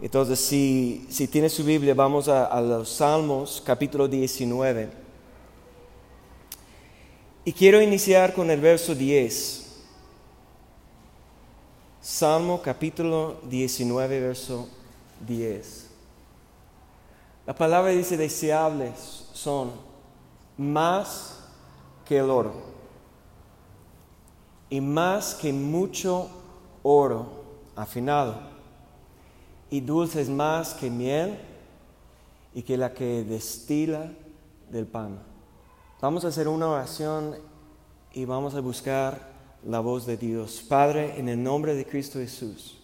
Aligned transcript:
Entonces, 0.00 0.38
si, 0.38 1.28
tiene 1.30 1.48
su 1.48 1.64
Biblia, 1.64 1.94
vamos 1.94 2.28
a, 2.28 2.46
a 2.46 2.60
los 2.60 2.90
Salmos, 2.90 3.62
capítulo 3.64 4.06
19. 4.06 4.90
Y 7.44 7.52
quiero 7.52 7.80
iniciar 7.80 8.34
con 8.34 8.50
el 8.50 8.60
verso 8.60 8.94
10. 8.94 9.62
Salmo 12.02 12.60
capítulo 12.62 13.36
19, 13.44 14.20
verso 14.20 14.68
10. 15.26 15.90
La 17.46 17.54
palabra 17.54 17.90
dice, 17.90 18.16
deseables 18.16 19.28
son 19.32 19.72
más 20.58 21.40
que 22.04 22.18
el 22.18 22.30
oro 22.30 22.52
y 24.68 24.80
más 24.80 25.34
que 25.34 25.52
mucho 25.52 26.28
oro 26.82 27.44
afinado 27.74 28.55
y 29.70 29.80
dulces 29.80 30.28
más 30.28 30.74
que 30.74 30.90
miel 30.90 31.38
y 32.54 32.62
que 32.62 32.76
la 32.76 32.92
que 32.92 33.24
destila 33.24 34.10
del 34.70 34.86
pan. 34.86 35.18
Vamos 36.00 36.24
a 36.24 36.28
hacer 36.28 36.48
una 36.48 36.68
oración 36.68 37.36
y 38.12 38.24
vamos 38.24 38.54
a 38.54 38.60
buscar 38.60 39.28
la 39.66 39.80
voz 39.80 40.06
de 40.06 40.16
Dios. 40.16 40.64
Padre, 40.66 41.18
en 41.18 41.28
el 41.28 41.42
nombre 41.42 41.74
de 41.74 41.84
Cristo 41.84 42.18
Jesús, 42.18 42.78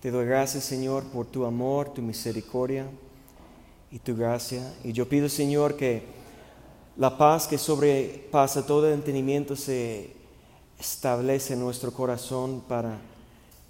te 0.00 0.10
doy 0.10 0.26
gracias, 0.26 0.64
Señor, 0.64 1.04
por 1.04 1.26
tu 1.26 1.44
amor, 1.44 1.92
tu 1.92 2.02
misericordia 2.02 2.86
y 3.90 3.98
tu 3.98 4.16
gracia. 4.16 4.74
Y 4.84 4.92
yo 4.92 5.08
pido, 5.08 5.28
Señor, 5.28 5.76
que 5.76 6.04
la 6.96 7.18
paz 7.18 7.46
que 7.46 7.58
sobrepasa 7.58 8.64
todo 8.64 8.90
entendimiento 8.90 9.56
se 9.56 10.14
establece 10.78 11.54
en 11.54 11.60
nuestro 11.60 11.92
corazón 11.92 12.62
para 12.66 12.98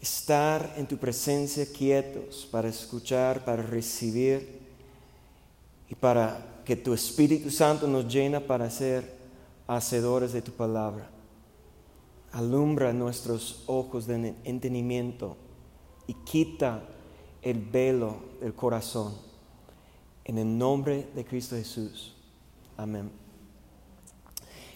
estar 0.00 0.74
en 0.77 0.86
tu 0.86 0.96
presencia 0.96 1.66
quietos, 1.66 2.48
para 2.50 2.68
escuchar, 2.68 3.45
para 3.45 3.62
recibir 3.62 4.60
y 5.88 5.95
para 5.95 6.62
que 6.64 6.77
tu 6.77 6.92
Espíritu 6.92 7.50
Santo 7.50 7.86
nos 7.86 8.12
llena 8.12 8.41
para 8.41 8.69
ser 8.70 9.17
hacedores 9.67 10.33
de 10.33 10.42
tu 10.42 10.52
palabra. 10.52 11.08
Alumbra 12.33 12.92
nuestros 12.92 13.64
ojos 13.67 14.06
de 14.06 14.34
entendimiento 14.44 15.36
y 16.06 16.14
quita 16.14 16.83
el 17.42 17.61
velo 17.61 18.17
del 18.41 18.55
corazón. 18.55 19.14
En 20.24 20.39
el 20.39 20.58
nombre 20.58 21.08
de 21.14 21.24
Cristo 21.24 21.56
Jesús. 21.56 22.14
Amén. 22.77 23.11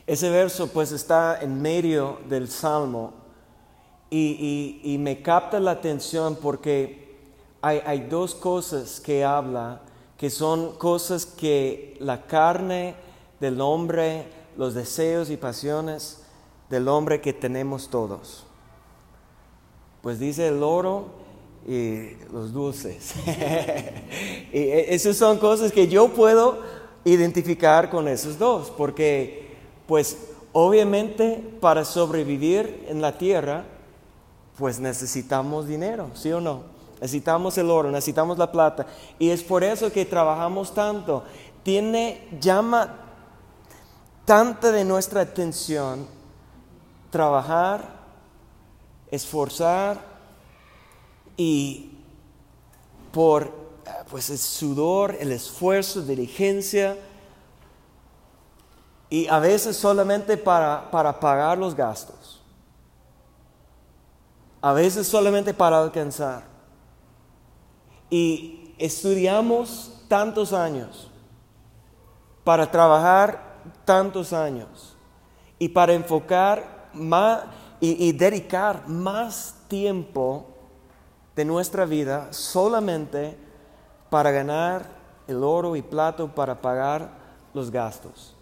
Ese 0.07 0.31
verso 0.31 0.69
pues 0.69 0.93
está 0.93 1.41
en 1.43 1.61
medio 1.61 2.21
del 2.29 2.49
Salmo 2.49 3.20
y, 4.11 4.97
me 4.99 5.23
capta 5.23 5.61
la 5.61 5.73
atención 5.73 6.37
porque 6.37 7.17
hay, 7.63 7.81
hay, 7.85 8.01
dos 8.01 8.35
cosas 8.35 9.01
que 9.01 9.25
habla, 9.25 9.83
que 10.19 10.31
son 10.31 10.77
cosas 10.77 11.25
que 11.25 11.97
la 12.01 12.27
carne 12.27 12.97
del 13.39 13.61
hombre, 13.61 14.27
los 14.57 14.75
deseos 14.75 15.31
y 15.31 15.37
pasiones 15.37 16.23
del 16.69 16.89
hombre 16.89 17.21
que 17.21 17.33
tenemos 17.33 17.89
todos. 17.89 18.45
Pues 20.03 20.19
dice 20.19 20.49
el 20.49 20.63
oro 20.63 21.07
y 21.69 22.17
los 22.33 22.53
dulces. 22.53 23.15
y 24.53 24.59
e, 24.59 24.95
esas 24.95 25.17
son 25.17 25.39
cosas 25.39 25.73
que 25.73 25.89
yo 25.89 26.09
puedo 26.09 26.59
identificar 27.05 27.91
con 27.91 28.09
esos 28.09 28.39
dos, 28.39 28.71
porque 28.71 29.51
pues 29.87 30.17
obviamente 30.53 31.43
para 31.61 31.85
sobrevivir 31.85 32.87
en 32.89 33.01
la 33.01 33.17
tierra, 33.19 33.65
pues 34.61 34.79
necesitamos 34.79 35.67
dinero, 35.67 36.11
¿sí 36.13 36.31
o 36.31 36.39
no? 36.39 36.65
Necesitamos 37.01 37.57
el 37.57 37.71
oro, 37.71 37.91
necesitamos 37.91 38.37
la 38.37 38.53
plata. 38.53 38.87
Y 39.19 39.31
es 39.31 39.43
por 39.43 39.65
eso 39.65 39.91
que 39.91 40.05
trabajamos 40.05 40.75
tanto. 40.75 41.25
Tiene, 41.63 42.29
llama 42.39 42.95
tanta 44.27 44.71
de 44.71 44.85
nuestra 44.85 45.23
atención 45.23 46.07
trabajar, 47.09 47.89
esforzar 49.11 49.99
y 51.39 51.99
por 53.13 53.51
pues 54.11 54.29
el 54.29 54.37
sudor, 54.37 55.17
el 55.19 55.33
esfuerzo, 55.33 56.03
diligencia 56.03 56.99
y 59.09 59.27
a 59.27 59.39
veces 59.39 59.75
solamente 59.75 60.37
para, 60.37 60.91
para 60.91 61.19
pagar 61.19 61.57
los 61.57 61.75
gastos 61.75 62.20
a 64.61 64.73
veces 64.73 65.07
solamente 65.07 65.55
para 65.55 65.81
alcanzar. 65.81 66.45
Y 68.11 68.75
estudiamos 68.79 70.03
tantos 70.09 70.53
años 70.53 71.09
para 72.45 72.71
trabajar 72.71 73.61
tantos 73.85 74.33
años 74.33 74.97
y 75.59 75.69
para 75.69 75.93
enfocar 75.93 76.89
más 76.93 77.43
y, 77.83 78.13
dedicar 78.13 78.89
más 78.89 79.55
tiempo 79.69 80.47
de 81.35 81.45
nuestra 81.45 81.87
vida 81.87 82.31
solamente 82.33 83.39
para 84.11 84.31
ganar 84.31 84.87
el 85.27 85.43
oro 85.43 85.77
y 85.77 85.83
plato 85.83 86.29
para 86.29 86.61
pagar 86.61 87.11
los 87.55 87.71
gastos. 87.71 88.35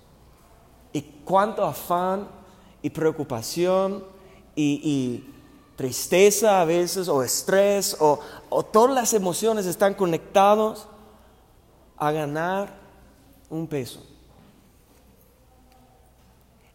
Y 0.93 1.03
cuánto 1.25 1.65
afán 1.65 2.27
y 2.83 2.91
preocupación 2.91 4.03
y 4.57 5.38
tristeza 5.79 6.61
a 6.61 6.65
veces 6.65 7.07
o 7.07 7.23
estrés 7.23 7.97
o, 8.01 8.19
todas 8.73 8.93
las 8.93 9.15
emociones 9.15 9.65
están 9.65 9.95
conectados 9.95 10.89
a 11.97 12.11
ganar 12.11 12.75
un 13.49 13.69
peso. 13.69 14.05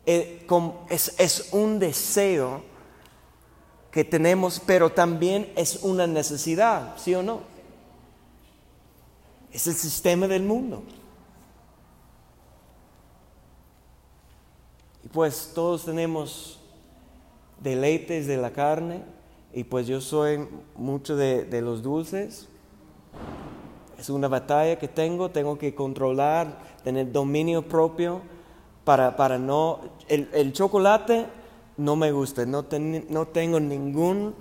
Eh, 0.06 0.48
es, 0.90 1.14
es 1.20 1.50
un 1.52 1.80
deseo 1.80 2.64
que 3.92 4.06
tenemos, 4.06 4.62
pero 4.66 4.90
también 4.90 5.52
es 5.58 5.80
una 5.82 6.08
necesidad, 6.08 6.96
¿sí 6.98 7.14
o 7.14 7.22
no? 7.22 7.42
Es 9.52 9.68
el 9.68 9.76
sistema 9.76 10.30
del 10.30 10.44
mundo. 10.44 10.82
Y 15.04 15.10
pues 15.10 15.52
todos 15.54 15.84
tenemos 15.84 16.63
deleites 17.64 18.28
de 18.28 18.38
la 18.38 18.52
carne 18.52 19.02
y 19.54 19.64
pues 19.64 19.88
yo 19.88 20.02
soy 20.02 20.48
mucho 20.76 21.16
de, 21.16 21.62
los 21.62 21.82
dulces. 21.82 22.48
Es 23.98 24.10
una 24.10 24.28
batalla 24.28 24.78
que 24.78 24.88
tengo, 24.88 25.30
tengo 25.30 25.58
que 25.58 25.74
controlar, 25.74 26.60
tener 26.84 27.12
dominio 27.12 27.62
propio 27.62 28.22
para, 28.84 29.16
para 29.16 29.38
no... 29.38 29.80
El, 30.10 30.52
chocolate 30.52 31.26
no 31.78 31.96
me 31.96 32.12
gusta, 32.12 32.46
no, 32.46 32.66
no 33.10 33.28
tengo 33.28 33.60
ningún 33.60 34.36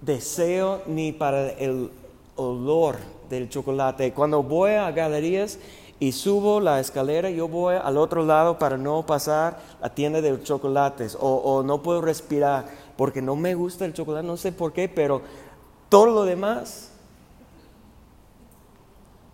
deseo 0.00 0.82
ni 0.86 1.12
para 1.12 1.50
el 1.50 1.90
olor 2.36 2.96
del 3.28 3.48
chocolate. 3.48 4.12
Cuando 4.12 4.42
voy 4.42 4.72
a 4.72 4.90
galerías 4.90 5.58
y 6.00 6.12
subo 6.12 6.60
la 6.60 6.80
escalera, 6.80 7.28
yo 7.28 7.46
voy 7.46 7.76
al 7.76 7.98
otro 7.98 8.24
lado 8.24 8.58
para 8.58 8.78
no 8.78 9.04
pasar 9.04 9.60
la 9.82 9.94
tienda 9.94 10.22
de 10.22 10.42
chocolates 10.42 11.16
o, 11.20 11.62
no 11.62 11.82
puedo 11.82 12.00
respirar 12.00 12.66
porque 12.96 13.20
no 13.20 13.36
me 13.36 13.54
gusta 13.54 13.84
el 13.84 13.92
chocolate, 13.92 14.26
no 14.26 14.38
sé 14.38 14.50
por 14.50 14.72
qué, 14.72 14.88
pero 14.88 15.20
todo 15.90 16.06
lo 16.06 16.24
demás, 16.24 16.90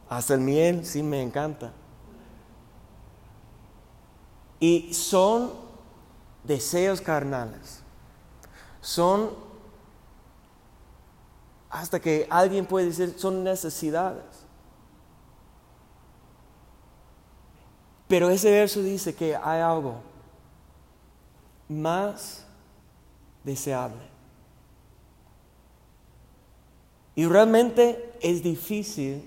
hasta 0.09 0.35
el 0.35 0.41
miel, 0.41 0.85
sí 0.85 1.05
me 1.05 1.23
encanta. 1.23 1.73
Y 4.59 4.93
son 4.93 5.53
deseos 6.43 7.01
carnales, 7.01 7.81
son 8.81 9.31
hasta 11.71 12.01
que 12.01 12.27
alguien 12.29 12.67
puede 12.67 12.87
decir, 12.87 13.15
son 13.19 13.45
necesidades. 13.45 14.46
Pero 18.09 18.31
ese 18.31 18.51
verso 18.51 18.83
dice 18.83 19.15
que 19.15 19.35
hay 19.35 19.61
algo 19.61 19.97
más 21.69 22.47
deseable. 23.43 24.17
Y 27.15 27.25
realmente 27.25 28.13
es 28.21 28.43
difícil 28.43 29.23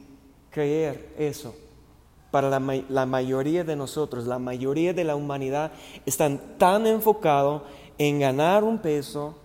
creer 0.52 1.14
eso. 1.18 1.56
Para 2.32 2.48
la, 2.52 3.06
mayoría 3.08 3.64
de 3.64 3.76
nosotros, 3.76 4.28
la 4.28 4.38
mayoría 4.38 4.94
de 4.94 5.04
la 5.04 5.16
humanidad 5.16 5.72
están 6.06 6.40
tan 6.60 6.86
enfocados 6.86 7.64
en 7.98 8.20
ganar 8.20 8.64
un 8.64 8.78
peso 8.78 9.36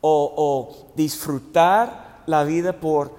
o, 0.00 0.88
disfrutar 0.96 2.22
la 2.26 2.42
vida 2.42 2.80
por... 2.80 3.12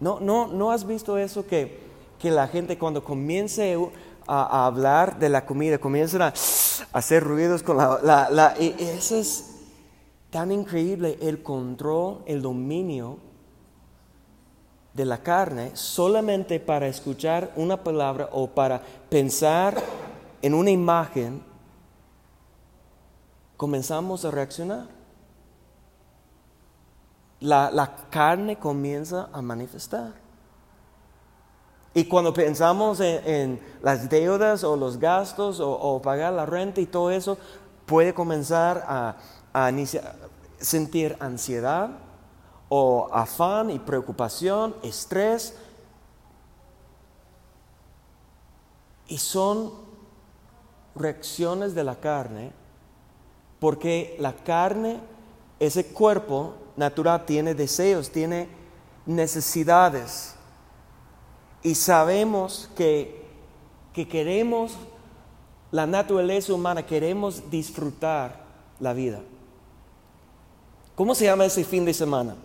No, 0.00 0.20
no, 0.20 0.46
¿No 0.46 0.70
has 0.70 0.86
visto 0.86 1.16
eso 1.16 1.46
que, 1.46 1.80
que 2.18 2.30
la 2.30 2.46
gente 2.46 2.76
cuando 2.76 3.02
comience 3.02 3.74
a, 4.28 4.66
hablar 4.66 5.18
de 5.18 5.28
la 5.28 5.44
comida, 5.46 5.78
comienzan 5.78 6.22
a, 6.22 6.34
hacer 6.92 7.24
ruidos 7.24 7.62
con 7.62 7.76
la... 7.76 8.28
la, 8.30 8.54
y 8.58 8.74
eso 8.78 9.16
es 9.16 9.56
tan 10.30 10.52
increíble, 10.52 11.18
el 11.22 11.42
control, 11.42 12.22
el 12.26 12.42
dominio 12.42 13.18
de 14.92 15.04
la 15.04 15.22
carne 15.22 15.70
solamente 15.74 16.60
para 16.60 16.88
escuchar 16.88 17.52
una 17.56 17.82
palabra 17.82 18.28
o 18.32 18.48
para 18.48 18.82
pensar 19.08 19.80
en 20.42 20.54
una 20.54 20.70
imagen, 20.70 21.42
comenzamos 23.56 24.24
a 24.24 24.30
reaccionar. 24.30 24.86
La, 27.40 27.96
carne 28.10 28.58
comienza 28.58 29.28
a 29.32 29.40
manifestar. 29.40 30.14
Y 31.94 32.04
cuando 32.04 32.32
pensamos 32.32 33.00
en, 33.00 33.60
las 33.82 34.08
deudas 34.08 34.62
o 34.64 34.76
los 34.76 34.98
gastos 34.98 35.60
o, 35.60 36.00
pagar 36.02 36.32
la 36.32 36.46
renta 36.46 36.80
y 36.80 36.86
todo 36.86 37.10
eso, 37.10 37.38
puede 37.86 38.14
comenzar 38.14 38.84
a, 38.86 39.16
sentir 40.60 41.16
ansiedad 41.20 41.90
o 42.68 43.08
afán 43.12 43.70
y 43.70 43.78
preocupación, 43.78 44.74
estrés. 44.82 45.54
Y 49.08 49.18
son 49.18 49.72
reacciones 50.94 51.74
de 51.74 51.84
la 51.84 51.96
carne, 51.96 52.52
porque 53.58 54.16
la 54.18 54.34
carne, 54.34 55.00
ese 55.58 55.86
cuerpo 55.86 56.54
natural 56.76 57.24
tiene 57.24 57.54
deseos, 57.54 58.10
tiene 58.10 58.48
necesidades. 59.06 60.37
Y 61.62 61.74
sabemos 61.74 62.70
que, 62.76 63.22
que 63.92 64.06
queremos, 64.06 64.72
la 65.70 65.86
naturaleza 65.86 66.54
humana, 66.54 66.86
queremos 66.86 67.50
disfrutar 67.50 68.40
la 68.80 68.92
vida. 68.92 69.20
¿Cómo 70.94 71.14
se 71.14 71.26
llama 71.26 71.44
ese 71.44 71.64
fin 71.64 71.84
de 71.84 71.94
semana? 71.94 72.36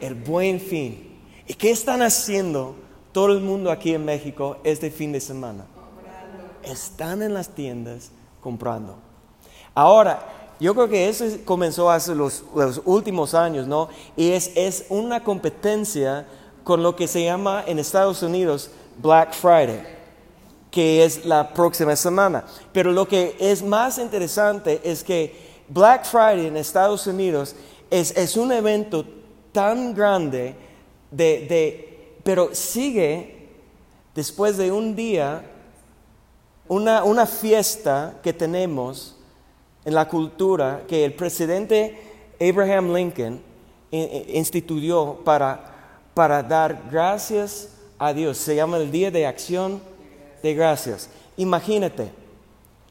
El 0.00 0.14
buen 0.14 0.60
fin. 0.60 1.20
¿Y 1.46 1.54
qué 1.54 1.70
están 1.70 2.02
haciendo 2.02 2.74
todo 3.12 3.32
el 3.32 3.40
mundo 3.40 3.70
aquí 3.70 3.94
en 3.94 4.04
México 4.04 4.58
este 4.64 4.90
fin 4.90 5.12
de 5.12 5.20
semana? 5.20 5.66
Están 6.62 7.22
en 7.22 7.34
las 7.34 7.48
tiendas 7.48 8.10
comprando. 8.40 8.96
Ahora, 9.74 10.20
yo 10.58 10.74
creo 10.74 10.88
que 10.88 11.08
eso 11.08 11.24
comenzó 11.44 11.90
hace 11.90 12.14
los, 12.14 12.42
últimos 12.84 13.34
años, 13.34 13.66
¿no? 13.66 13.88
Y 14.16 14.30
es, 14.30 14.50
es 14.54 14.86
una 14.88 15.22
competencia 15.22 16.26
con 16.66 16.82
lo 16.82 16.96
que 16.96 17.06
se 17.06 17.22
llama 17.22 17.62
en 17.64 17.78
Estados 17.78 18.24
Unidos 18.24 18.72
Black 19.00 19.34
Friday, 19.34 19.84
que 20.68 21.04
es 21.04 21.24
la 21.24 21.54
próxima 21.54 21.94
semana. 21.94 22.42
Pero 22.72 22.90
lo 22.90 23.06
que 23.06 23.36
es 23.38 23.62
más 23.62 23.98
interesante 23.98 24.80
es 24.82 25.04
que 25.04 25.62
Black 25.68 26.04
Friday 26.06 26.46
en 26.46 26.56
Estados 26.56 27.06
Unidos 27.06 27.54
es, 27.88 28.36
un 28.36 28.50
evento 28.50 29.04
tan 29.52 29.94
grande, 29.94 30.56
de, 31.12 32.16
pero 32.24 32.52
sigue 32.52 33.46
después 34.12 34.56
de 34.56 34.72
un 34.72 34.96
día, 34.96 35.44
una, 36.66 37.04
una 37.04 37.26
fiesta 37.26 38.16
que 38.24 38.32
tenemos 38.32 39.14
en 39.84 39.94
la 39.94 40.08
cultura 40.08 40.82
que 40.88 41.04
el 41.04 41.14
presidente 41.14 41.96
Abraham 42.40 42.92
Lincoln 42.92 43.40
instituyó 43.92 45.20
para, 45.24 45.75
para 46.16 46.42
dar 46.42 46.84
gracias 46.90 47.68
a 47.98 48.14
Dios. 48.14 48.38
Se 48.38 48.56
llama 48.56 48.78
el 48.78 48.90
Día 48.90 49.10
de 49.10 49.26
Acción 49.26 49.82
de 50.42 50.54
Gracias. 50.54 51.10
Imagínate 51.36 52.08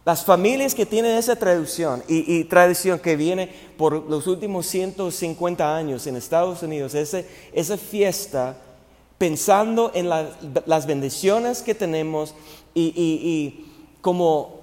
las 0.05 0.23
familias 0.23 0.75
que 0.75 0.85
tienen 0.85 1.17
esa 1.17 1.35
tradición 1.35 2.03
y, 2.07 2.43
tradición 2.43 2.99
que 2.99 3.15
viene 3.15 3.51
por 3.79 4.07
los 4.07 4.27
últimos 4.27 4.67
150 4.67 5.75
años 5.75 6.05
en 6.05 6.17
Estados 6.17 6.61
Unidos, 6.61 6.93
esa 6.93 7.77
fiesta, 7.77 8.57
pensando 9.17 9.89
en 9.95 10.07
las 10.07 10.85
bendiciones 10.85 11.63
que 11.63 11.73
tenemos 11.73 12.35
y, 12.75 12.93
y, 12.95 13.71
como 14.01 14.59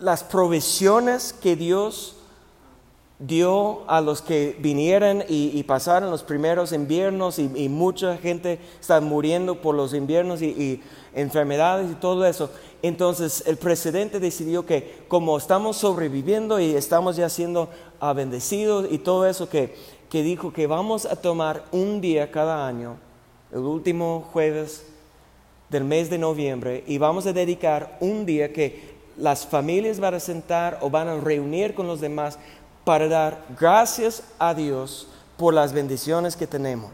las 0.00 0.24
provisiones 0.24 1.32
que 1.32 1.54
Dios 1.54 2.16
dio 3.20 3.82
a 3.86 4.00
los 4.00 4.22
que 4.22 4.56
vinieran 4.60 5.24
y, 5.28 5.62
pasaron 5.64 6.10
los 6.10 6.22
primeros 6.22 6.72
inviernos 6.72 7.38
y, 7.38 7.68
mucha 7.68 8.16
gente 8.16 8.58
está 8.80 9.00
muriendo 9.00 9.60
por 9.60 9.74
los 9.74 9.94
inviernos 9.94 10.40
y, 10.42 10.82
enfermedades 11.14 11.90
y 11.90 11.94
todo 11.94 12.24
eso. 12.24 12.50
Entonces 12.82 13.44
el 13.46 13.58
presidente 13.58 14.20
decidió 14.20 14.64
que 14.64 15.04
como 15.08 15.36
estamos 15.36 15.76
sobreviviendo 15.76 16.60
y 16.60 16.74
estamos 16.74 17.16
ya 17.16 17.28
siendo 17.28 17.68
bendecidos 18.16 18.86
y 18.90 18.98
todo 18.98 19.26
eso, 19.26 19.48
que, 19.48 19.74
que 20.08 20.22
dijo 20.22 20.52
que 20.52 20.66
vamos 20.66 21.04
a 21.04 21.16
tomar 21.16 21.64
un 21.72 22.00
día 22.00 22.30
cada 22.30 22.66
año, 22.66 22.96
el 23.52 23.60
último 23.60 24.28
jueves 24.32 24.86
del 25.68 25.84
mes 25.84 26.08
de 26.08 26.18
noviembre, 26.18 26.84
y 26.86 26.96
vamos 26.98 27.26
a 27.26 27.32
dedicar 27.32 27.98
un 28.00 28.24
día 28.24 28.52
que 28.52 28.98
las 29.16 29.46
familias 29.46 30.00
van 30.00 30.14
a 30.14 30.20
sentar 30.20 30.78
o 30.80 30.88
van 30.88 31.08
a 31.08 31.20
reunir 31.20 31.74
con 31.74 31.86
los 31.86 32.00
demás 32.00 32.38
para 32.90 33.06
dar 33.06 33.44
gracias 33.56 34.24
a 34.36 34.52
Dios 34.52 35.06
por 35.36 35.54
las 35.54 35.72
bendiciones 35.72 36.34
que 36.34 36.48
tenemos. 36.48 36.90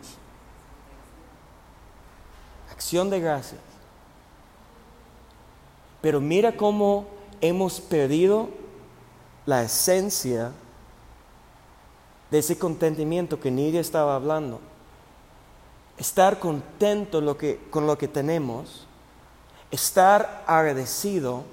Acción 2.70 3.08
de 3.08 3.18
gracias. 3.18 3.62
Pero 6.02 6.20
mira 6.20 6.54
cómo 6.54 7.06
hemos 7.40 7.80
perdido 7.80 8.50
la 9.46 9.62
esencia 9.62 10.52
de 12.30 12.40
ese 12.40 12.58
contentamiento 12.58 13.40
que 13.40 13.50
Nidia 13.50 13.80
estaba 13.80 14.16
hablando. 14.16 14.60
Estar 15.96 16.38
contento 16.38 17.22
con 17.70 17.86
lo 17.86 17.96
que 17.96 18.08
tenemos, 18.08 18.86
estar 19.70 20.44
agradecido, 20.46 21.44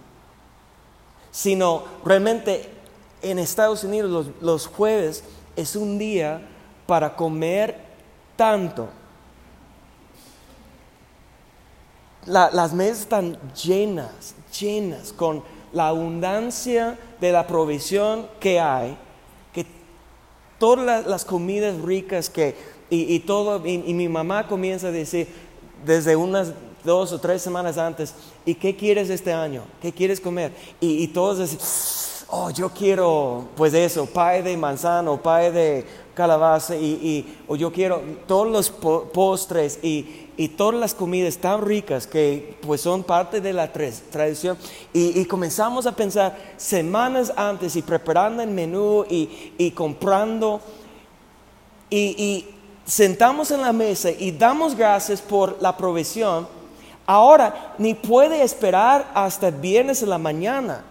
sino 1.32 1.86
realmente 2.04 2.73
en 3.24 3.40
Estados 3.40 3.84
Unidos 3.84 4.28
los, 4.42 4.68
jueves 4.68 5.24
es 5.56 5.76
un 5.76 5.98
día 5.98 6.42
para 6.86 7.16
comer 7.16 7.78
tanto. 8.36 8.90
las 12.26 12.72
mesas 12.74 13.02
están 13.02 13.38
llenas, 13.54 14.34
llenas 14.58 15.12
con 15.12 15.44
la 15.74 15.90
abundancia 15.90 16.98
de 17.20 17.32
la 17.32 17.46
provisión 17.48 18.28
que 18.40 18.60
hay, 18.60 18.96
que 19.52 19.66
todas 20.60 21.06
las, 21.06 21.26
comidas 21.26 21.82
ricas 21.82 22.30
que, 22.30 22.56
y, 22.90 23.20
todo, 23.20 23.66
y, 23.66 23.94
mi 23.94 24.08
mamá 24.08 24.48
comienza 24.48 24.88
a 24.88 24.92
decir 24.92 25.28
desde 25.86 26.16
unas 26.16 26.54
dos 26.84 27.12
o 27.12 27.20
tres 27.20 27.42
semanas 27.42 27.78
antes, 27.78 28.14
¿y 28.46 28.56
qué 28.56 28.76
quieres 28.76 29.10
este 29.10 29.34
año? 29.34 29.64
¿Qué 29.82 29.92
quieres 29.92 30.22
comer? 30.22 30.54
Y, 30.80 31.04
y 31.04 31.08
todos 31.08 31.40
oh, 32.30 32.50
yo 32.50 32.70
quiero, 32.70 33.48
pues 33.56 33.74
eso, 33.74 34.06
pie 34.06 34.42
de 34.44 34.58
manzana 34.58 35.16
pie 35.22 35.52
de 35.52 35.86
calabaza, 36.14 36.76
y, 36.76 37.38
o 37.48 37.56
yo 37.56 37.72
quiero 37.72 38.02
todos 38.28 38.48
los 38.48 38.70
postres 38.70 39.80
y, 39.82 40.20
todas 40.58 40.80
las 40.80 40.94
comidas 40.96 41.38
tan 41.38 41.62
ricas 41.62 42.08
que 42.08 42.58
pues 42.62 42.82
son 42.82 43.04
parte 43.04 43.40
de 43.40 43.54
la 43.54 43.72
tradición. 43.72 44.58
Y, 44.94 45.24
comenzamos 45.26 45.86
a 45.86 45.96
pensar 45.96 46.38
semanas 46.58 47.32
antes 47.36 47.76
y 47.76 47.82
preparando 47.82 48.44
el 48.44 48.50
menú 48.50 49.06
y, 49.10 49.72
comprando. 49.72 50.62
y 51.90 52.48
sentamos 52.86 53.50
en 53.52 53.62
la 53.62 53.72
mesa 53.72 54.12
y 54.12 54.32
damos 54.32 54.76
gracias 54.76 55.22
por 55.22 55.62
la 55.62 55.76
provisión. 55.76 56.48
Ahora 57.06 57.76
ni 57.78 57.94
puede 57.94 58.44
esperar 58.44 59.12
hasta 59.14 59.52
viernes 59.52 60.02
en 60.04 60.10
la 60.10 60.18
mañana 60.18 60.84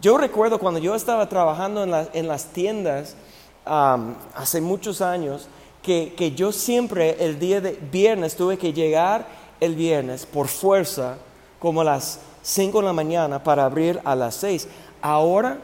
yo 0.00 0.18
recuerdo 0.18 0.58
cuando 0.58 0.80
yo 0.80 0.94
estaba 0.94 1.28
trabajando 1.28 1.82
en, 2.12 2.28
las 2.28 2.46
tiendas 2.46 3.16
hace 3.64 4.60
muchos 4.60 5.00
años, 5.00 5.48
que, 5.82 6.32
yo 6.34 6.52
siempre 6.52 7.16
el 7.24 7.38
día 7.38 7.60
de 7.60 7.72
viernes 7.72 8.36
tuve 8.36 8.58
que 8.58 8.72
llegar 8.72 9.26
el 9.60 9.74
viernes 9.74 10.26
por 10.26 10.48
fuerza 10.48 11.16
como 11.58 11.82
a 11.82 11.84
las 11.84 12.20
5 12.42 12.80
de 12.80 12.84
la 12.84 12.92
mañana 12.92 13.42
para 13.42 13.64
abrir 13.64 14.00
a 14.04 14.14
las 14.14 14.34
6. 14.36 14.68
Ahora 15.00 15.58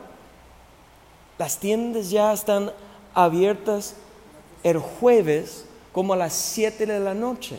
las 1.39 1.59
tiendas 1.59 2.11
ya 2.11 2.33
están 2.33 2.71
abiertas 3.15 3.95
el 4.63 4.79
jueves 4.79 5.65
como 5.93 6.13
a 6.13 6.17
las 6.17 6.35
7 6.35 6.87
de 6.87 7.01
la 7.01 7.15
noche. 7.15 7.59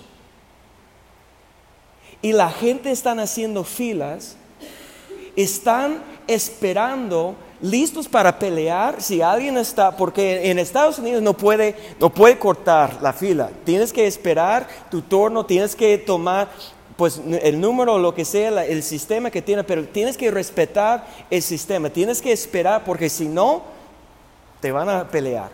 Y 2.22 2.34
la 2.34 2.51
gente 2.51 2.92
están 2.92 3.20
haciendo 3.20 3.63
filas, 3.63 4.38
están 5.36 6.04
esperando, 6.32 7.36
listos 7.62 8.08
para 8.08 8.38
pelear. 8.40 9.02
Si 9.02 9.22
alguien 9.22 9.58
está, 9.58 9.96
porque 9.96 10.50
en 10.50 10.60
Estados 10.60 11.00
Unidos 11.00 11.22
no 11.22 11.34
puede, 11.34 11.76
no 12.00 12.10
puede 12.10 12.38
cortar 12.38 13.00
la 13.02 13.14
fila. 13.14 13.50
Tienes 13.64 13.94
que 13.94 14.08
esperar 14.08 14.68
tu 14.90 15.02
turno, 15.02 15.46
tienes 15.46 15.76
que 15.76 15.98
tomar 15.98 16.50
pues 16.96 17.20
el 17.42 17.60
número 17.60 17.98
lo 17.98 18.14
que 18.14 18.26
sea, 18.26 18.64
el 18.64 18.84
sistema 18.84 19.32
que 19.32 19.42
tiene, 19.42 19.64
pero 19.64 19.84
tienes 19.86 20.18
que 20.18 20.30
respetar 20.30 21.08
el 21.32 21.42
sistema, 21.42 21.90
tienes 21.90 22.22
que 22.22 22.32
esperar 22.32 22.84
porque 22.84 23.10
si 23.10 23.28
no, 23.28 23.64
te 24.60 24.72
van 24.72 24.88
a 24.88 25.08
pelear. 25.08 25.50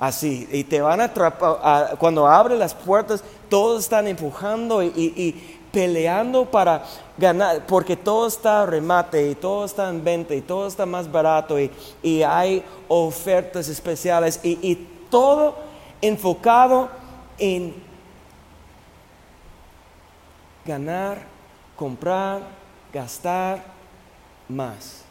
así. 0.00 0.48
Y 0.50 0.64
te 0.64 0.80
van 0.80 1.00
a 1.00 1.04
atrapar, 1.04 1.96
cuando 1.98 2.26
abre 2.26 2.56
las 2.56 2.74
puertas, 2.74 3.22
todos 3.48 3.84
están 3.84 4.08
empujando 4.08 4.82
y, 4.82 5.60
peleando 5.74 6.46
para 6.46 6.84
ganar, 7.18 7.66
porque 7.66 7.96
todo 7.96 8.28
está 8.28 8.64
remate 8.64 9.30
y 9.30 9.34
todo 9.34 9.64
está 9.64 9.90
en 9.90 10.04
venta 10.04 10.34
y 10.34 10.40
todo 10.40 10.68
está 10.68 10.86
más 10.86 11.10
barato 11.10 11.58
y, 11.58 12.22
hay 12.22 12.64
ofertas 12.88 13.68
especiales 13.68 14.38
y, 14.42 14.58
y 14.62 14.76
todo 15.10 15.56
enfocado 16.00 16.88
en 17.36 17.74
ganar, 20.64 21.18
comprar, 21.76 22.40
gastar 22.92 23.64
más. 24.48 25.02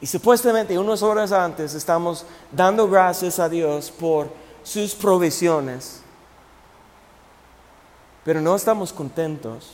Y 0.00 0.06
supuestamente 0.06 0.78
unas 0.78 1.02
horas 1.02 1.32
antes 1.32 1.74
estamos 1.74 2.24
dando 2.52 2.88
gracias 2.88 3.38
a 3.38 3.48
Dios 3.48 3.90
por 3.90 4.28
sus 4.62 4.94
provisiones, 4.94 6.02
pero 8.28 8.42
no 8.42 8.54
estamos 8.54 8.92
contentos. 8.92 9.70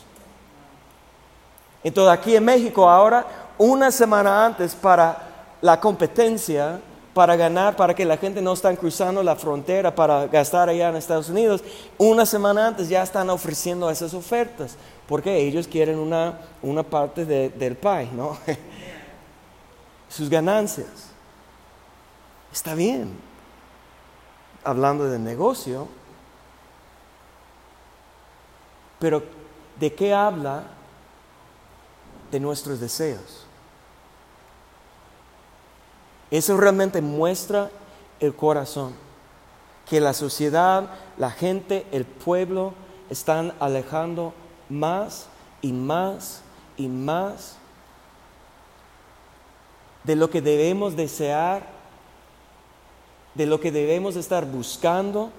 Entonces 1.83 2.17
aquí 2.17 2.37
en 2.37 2.45
México 2.45 2.89
ahora, 2.89 3.27
una 3.59 3.91
semana 3.91 4.47
antes 4.47 4.77
para 4.77 5.57
la 5.61 5.81
competencia, 5.81 6.81
para 7.13 7.35
ganar, 7.35 7.75
para 7.75 7.95
que 7.95 8.05
la 8.05 8.17
gente 8.17 8.41
no 8.41 8.53
esté 8.53 8.77
cruzando 8.77 9.25
la 9.25 9.35
frontera 9.35 9.93
para 9.93 10.29
gastar 10.29 10.69
allá 10.69 10.89
en 10.89 10.95
Estados 10.95 11.29
Unidos, 11.31 11.65
una 11.99 12.25
semana 12.25 12.69
antes 12.69 12.89
ya 12.89 13.03
están 13.03 13.29
ofreciendo 13.29 13.91
esas 13.91 14.15
ofertas, 14.15 14.77
porque 15.09 15.37
ellos 15.37 15.67
quieren 15.67 15.99
una, 15.99 16.39
una 16.63 16.85
parte 16.85 17.25
del 17.25 17.77
pie, 17.77 18.09
¿no? 18.13 18.39
sus 20.09 20.31
ganancias. 20.31 21.09
Está 22.53 22.77
bien, 22.77 23.19
hablando 24.63 25.07
de 25.07 25.19
negocio, 25.19 25.89
pero 29.05 29.23
¿de 29.79 29.93
qué 29.93 30.15
habla? 30.15 30.65
De 32.31 32.41
nuestros 32.41 32.81
deseos. 32.81 33.45
Eso 36.31 36.57
realmente 36.57 37.03
muestra 37.03 37.71
el 38.19 38.35
corazón, 38.35 38.95
que 39.87 40.01
la 40.01 40.15
sociedad, 40.15 40.89
la 41.19 41.31
gente, 41.31 41.87
el 41.93 42.07
pueblo 42.07 42.73
están 43.11 43.53
alejando 43.61 44.33
más 44.71 45.27
y 45.61 45.75
más 45.75 46.41
y 46.79 46.89
más 46.89 47.59
de 50.03 50.17
lo 50.17 50.31
que 50.31 50.41
debemos 50.41 50.97
desear, 50.97 51.67
de 53.35 53.45
lo 53.45 53.61
que 53.61 53.71
debemos 53.71 54.17
estar 54.17 54.47
buscando, 54.47 55.31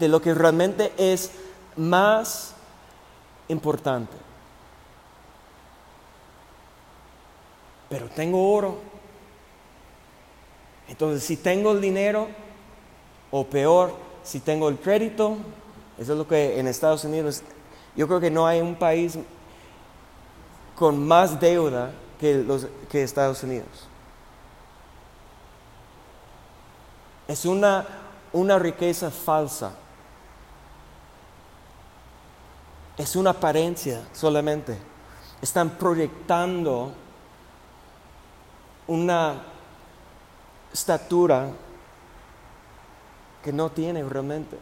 de 0.00 0.08
lo 0.08 0.20
que 0.20 0.34
realmente 0.34 0.92
es 0.98 1.30
más 1.76 2.55
importante. 3.48 4.16
Pero 7.88 8.08
tengo 8.08 8.52
oro. 8.52 8.78
Entonces, 10.88 11.24
si 11.24 11.36
tengo 11.36 11.72
el 11.72 11.80
dinero, 11.80 12.28
o 13.30 13.44
peor, 13.44 13.94
si 14.22 14.40
tengo 14.40 14.68
el 14.68 14.78
crédito, 14.78 15.36
eso 15.98 16.12
es 16.12 16.18
lo 16.18 16.26
que 16.26 16.58
en 16.58 16.66
Estados 16.66 17.04
Unidos, 17.04 17.42
yo 17.96 18.06
creo 18.06 18.20
que 18.20 18.30
no 18.30 18.46
hay 18.46 18.60
un 18.60 18.74
país 18.74 19.18
con 20.74 21.06
más 21.06 21.40
deuda 21.40 21.92
que, 22.20 22.34
los, 22.34 22.66
Estados 22.92 23.42
Unidos. 23.42 23.88
Es 27.28 27.44
una, 27.44 27.86
una 28.32 28.58
riqueza 28.58 29.10
falsa. 29.10 29.72
Es 32.96 33.14
una 33.14 33.30
apariencia 33.30 34.02
solamente. 34.12 34.76
Están 35.42 35.70
proyectando 35.70 36.92
una 38.86 39.42
estatura 40.72 41.50
que 43.42 43.52
no 43.52 43.70
tiene 43.70 44.02
realmente. 44.04 44.56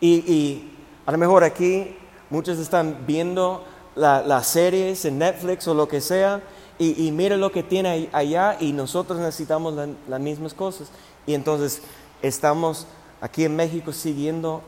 Y, 0.00 0.72
a 1.06 1.12
lo 1.12 1.18
mejor 1.18 1.42
aquí 1.42 1.96
muchos 2.28 2.58
están 2.58 3.04
viendo 3.06 3.64
las 3.96 4.46
series 4.46 5.04
en 5.04 5.18
Netflix 5.18 5.66
o 5.66 5.74
lo 5.74 5.88
que 5.88 6.00
sea, 6.00 6.40
y, 6.78 7.06
y 7.06 7.12
mire 7.12 7.36
lo 7.36 7.50
que 7.52 7.62
tiene 7.62 8.08
allá 8.12 8.56
y 8.60 8.72
nosotros 8.72 9.18
necesitamos 9.18 9.74
las 10.08 10.20
mismas 10.20 10.54
cosas. 10.54 10.90
Y 11.26 11.34
entonces 11.34 11.82
estamos 12.22 12.86
aquí 13.20 13.44
en 13.44 13.56
México 13.56 13.92
siguiendo 13.92 14.62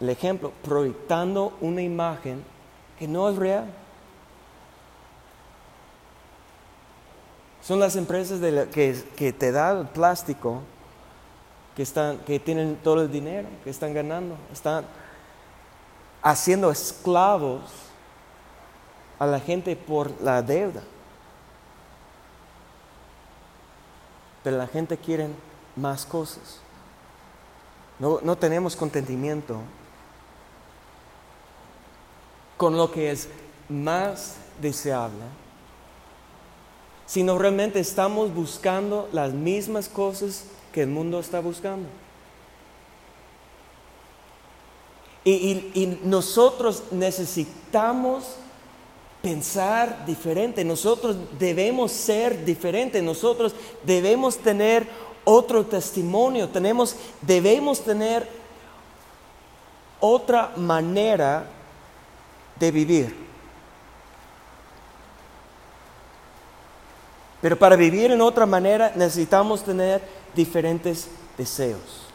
el 0.00 0.10
ejemplo, 0.10 0.52
proyectando 0.62 1.56
una 1.60 1.82
imagen 1.82 2.44
que 2.98 3.08
no 3.08 3.28
es 3.28 3.36
real. 3.36 3.66
Son 7.62 7.80
las 7.80 7.96
empresas 7.96 8.40
que, 8.70 9.32
te 9.32 9.52
dan 9.52 9.78
el 9.78 9.88
plástico 9.88 10.62
que, 11.76 11.82
están, 11.82 12.18
que 12.18 12.38
tienen 12.38 12.76
todo 12.76 13.02
el 13.02 13.10
dinero, 13.10 13.48
que 13.64 13.70
están 13.70 13.92
ganando, 13.92 14.36
están 14.52 14.86
haciendo 16.22 16.70
esclavos 16.70 17.62
a 19.18 19.26
la 19.26 19.40
gente 19.40 19.74
por 19.74 20.10
la 20.22 20.40
deuda. 20.42 20.82
Pero 24.44 24.56
la 24.56 24.68
gente 24.68 24.96
quiere 24.96 25.28
más 25.74 26.06
cosas. 26.06 26.60
No, 27.98 28.20
no 28.22 28.36
tenemos 28.36 28.76
contentimiento 28.76 29.60
con 32.58 32.76
lo 32.76 32.90
que 32.90 33.10
es 33.12 33.28
más 33.70 34.34
deseable, 34.60 35.22
sino 37.06 37.38
realmente 37.38 37.78
estamos 37.80 38.34
buscando 38.34 39.08
las 39.12 39.32
mismas 39.32 39.88
cosas 39.88 40.44
que 40.72 40.82
el 40.82 40.88
mundo 40.88 41.20
está 41.20 41.40
buscando. 41.40 41.88
Y, 45.24 45.98
nosotros 46.04 46.84
necesitamos 46.90 48.24
pensar 49.22 50.06
diferente, 50.06 50.64
nosotros 50.64 51.16
debemos 51.38 51.92
ser 51.92 52.44
diferentes, 52.44 53.02
nosotros 53.02 53.54
debemos 53.84 54.38
tener 54.38 54.88
otro 55.24 55.66
testimonio, 55.66 56.48
tenemos, 56.48 56.96
debemos 57.20 57.80
tener 57.80 58.26
otra 60.00 60.52
manera 60.56 61.57
de 62.58 62.70
vivir. 62.70 63.28
Pero 67.40 67.56
para 67.56 67.76
vivir 67.76 68.10
en 68.10 68.20
otra 68.20 68.46
manera 68.46 68.92
necesitamos 68.94 69.64
tener 69.64 70.02
diferentes 70.34 71.08
deseos. 71.36 72.08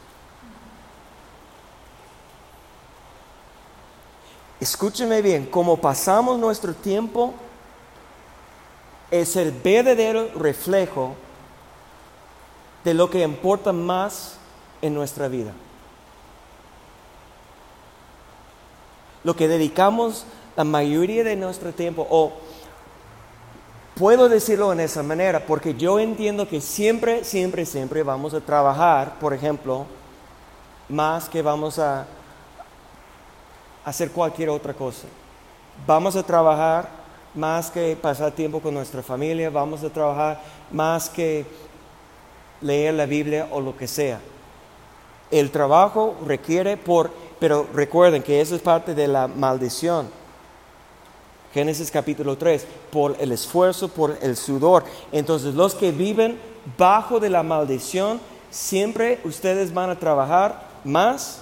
Escúcheme 4.59 5.21
bien, 5.21 5.45
como 5.45 5.77
pasamos 5.77 6.39
nuestro 6.39 6.73
tiempo 6.73 7.33
es 9.11 9.35
el 9.35 9.51
verdadero 9.51 10.29
reflejo 10.35 11.15
de 12.83 12.93
lo 12.93 13.09
que 13.09 13.21
importa 13.21 13.71
más 13.71 14.37
en 14.81 14.93
nuestra 14.93 15.27
vida. 15.27 15.53
Lo 19.23 19.35
que 19.35 19.47
dedicamos 19.47 20.25
la 20.55 20.63
mayoría 20.63 21.23
de 21.23 21.35
nuestro 21.35 21.73
tiempo, 21.73 22.05
o 22.09 22.31
puedo 23.95 24.29
decirlo 24.29 24.71
en 24.73 24.79
esa 24.79 25.03
manera, 25.03 25.45
porque 25.45 25.75
yo 25.75 25.99
entiendo 25.99 26.47
que 26.47 26.61
siempre, 26.61 27.23
siempre, 27.23 27.65
siempre 27.65 28.03
vamos 28.03 28.33
a 28.33 28.41
trabajar, 28.41 29.19
por 29.19 29.33
ejemplo, 29.33 29.85
más 30.89 31.29
que 31.29 31.41
vamos 31.41 31.79
a 31.79 32.05
hacer 33.85 34.11
cualquier 34.11 34.49
otra 34.49 34.73
cosa. 34.73 35.07
Vamos 35.87 36.15
a 36.15 36.23
trabajar 36.23 36.87
más 37.33 37.71
que 37.71 37.97
pasar 37.99 38.31
tiempo 38.31 38.59
con 38.59 38.73
nuestra 38.73 39.01
familia, 39.01 39.49
vamos 39.49 39.83
a 39.83 39.89
trabajar 39.89 40.39
más 40.71 41.09
que 41.09 41.45
leer 42.61 42.93
la 42.93 43.05
Biblia 43.05 43.47
o 43.51 43.59
lo 43.59 43.75
que 43.75 43.87
sea. 43.87 44.19
El 45.31 45.49
trabajo 45.49 46.15
requiere 46.25 46.77
por, 46.77 47.11
pero 47.43 47.67
recuerden 47.73 48.23
que 48.23 48.39
eso 48.39 48.55
es 48.55 48.61
parte 48.61 48.95
de 48.95 49.05
la 49.05 49.27
maldición. 49.27 50.07
Génesis 51.53 51.91
capítulo 51.91 52.37
3, 52.37 52.65
por 52.89 53.17
el 53.19 53.33
esfuerzo, 53.33 53.89
por 53.89 54.17
el 54.21 54.37
sudor. 54.37 54.85
Entonces 55.11 55.53
los 55.53 55.75
que 55.75 55.91
viven 55.91 56.39
bajo 56.77 57.19
de 57.19 57.29
la 57.29 57.43
maldición, 57.43 58.21
siempre 58.49 59.19
ustedes 59.25 59.73
van 59.73 59.89
a 59.89 59.99
trabajar 59.99 60.69
más 60.85 61.41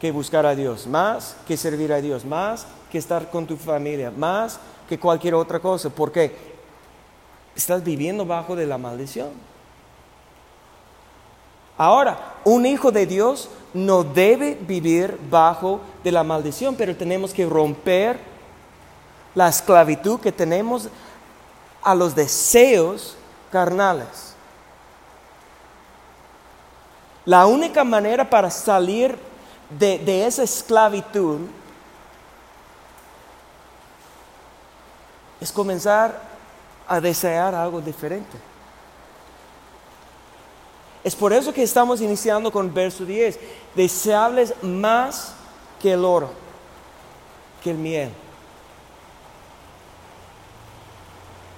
que 0.00 0.12
buscar 0.12 0.46
a 0.46 0.54
Dios, 0.54 0.86
más 0.86 1.36
que 1.44 1.56
servir 1.56 1.92
a 1.92 2.00
Dios, 2.00 2.24
más 2.24 2.64
que 2.92 2.98
estar 2.98 3.28
con 3.28 3.44
tu 3.44 3.56
familia, 3.56 4.12
más 4.16 4.60
que 4.88 5.00
cualquier 5.00 5.34
otra 5.34 5.58
cosa. 5.58 5.90
¿Por 5.90 6.12
qué? 6.12 6.54
estás 7.56 7.82
viviendo 7.82 8.24
bajo 8.24 8.54
de 8.54 8.66
la 8.66 8.78
maldición. 8.78 9.30
Ahora, 11.76 12.36
un 12.44 12.64
hijo 12.64 12.90
de 12.90 13.04
Dios 13.04 13.50
no 13.76 14.02
debe 14.02 14.54
vivir 14.54 15.18
bajo 15.30 15.80
de 16.02 16.10
la 16.10 16.24
maldición, 16.24 16.74
pero 16.74 16.96
tenemos 16.96 17.32
que 17.32 17.46
romper 17.46 18.18
la 19.34 19.48
esclavitud 19.48 20.18
que 20.18 20.32
tenemos 20.32 20.88
a 21.82 21.94
los 21.94 22.14
deseos 22.14 23.16
carnales. 23.52 24.34
La 27.24 27.46
única 27.46 27.84
manera 27.84 28.28
para 28.28 28.50
salir 28.50 29.18
de, 29.70 29.98
de 29.98 30.26
esa 30.26 30.42
esclavitud 30.42 31.40
es 35.40 35.52
comenzar 35.52 36.20
a 36.88 37.00
desear 37.00 37.54
algo 37.54 37.80
diferente. 37.80 38.38
Es 41.06 41.14
por 41.14 41.32
eso 41.32 41.54
que 41.54 41.62
estamos 41.62 42.00
iniciando 42.00 42.50
con 42.50 42.74
verso 42.74 43.04
10. 43.04 43.38
Deseables 43.76 44.52
más 44.60 45.34
que 45.80 45.92
el 45.92 46.04
oro, 46.04 46.30
que 47.62 47.70
el 47.70 47.78
miel. 47.78 48.10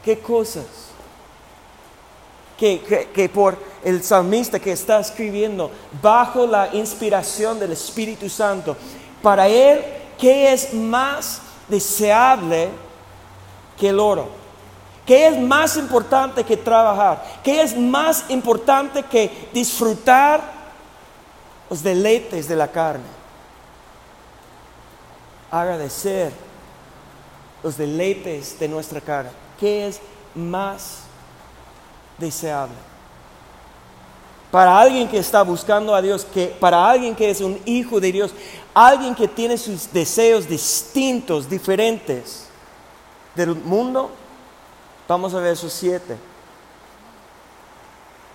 ¿Qué 0.04 0.18
cosas? 0.18 0.66
Que, 2.58 3.08
que, 3.14 3.28
por 3.30 3.56
el 3.82 4.02
salmista 4.02 4.60
que 4.60 4.72
está 4.72 5.00
escribiendo 5.00 5.70
bajo 6.02 6.46
la 6.46 6.68
inspiración 6.74 7.58
del 7.58 7.72
Espíritu 7.72 8.28
Santo, 8.28 8.76
para 9.22 9.48
él, 9.48 9.82
¿qué 10.18 10.52
es 10.52 10.74
más 10.74 11.40
deseable 11.68 12.68
que 13.78 13.88
el 13.88 13.98
oro? 13.98 14.28
¿Qué 15.08 15.26
es 15.26 15.38
más 15.40 15.78
importante 15.78 16.44
que 16.44 16.54
trabajar? 16.54 17.24
¿Qué 17.42 17.62
es 17.62 17.74
más 17.74 18.26
importante 18.28 19.02
que 19.04 19.48
disfrutar 19.54 20.42
los 21.70 21.82
deleites 21.82 22.46
de 22.46 22.54
la 22.54 22.70
carne? 22.70 23.06
Agradecer 25.50 26.30
los 27.62 27.78
deleites 27.78 28.58
de 28.58 28.68
nuestra 28.68 29.00
carne. 29.00 29.30
¿Qué 29.58 29.88
es 29.88 29.98
más 30.34 31.04
deseable? 32.18 32.74
Para 34.50 34.78
alguien 34.78 35.08
que 35.08 35.20
está 35.20 35.40
buscando 35.40 35.94
a 35.94 36.02
Dios, 36.02 36.26
que, 36.26 36.48
para 36.48 36.86
alguien 36.86 37.14
que 37.14 37.30
es 37.30 37.40
un 37.40 37.58
hijo 37.64 37.98
de 37.98 38.12
Dios, 38.12 38.34
alguien 38.74 39.14
que 39.14 39.26
tiene 39.26 39.56
sus 39.56 39.90
deseos 39.90 40.46
distintos, 40.46 41.48
diferentes 41.48 42.46
del 43.34 43.54
mundo, 43.54 44.10
Vamos 45.08 45.34
a 45.34 45.40
verso 45.40 45.70
7. 45.70 46.16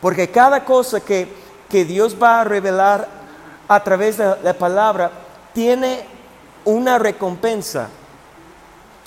Porque 0.01 0.29
cada 0.29 0.65
cosa 0.65 0.99
que, 0.99 1.27
que 1.69 1.85
Dios 1.85 2.17
va 2.21 2.41
a 2.41 2.43
revelar 2.43 3.07
a 3.67 3.83
través 3.83 4.17
de 4.17 4.35
la 4.41 4.53
palabra 4.53 5.11
tiene 5.53 6.03
una 6.65 6.97
recompensa. 6.97 7.89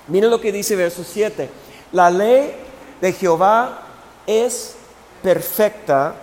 Miren 0.07 0.31
lo 0.31 0.41
que 0.41 0.53
dice 0.53 0.77
verso 0.77 1.03
7. 1.05 1.51
La 1.91 2.09
ley 2.09 2.55
de 3.01 3.13
Jehová 3.13 3.83
es 4.27 4.77
perfecta 5.23 6.15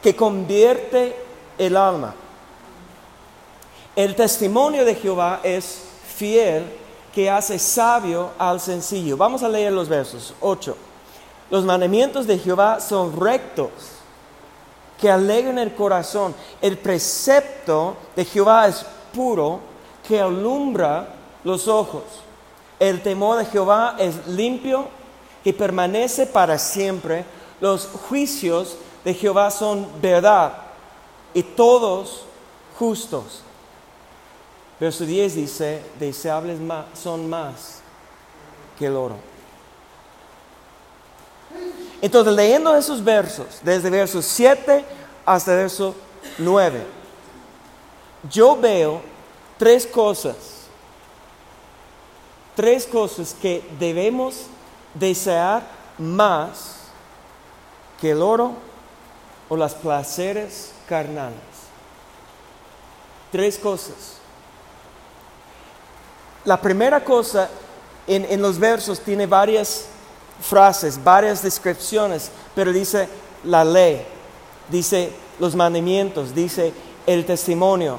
que 0.00 0.14
convierte 0.14 1.16
el 1.58 1.76
alma. 1.76 2.14
El 3.96 4.14
testimonio 4.14 4.84
de 4.84 4.94
Jehová 4.94 5.40
es 5.42 5.82
fiel 6.16 6.79
que 7.14 7.28
hace 7.28 7.58
sabio 7.58 8.30
al 8.38 8.60
sencillo. 8.60 9.16
Vamos 9.16 9.42
a 9.42 9.48
leer 9.48 9.72
los 9.72 9.88
versos 9.88 10.34
8. 10.40 10.76
Los 11.50 11.64
mandamientos 11.64 12.26
de 12.26 12.38
Jehová 12.38 12.80
son 12.80 13.18
rectos, 13.18 13.70
que 15.00 15.10
alegran 15.10 15.58
el 15.58 15.74
corazón. 15.74 16.34
El 16.60 16.78
precepto 16.78 17.96
de 18.14 18.24
Jehová 18.24 18.68
es 18.68 18.84
puro, 19.12 19.60
que 20.06 20.20
alumbra 20.20 21.08
los 21.42 21.66
ojos. 21.66 22.02
El 22.78 23.02
temor 23.02 23.38
de 23.38 23.46
Jehová 23.46 23.96
es 23.98 24.26
limpio, 24.26 24.88
que 25.42 25.52
permanece 25.52 26.26
para 26.26 26.58
siempre. 26.58 27.24
Los 27.60 27.86
juicios 28.08 28.76
de 29.04 29.14
Jehová 29.14 29.50
son 29.50 29.86
verdad 30.00 30.52
y 31.34 31.42
todos 31.42 32.24
justos. 32.78 33.42
Verso 34.80 35.04
10 35.04 35.34
dice, 35.34 35.82
deseables 35.98 36.58
son 36.94 37.28
más 37.28 37.82
que 38.78 38.86
el 38.86 38.96
oro. 38.96 39.16
Entonces, 42.00 42.32
leyendo 42.32 42.74
esos 42.74 43.04
versos, 43.04 43.60
desde 43.62 43.90
verso 43.90 44.22
7 44.22 44.82
hasta 45.26 45.54
verso 45.54 45.94
9, 46.38 46.82
yo 48.30 48.56
veo 48.56 49.02
tres 49.58 49.86
cosas, 49.86 50.36
tres 52.56 52.86
cosas 52.86 53.36
que 53.40 53.62
debemos 53.78 54.46
desear 54.94 55.62
más 55.98 56.76
que 58.00 58.12
el 58.12 58.22
oro 58.22 58.52
o 59.50 59.56
las 59.56 59.74
placeres 59.74 60.72
carnales. 60.88 61.38
Tres 63.30 63.58
cosas. 63.58 64.19
La 66.44 66.60
primera 66.60 67.04
cosa 67.04 67.48
en, 68.06 68.40
los 68.40 68.58
versos 68.58 69.00
tiene 69.00 69.26
varias 69.26 69.86
frases, 70.40 71.02
varias 71.02 71.42
descripciones, 71.42 72.30
pero 72.54 72.72
dice 72.72 73.08
la 73.44 73.64
ley, 73.64 74.04
dice 74.68 75.12
los 75.38 75.54
mandamientos, 75.54 76.34
dice 76.34 76.72
el 77.06 77.24
testimonio. 77.26 77.98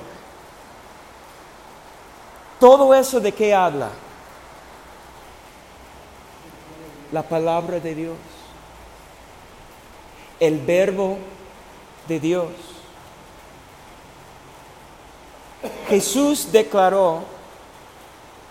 Todo 2.60 2.94
eso 2.94 3.20
de 3.20 3.32
qué 3.32 3.54
habla? 3.54 3.90
La 7.12 7.24
palabra 7.24 7.80
de 7.80 7.96
Dios, 7.96 8.18
el 10.40 10.60
verbo 10.60 11.18
de 12.08 12.20
Dios. 12.20 12.50
Jesús 15.88 16.52
declaró 16.52 17.24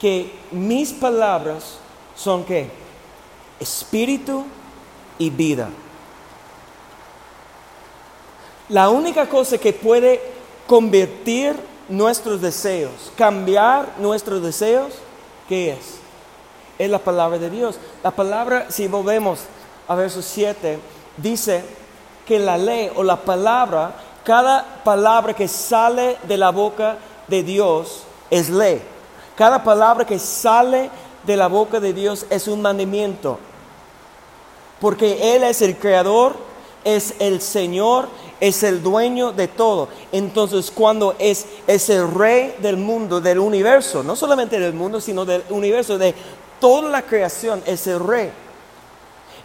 que 0.01 0.33
mis 0.51 0.93
palabras 0.93 1.77
son 2.17 2.45
qué? 2.45 2.71
Espíritu 3.61 4.45
y 5.19 5.29
vida. 5.31 5.69
La 8.71 8.89
única 8.89 9.29
cosa 9.29 9.59
que 9.59 9.73
puede 9.73 10.21
convertir 10.67 11.55
nuestros 11.89 12.41
deseos, 12.41 13.13
cambiar 13.17 13.89
nuestros 13.99 14.43
deseos, 14.43 14.95
¿qué 15.49 15.73
es? 15.73 15.99
Es 16.79 16.89
la 16.89 17.01
palabra 17.01 17.39
de 17.39 17.51
Dios. 17.51 17.79
La 18.03 18.13
palabra, 18.13 18.71
si 18.71 18.89
volvemos 18.89 19.41
a 19.87 19.95
verso 19.95 20.23
7, 20.23 20.79
dice 21.17 21.63
que 22.27 22.39
la 22.39 22.57
ley 22.57 22.91
o 22.95 23.03
la 23.03 23.17
palabra, 23.17 23.93
cada 24.25 24.83
palabra 24.85 25.35
que 25.35 25.49
sale 25.49 26.17
de 26.23 26.37
la 26.37 26.51
boca 26.51 26.97
de 27.27 27.43
Dios 27.43 28.05
es 28.31 28.49
ley. 28.49 28.81
Cada 29.41 29.65
palabra 29.65 30.05
que 30.05 30.19
sale 30.19 30.91
de 31.25 31.35
la 31.35 31.47
boca 31.47 31.81
de 31.81 31.95
Dios 31.95 32.27
es 32.29 32.47
un 32.47 32.61
mandamiento. 32.61 33.39
Porque 34.79 35.35
Él 35.35 35.45
es 35.45 35.63
el 35.63 35.79
creador, 35.79 36.35
es 36.85 37.15
el 37.21 37.41
Señor, 37.41 38.11
es 38.39 38.63
el 38.63 38.83
dueño 38.83 39.33
de 39.33 39.49
todo. 39.49 39.89
Entonces 40.13 40.71
cuando 40.71 41.17
es, 41.19 41.47
es 41.67 41.89
el 41.89 42.13
rey 42.13 42.55
del 42.59 42.77
mundo, 42.77 43.19
del 43.19 43.39
universo, 43.39 44.03
no 44.03 44.15
solamente 44.15 44.61
del 44.61 44.75
mundo, 44.75 45.01
sino 45.01 45.25
del 45.25 45.43
universo, 45.49 45.97
de 45.97 46.15
toda 46.61 46.91
la 46.91 47.01
creación, 47.01 47.63
es 47.65 47.87
el 47.87 47.99
rey. 47.99 48.31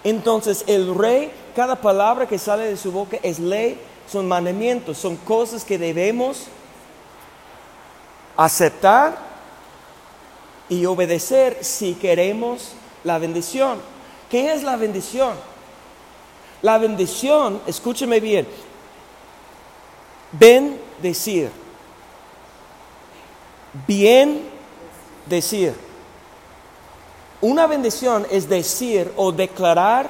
Entonces 0.03 0.65
el 0.67 0.93
rey, 0.93 1.31
cada 1.55 1.77
palabra 1.77 2.27
que 2.27 2.38
sale 2.38 2.65
de 2.65 2.75
su 2.75 2.91
boca 2.91 3.17
es 3.23 3.39
ley, 3.39 3.79
son 4.12 4.27
mandamientos, 4.27 4.97
son 4.97 5.15
cosas 5.15 5.63
que 5.63 5.77
debemos 5.77 6.47
aceptar 8.36 9.34
y 10.69 10.86
obedecer 10.86 11.60
si 11.62 11.93
queremos 11.95 12.73
la 13.04 13.17
bendición. 13.17 13.80
¿Qué 14.30 14.54
es 14.54 14.63
la 14.63 14.75
bendición? 14.75 15.36
La 16.62 16.78
bendición, 16.78 17.62
escúcheme 17.67 18.19
bien, 18.19 18.47
ven 20.32 20.80
decir, 21.01 21.51
bien 23.86 24.49
decir. 25.25 25.73
Una 27.41 27.67
bendición 27.67 28.25
es 28.32 28.49
decir 28.49 29.12
o 29.17 29.32
declarar 29.32 30.10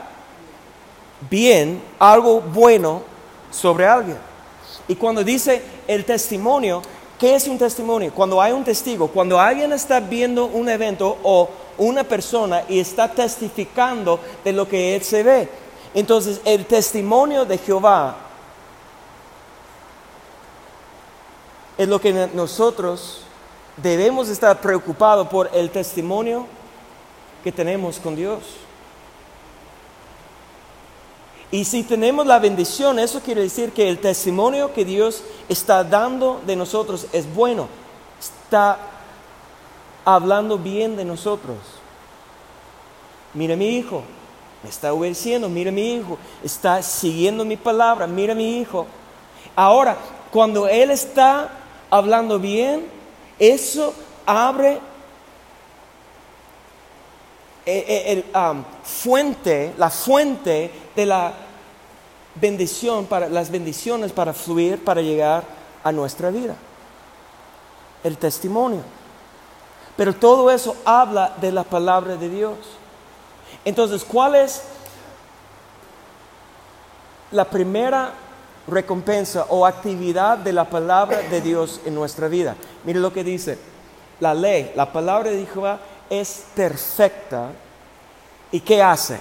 bien 1.29 1.81
algo 1.99 2.39
bueno 2.39 3.01
sobre 3.51 3.85
alguien. 3.85 4.17
Y 4.87 4.95
cuando 4.95 5.23
dice 5.23 5.61
el 5.87 6.05
testimonio, 6.05 6.81
¿Qué 7.19 7.35
es 7.35 7.47
un 7.47 7.57
testimonio? 7.57 8.11
Cuando 8.13 8.41
hay 8.41 8.51
un 8.51 8.63
testigo, 8.63 9.07
cuando 9.07 9.39
alguien 9.39 9.71
está 9.71 9.99
viendo 9.99 10.45
un 10.45 10.67
evento 10.67 11.17
o 11.23 11.49
una 11.77 12.03
persona 12.03 12.63
y 12.67 12.79
está 12.79 13.09
testificando 13.09 14.19
de 14.43 14.51
lo 14.51 14.67
que 14.67 14.95
él 14.95 15.03
se 15.03 15.23
ve. 15.23 15.49
Entonces, 15.93 16.41
el 16.43 16.65
testimonio 16.65 17.45
de 17.45 17.57
Jehová 17.57 18.17
es 21.77 21.87
lo 21.87 21.99
que 21.99 22.29
nosotros 22.33 23.21
debemos 23.77 24.29
estar 24.29 24.59
preocupados 24.59 25.27
por 25.27 25.49
el 25.53 25.69
testimonio 25.69 26.45
que 27.43 27.51
tenemos 27.51 27.97
con 27.99 28.15
Dios. 28.15 28.64
Y 31.51 31.65
si 31.65 31.83
tenemos 31.83 32.25
la 32.25 32.39
bendición, 32.39 32.99
eso 32.99 33.21
quiere 33.21 33.41
decir 33.41 33.71
que 33.71 33.87
el 33.87 33.99
testimonio 33.99 34.73
que 34.73 34.83
Dios 34.83 35.23
está 35.47 35.83
dando 35.83 36.41
de 36.45 36.55
nosotros 36.55 37.07
es 37.13 37.31
bueno. 37.33 37.67
Está 38.19 38.77
hablando 40.03 40.57
bien 40.57 40.95
de 40.95 41.05
nosotros. 41.05 41.57
Mira 43.33 43.55
mi 43.55 43.77
hijo, 43.77 44.03
me 44.63 44.69
está 44.69 44.93
obedeciendo, 44.93 45.49
mira 45.49 45.71
mi 45.71 45.93
hijo, 45.93 46.17
está 46.43 46.81
siguiendo 46.81 47.45
mi 47.45 47.57
palabra, 47.57 48.07
mira 48.07 48.33
mi 48.33 48.59
hijo. 48.59 48.87
Ahora, 49.55 49.97
cuando 50.31 50.67
Él 50.67 50.91
está 50.91 51.49
hablando 51.89 52.39
bien, 52.39 52.85
eso 53.37 53.93
abre 54.25 54.79
el, 57.65 58.23
fuente, 58.83 59.73
la 59.77 59.89
fuente 59.89 60.71
de 60.95 61.05
la 61.05 61.33
bendición, 62.35 63.05
para, 63.05 63.27
las 63.29 63.49
bendiciones 63.49 64.11
para 64.11 64.33
fluir, 64.33 64.83
para 64.83 65.01
llegar 65.01 65.43
a 65.83 65.91
nuestra 65.91 66.29
vida. 66.29 66.55
El 68.03 68.17
testimonio. 68.17 68.81
Pero 69.97 70.13
todo 70.13 70.51
eso 70.51 70.75
habla 70.85 71.33
de 71.41 71.51
la 71.51 71.63
palabra 71.63 72.15
de 72.17 72.29
Dios. 72.29 72.57
Entonces, 73.63 74.03
¿cuál 74.03 74.35
es 74.35 74.61
la 77.31 77.45
primera 77.45 78.13
recompensa 78.67 79.45
o 79.49 79.65
actividad 79.65 80.37
de 80.37 80.53
la 80.53 80.69
palabra 80.69 81.19
de 81.19 81.41
Dios 81.41 81.81
en 81.85 81.95
nuestra 81.95 82.27
vida? 82.27 82.55
Mire 82.83 82.99
lo 82.99 83.11
que 83.13 83.23
dice. 83.23 83.57
La 84.19 84.33
ley, 84.33 84.71
la 84.75 84.93
palabra 84.93 85.29
de 85.29 85.45
Jehová 85.45 85.79
es 86.09 86.45
perfecta. 86.55 87.51
¿Y 88.51 88.59
qué 88.59 88.81
hace? 88.81 89.19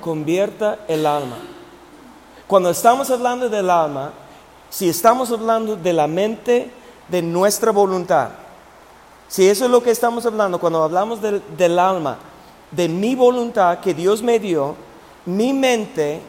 Convierta 0.00 0.80
el 0.88 1.06
alma. 1.06 1.38
Cuando 2.46 2.70
estamos 2.70 3.10
hablando 3.10 3.48
del 3.48 3.70
alma, 3.70 4.12
si 4.70 4.88
estamos 4.88 5.30
hablando 5.30 5.76
de 5.76 5.92
la 5.92 6.06
mente, 6.06 6.70
de 7.08 7.22
nuestra 7.22 7.70
voluntad, 7.70 8.30
si 9.28 9.48
eso 9.48 9.64
es 9.64 9.70
lo 9.70 9.82
que 9.82 9.90
estamos 9.90 10.26
hablando, 10.26 10.60
cuando 10.60 10.82
hablamos 10.82 11.20
del, 11.20 11.42
del 11.56 11.78
alma, 11.78 12.18
de 12.70 12.88
mi 12.88 13.14
voluntad 13.14 13.78
que 13.80 13.94
Dios 13.94 14.22
me 14.22 14.38
dio, 14.38 14.76
mi 15.24 15.52
mente, 15.52 16.20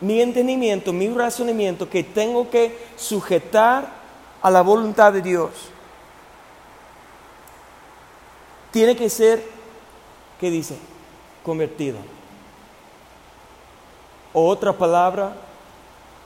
mi 0.00 0.20
entendimiento, 0.20 0.92
mi 0.92 1.08
razonamiento 1.08 1.88
que 1.88 2.02
tengo 2.02 2.48
que 2.48 2.88
sujetar 2.96 3.88
a 4.40 4.50
la 4.50 4.62
voluntad 4.62 5.12
de 5.12 5.20
Dios 5.20 5.50
tiene 8.70 8.96
que 8.96 9.08
ser, 9.08 9.44
¿qué 10.40 10.50
dice? 10.50 10.76
Convertido. 11.44 11.98
O 14.32 14.46
otra 14.46 14.72
palabra, 14.72 15.34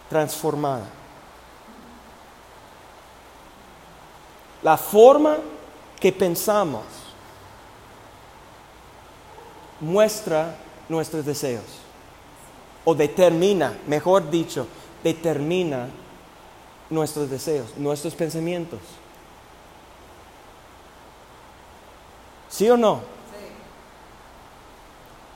transformada. 0.08 0.86
La 4.62 4.76
forma 4.76 5.38
que 5.98 6.12
pensamos 6.12 6.84
muestra 9.80 10.56
nuestros 10.88 11.24
deseos. 11.24 11.64
O 12.84 12.94
determina, 12.94 13.78
mejor 13.86 14.30
dicho, 14.30 14.66
determina 15.02 15.88
nuestros 16.90 17.30
deseos, 17.30 17.76
nuestros 17.76 18.14
pensamientos. 18.14 18.80
¿Sí 22.52 22.68
o 22.68 22.76
no? 22.76 23.00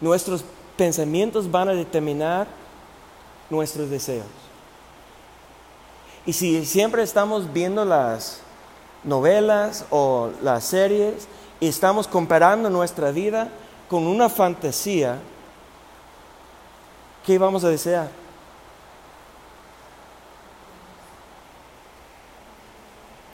Nuestros 0.03 0.45
pensamientos 0.77 1.51
van 1.51 1.71
a 1.71 1.73
determinar 1.73 2.47
nuestros 3.49 3.89
deseos. 3.89 4.27
Y 6.27 6.35
si 6.35 6.67
siempre 6.67 7.03
estamos 7.03 7.51
viendo 7.51 7.87
las 7.87 8.41
novelas 9.03 9.87
o 9.89 10.29
las 10.43 10.65
series 10.65 11.27
y 11.59 11.69
estamos 11.69 12.07
comparando 12.07 12.69
nuestra 12.69 13.11
vida 13.13 13.49
con 13.89 14.07
una 14.07 14.29
fantasía, 14.29 15.19
¿qué 17.25 17.39
vamos 17.39 17.65
a 17.65 17.71
desear? 17.71 18.11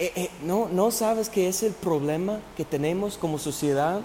Eh, 0.03 0.12
eh, 0.17 0.31
¿no, 0.43 0.69
¿No 0.69 0.91
sabes 0.91 1.29
que 1.29 1.47
es 1.47 1.62
el 1.62 1.71
problema 1.71 2.41
que 2.57 2.65
tenemos 2.65 3.17
como 3.17 3.38
sociedad? 3.38 4.01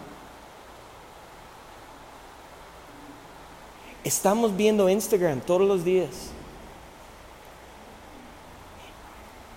Estamos 4.03 4.55
viendo 4.55 4.87
Instagram 4.89 5.41
todos 5.41 5.67
los 5.67 5.83
días. 5.83 6.29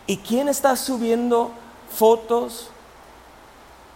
¿Y 0.06 0.16
quién 0.16 0.48
está 0.48 0.76
subiendo 0.76 1.50
fotos 1.94 2.70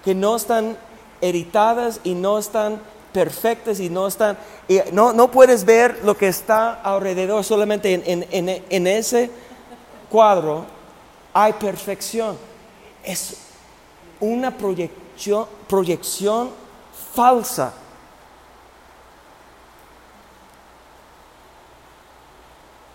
que 0.05 0.15
no 0.15 0.37
están 0.37 0.77
editadas 1.23 1.99
y 2.05 2.13
no 2.13 2.37
están 2.37 2.79
perfectas 3.15 3.81
y 3.81 3.89
no 3.89 4.07
están... 4.07 4.37
Y 4.69 4.81
no, 4.93 5.15
no 5.15 5.31
puedes 5.31 5.65
ver 5.65 6.05
lo 6.05 6.15
que 6.15 6.29
está 6.29 6.75
alrededor 6.75 7.43
solamente 7.43 7.95
en, 7.95 8.27
en, 8.31 8.63
en 8.69 8.87
ese 8.87 9.31
cuadro 10.11 10.74
hay 11.35 11.53
perfección. 11.55 12.39
Es 13.03 13.37
una 14.21 14.57
proyección, 14.57 15.47
proyección 15.69 16.51
falsa. 17.13 17.75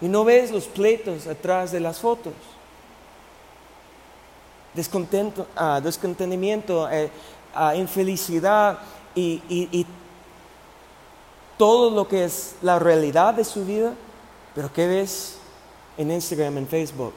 Y 0.02 0.08
no 0.08 0.24
ves 0.24 0.50
los 0.50 0.66
pleitos 0.66 1.28
atrás 1.28 1.74
de 1.74 1.82
las 1.82 2.00
fotos. 2.00 2.34
Descontento, 4.74 5.46
uh, 5.60 5.82
descontentamiento, 5.82 6.90
eh, 6.90 7.12
ah, 7.54 7.76
infelicidad 7.76 8.80
y, 9.14 9.42
y 9.50 9.86
todo 11.58 11.90
lo 11.90 12.08
que 12.08 12.24
es 12.24 12.56
la 12.62 12.80
realidad 12.80 13.34
de 13.34 13.44
su 13.44 13.66
vida. 13.66 13.94
Pero 14.56 14.72
¿qué 14.72 14.88
ves 14.88 15.38
en 15.98 16.12
Instagram, 16.12 16.60
en 16.60 16.68
Facebook? 16.68 17.14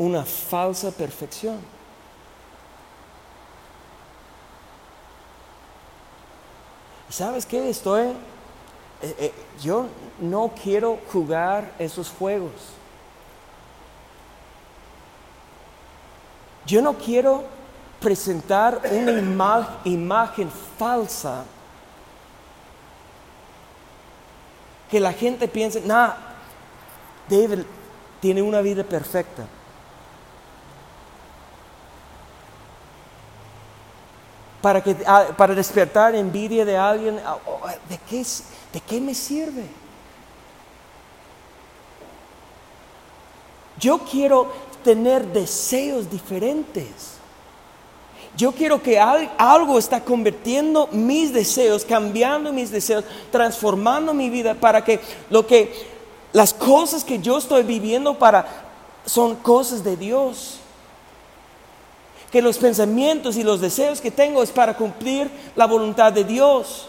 Una 0.00 0.24
falsa 0.24 0.90
perfección. 0.90 1.58
¿Sabes 7.10 7.44
qué? 7.44 7.68
Estoy, 7.68 8.06
eh, 9.02 9.14
eh, 9.18 9.34
yo 9.60 9.88
no 10.18 10.52
quiero 10.62 10.98
jugar 11.12 11.70
esos 11.78 12.08
juegos. 12.08 12.50
Yo 16.64 16.80
no 16.80 16.94
quiero 16.94 17.44
presentar 18.00 18.80
una 18.90 19.82
imagen 19.84 20.50
falsa 20.78 21.44
que 24.90 24.98
la 24.98 25.12
gente 25.12 25.46
piense, 25.46 25.82
nah, 25.82 26.14
David 27.28 27.64
tiene 28.20 28.40
una 28.40 28.62
vida 28.62 28.82
perfecta. 28.82 29.59
Para, 34.62 34.82
que, 34.82 34.96
ah, 35.06 35.26
para 35.36 35.54
despertar 35.54 36.14
envidia 36.14 36.64
de 36.64 36.76
alguien, 36.76 37.20
ah, 37.24 37.38
oh, 37.46 37.66
¿de 37.88 37.98
qué, 38.08 38.24
¿de 38.72 38.80
qué 38.80 39.00
me 39.00 39.14
sirve? 39.14 39.64
Yo 43.78 43.98
quiero 44.00 44.52
tener 44.84 45.26
deseos 45.26 46.10
diferentes. 46.10 47.18
Yo 48.36 48.52
quiero 48.52 48.82
que 48.82 48.98
algo 48.98 49.78
está 49.78 50.04
convirtiendo 50.04 50.88
mis 50.92 51.32
deseos, 51.32 51.84
cambiando 51.84 52.52
mis 52.52 52.70
deseos, 52.70 53.04
transformando 53.32 54.14
mi 54.14 54.30
vida 54.30 54.54
para 54.54 54.84
que 54.84 55.00
lo 55.30 55.46
que 55.46 55.88
las 56.32 56.54
cosas 56.54 57.02
que 57.02 57.18
yo 57.18 57.38
estoy 57.38 57.64
viviendo 57.64 58.18
para 58.18 58.46
son 59.04 59.34
cosas 59.36 59.82
de 59.82 59.96
Dios 59.96 60.59
que 62.30 62.40
los 62.40 62.58
pensamientos 62.58 63.36
y 63.36 63.42
los 63.42 63.60
deseos 63.60 64.00
que 64.00 64.10
tengo 64.10 64.42
es 64.42 64.50
para 64.50 64.76
cumplir 64.76 65.30
la 65.56 65.66
voluntad 65.66 66.12
de 66.12 66.24
Dios, 66.24 66.88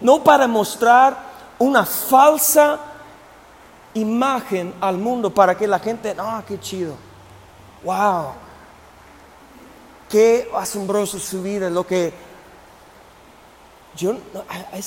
no 0.00 0.22
para 0.22 0.46
mostrar 0.46 1.16
una 1.58 1.84
falsa 1.84 2.78
imagen 3.94 4.74
al 4.80 4.96
mundo 4.96 5.30
para 5.30 5.56
que 5.56 5.66
la 5.66 5.78
gente, 5.78 6.14
ah, 6.18 6.42
qué 6.46 6.60
chido, 6.60 6.94
wow, 7.82 8.32
qué 10.08 10.48
asombroso 10.54 11.18
su 11.18 11.42
vida, 11.42 11.68
lo 11.68 11.84
que 11.84 12.12
yo 13.96 14.12
no, 14.12 14.20
a, 14.48 14.78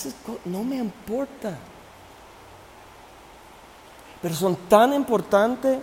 no 0.45 0.63
me 0.63 0.77
importa. 0.77 1.57
Pero 4.21 4.35
son 4.35 4.55
tan 4.69 4.93
importantes 4.93 5.79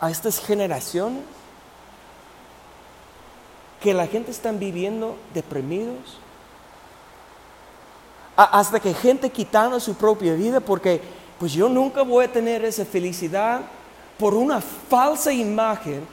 a 0.00 0.10
estas 0.10 0.40
generaciones 0.40 1.22
que 3.80 3.94
la 3.94 4.06
gente 4.06 4.30
está 4.30 4.52
viviendo 4.52 5.16
deprimidos. 5.34 6.18
Hasta 8.36 8.78
que 8.78 8.94
gente 8.94 9.30
quitando 9.30 9.80
su 9.80 9.94
propia 9.94 10.34
vida 10.34 10.60
porque 10.60 11.00
pues 11.38 11.52
yo 11.52 11.68
nunca 11.68 12.02
voy 12.02 12.24
a 12.24 12.32
tener 12.32 12.64
esa 12.64 12.84
felicidad 12.84 13.62
por 14.18 14.34
una 14.34 14.60
falsa 14.60 15.32
imagen 15.32 16.06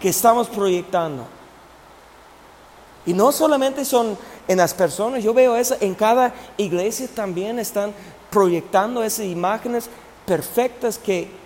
que 0.00 0.08
estamos 0.08 0.48
proyectando. 0.48 1.24
Y 3.04 3.12
no 3.12 3.30
solamente 3.30 3.84
son 3.84 4.18
en 4.48 4.58
las 4.58 4.74
personas, 4.74 5.22
yo 5.22 5.32
veo 5.32 5.56
eso 5.56 5.76
en 5.80 5.94
cada 5.94 6.34
iglesia 6.56 7.08
también 7.12 7.58
están 7.58 7.92
proyectando 8.30 9.02
esas 9.02 9.26
imágenes 9.26 9.88
perfectas 10.24 10.98
que... 10.98 11.45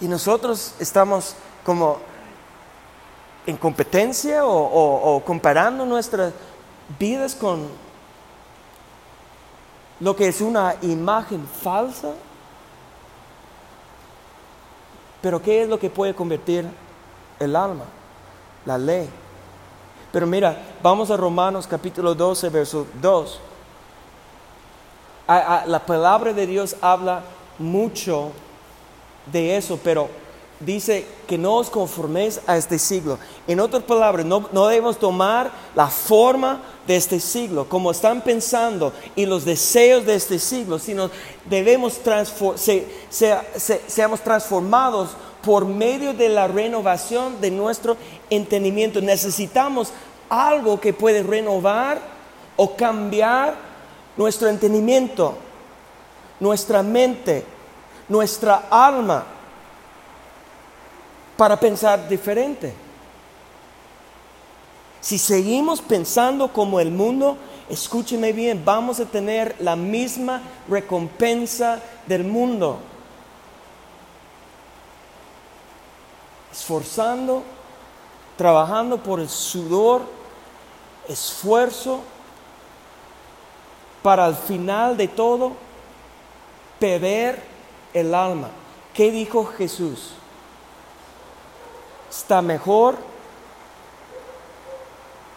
Y 0.00 0.08
nosotros 0.08 0.74
estamos 0.78 1.34
como 1.64 1.98
en 3.46 3.56
competencia 3.56 4.44
o, 4.44 5.22
comparando 5.24 5.84
nuestras 5.84 6.32
vidas 6.98 7.34
con 7.34 7.68
lo 10.00 10.16
que 10.16 10.28
es 10.28 10.40
una 10.40 10.74
imagen 10.82 11.46
falsa. 11.62 12.12
Pero 15.20 15.42
¿qué 15.42 15.62
es 15.62 15.68
lo 15.68 15.78
que 15.78 15.90
puede 15.90 16.14
convertir 16.14 16.66
el 17.38 17.54
alma? 17.56 17.84
La 18.64 18.78
ley. 18.78 19.08
Pero 20.12 20.26
mira, 20.26 20.56
vamos 20.82 21.10
a 21.10 21.16
Romanos 21.16 21.66
capítulo 21.66 22.14
12, 22.14 22.48
verso 22.48 22.86
2. 23.00 23.38
A- 25.26 25.36
a- 25.58 25.66
la 25.66 25.84
palabra 25.84 26.32
de 26.32 26.46
Dios 26.46 26.74
habla 26.80 27.22
mucho 27.58 28.32
de 29.32 29.56
eso, 29.56 29.78
pero 29.82 30.08
dice 30.60 31.06
que 31.26 31.38
no 31.38 31.56
os 31.56 31.70
conforméis 31.70 32.40
a 32.46 32.56
este 32.56 32.78
siglo. 32.78 33.18
En 33.46 33.60
otras 33.60 33.82
palabras, 33.82 34.26
no, 34.26 34.48
no 34.52 34.66
debemos 34.66 34.98
tomar 34.98 35.50
la 35.74 35.86
forma 35.88 36.60
de 36.86 36.96
este 36.96 37.18
siglo, 37.20 37.66
como 37.68 37.90
están 37.90 38.20
pensando, 38.22 38.92
y 39.16 39.24
los 39.26 39.44
deseos 39.44 40.04
de 40.04 40.14
este 40.16 40.38
siglo, 40.38 40.78
sino 40.78 41.10
debemos 41.48 42.00
se- 42.56 42.86
se- 43.10 43.36
se- 43.56 43.80
seamos 43.86 44.20
transformados 44.20 45.10
por 45.42 45.64
medio 45.64 46.12
de 46.12 46.28
la 46.28 46.46
renovación 46.48 47.40
de 47.40 47.50
nuestro 47.50 47.96
entendimiento. 48.28 49.00
Necesitamos 49.00 49.92
algo 50.28 50.78
que 50.80 50.92
puede 50.92 51.22
renovar 51.22 51.98
o 52.56 52.76
cambiar 52.76 53.54
nuestro 54.18 54.48
entendimiento, 54.48 55.34
nuestra 56.40 56.82
mente, 56.82 57.44
nuestra 58.10 58.64
alma 58.68 59.24
para 61.36 61.58
pensar 61.58 62.06
diferente. 62.08 62.74
Si 65.00 65.16
seguimos 65.16 65.80
pensando 65.80 66.52
como 66.52 66.80
el 66.80 66.90
mundo, 66.90 67.38
escúcheme 67.70 68.32
bien, 68.32 68.62
vamos 68.62 69.00
a 69.00 69.06
tener 69.06 69.56
la 69.60 69.76
misma 69.76 70.42
recompensa 70.68 71.80
del 72.06 72.24
mundo. 72.24 72.80
Esforzando, 76.52 77.44
trabajando 78.36 78.98
por 78.98 79.20
el 79.20 79.28
sudor, 79.28 80.02
esfuerzo, 81.08 82.00
para 84.02 84.24
al 84.24 84.34
final 84.34 84.96
de 84.96 85.08
todo 85.08 85.52
perder 86.80 87.49
el 87.94 88.14
alma. 88.14 88.50
¿Qué 88.94 89.10
dijo 89.10 89.44
Jesús? 89.44 90.12
Está 92.10 92.42
mejor 92.42 92.96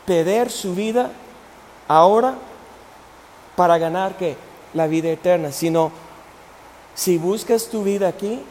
perder 0.05 0.51
su 0.51 0.73
vida 0.73 1.11
ahora 1.87 2.35
para 3.55 3.77
ganar 3.77 4.17
que 4.17 4.35
la 4.73 4.87
vida 4.87 5.09
eterna, 5.09 5.51
sino 5.51 5.91
si 6.95 7.17
buscas 7.17 7.67
tu 7.67 7.83
vida 7.83 8.07
aquí, 8.07 8.41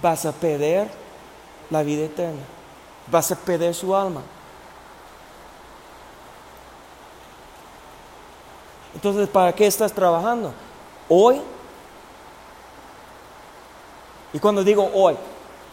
vas 0.00 0.24
a 0.24 0.32
perder 0.32 0.88
la 1.70 1.82
vida 1.82 2.04
eterna, 2.04 2.42
vas 3.10 3.30
a 3.32 3.36
perder 3.36 3.74
su 3.74 3.94
alma. 3.94 4.22
Entonces, 8.94 9.28
¿para 9.28 9.52
qué 9.52 9.66
estás 9.66 9.92
trabajando? 9.92 10.52
Hoy. 11.08 11.40
Y 14.32 14.38
cuando 14.38 14.62
digo 14.64 14.90
hoy, 14.94 15.16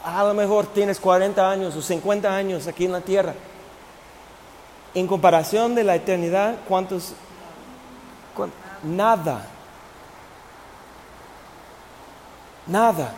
a 0.04 0.24
lo 0.24 0.34
mejor 0.34 0.68
tienes 0.68 1.00
40 1.00 1.50
años 1.50 1.76
o 1.76 1.82
50 1.82 2.34
años 2.36 2.68
aquí 2.68 2.86
en 2.86 2.92
la 2.92 3.02
tierra. 3.02 3.34
En 4.94 5.08
comparación 5.08 5.74
de 5.76 5.84
la 5.84 5.96
eternidad, 5.96 6.56
¿cuántos? 6.68 7.13
cuán- 8.36 8.52
Nada. 8.84 9.48
Nada. 12.68 13.13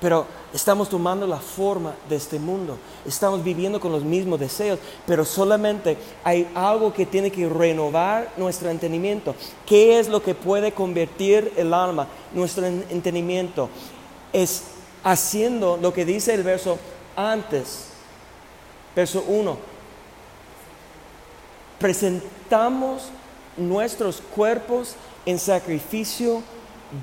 Pero 0.00 0.24
estamos 0.54 0.88
tomando 0.88 1.26
la 1.26 1.36
forma 1.36 1.94
de 2.08 2.16
este 2.16 2.38
mundo. 2.38 2.78
Estamos 3.06 3.44
viviendo 3.44 3.78
con 3.80 3.92
los 3.92 4.02
mismos 4.02 4.40
deseos, 4.40 4.78
pero 5.06 5.26
solamente 5.26 5.98
hay 6.24 6.50
algo 6.54 6.92
que 6.92 7.04
tiene 7.04 7.30
que 7.30 7.46
renovar 7.48 8.32
nuestro 8.38 8.70
entendimiento. 8.70 9.34
¿Qué 9.66 9.98
es 9.98 10.08
lo 10.08 10.22
que 10.22 10.34
puede 10.34 10.72
convertir 10.72 11.52
el 11.56 11.74
alma, 11.74 12.08
nuestro 12.32 12.64
en- 12.64 12.84
entendimiento? 12.88 13.68
Es 14.32 14.62
haciendo 15.04 15.76
lo 15.76 15.92
que 15.92 16.06
dice 16.06 16.32
el 16.32 16.44
verso 16.44 16.78
antes, 17.14 17.88
verso 18.96 19.22
1. 19.28 19.58
Presentamos 21.78 23.02
nuestros 23.56 24.22
cuerpos 24.34 24.94
en 25.26 25.38
sacrificio 25.38 26.42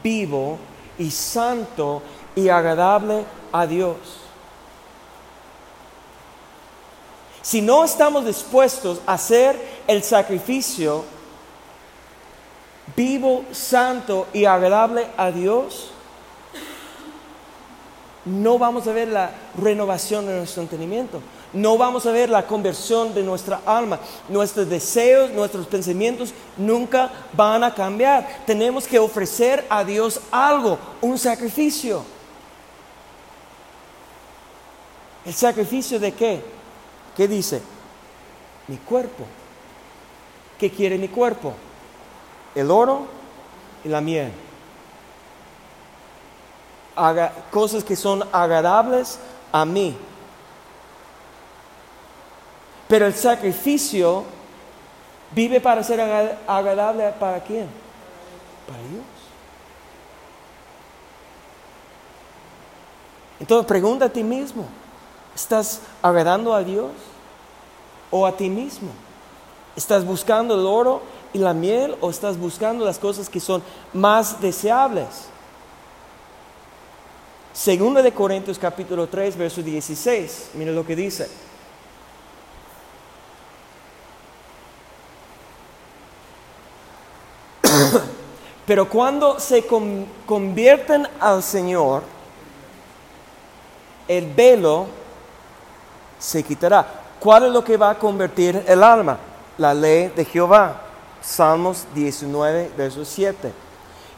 vivo 0.03 0.57
y 0.99 1.11
santo 1.11 2.01
y 2.37 2.49
agradable 2.49 3.25
a 3.51 3.65
Dios. 3.65 3.97
Si 7.41 7.61
no 7.61 7.83
estamos 7.83 8.25
dispuestos 8.25 9.01
a 9.07 9.13
hacer 9.13 9.59
el 9.87 10.03
sacrificio 10.03 11.03
vivo, 12.95 13.43
santo 13.51 14.27
y 14.33 14.45
agradable 14.45 15.07
a 15.17 15.31
Dios, 15.31 15.89
no 18.25 18.59
vamos 18.59 18.87
a 18.87 18.91
ver 18.91 19.07
la 19.07 19.31
renovación 19.59 20.27
de 20.27 20.37
nuestro 20.37 20.61
entendimiento. 20.61 21.19
No 21.53 21.75
vamos 21.75 22.05
a 22.05 22.11
ver 22.11 22.29
la 22.29 22.45
conversión 22.45 23.15
de 23.15 23.23
nuestra 23.23 23.61
alma. 23.65 23.99
Nuestros 24.29 24.69
deseos, 24.69 25.31
nuestros 25.31 25.65
pensamientos 25.65 26.33
nunca 26.55 27.09
van 27.33 27.63
a 27.63 27.73
cambiar. 27.73 28.43
Tenemos 28.45 28.85
que 28.85 28.99
ofrecer 28.99 29.65
a 29.69 29.83
Dios 29.83 30.19
algo, 30.29 30.77
un 31.01 31.17
sacrificio. 31.17 32.16
¿El 35.27 35.33
sacrificio 35.33 35.99
de 35.99 36.13
qué? 36.13 36.41
¿Qué 37.15 37.27
dice? 37.27 37.61
Mi 38.69 38.77
cuerpo. 38.77 39.25
¿Qué 40.57 40.71
quiere 40.71 40.97
mi 40.97 41.09
cuerpo? 41.09 41.53
El 42.55 42.71
oro 42.71 43.05
y 43.83 43.89
la 43.89 43.99
miel. 43.99 44.31
Cosas 47.51 47.83
que 47.83 47.97
son 47.97 48.23
agradables 48.31 49.19
a 49.51 49.65
mí. 49.65 49.95
Pero 52.87 53.05
el 53.05 53.13
sacrificio 53.13 54.23
vive 55.31 55.59
para 55.59 55.83
ser 55.83 55.99
agra- 55.99 56.39
agradable 56.47 57.11
para 57.19 57.43
quién? 57.43 57.67
Para 58.65 58.79
Dios. 58.79 59.03
Entonces 63.41 63.67
pregunta 63.67 64.05
a 64.05 64.09
ti 64.09 64.23
mismo, 64.23 64.65
¿estás 65.37 65.81
agradando 66.01 66.55
a 66.55 66.63
Dios 66.63 66.89
o 68.09 68.25
a 68.25 68.35
ti 68.35 68.49
mismo? 68.49 68.89
¿Estás 69.75 70.03
buscando 70.03 70.55
el 70.55 70.65
oro 70.65 71.03
y 71.31 71.37
la 71.37 71.53
miel 71.53 71.95
o 72.01 72.09
estás 72.09 72.39
buscando 72.39 72.83
las 72.83 72.97
cosas 72.97 73.29
que 73.29 73.39
son 73.39 73.61
más 73.93 74.41
deseables? 74.41 75.29
Segunda 77.53 78.01
de 78.01 78.11
Corintios 78.11 78.57
capítulo 78.57 79.07
3, 79.07 79.37
verso 79.37 79.61
16. 79.61 80.51
Mira 80.55 80.71
lo 80.71 80.83
que 80.83 80.95
dice. 80.95 81.29
Pero 88.65 88.89
cuando 88.89 89.39
se 89.39 89.65
con- 89.67 90.07
convierten 90.25 91.07
al 91.19 91.43
Señor, 91.43 92.01
el 94.07 94.25
velo 94.33 94.87
se 96.19 96.43
quitará. 96.43 96.85
¿Cuál 97.19 97.45
es 97.45 97.51
lo 97.51 97.63
que 97.63 97.77
va 97.77 97.91
a 97.91 97.99
convertir 97.99 98.63
el 98.67 98.83
alma? 98.83 99.17
La 99.57 99.73
ley 99.73 100.11
de 100.15 100.25
Jehová. 100.25 100.83
Salmos 101.21 101.85
19, 101.93 102.71
verso 102.77 103.03
7. 103.03 103.51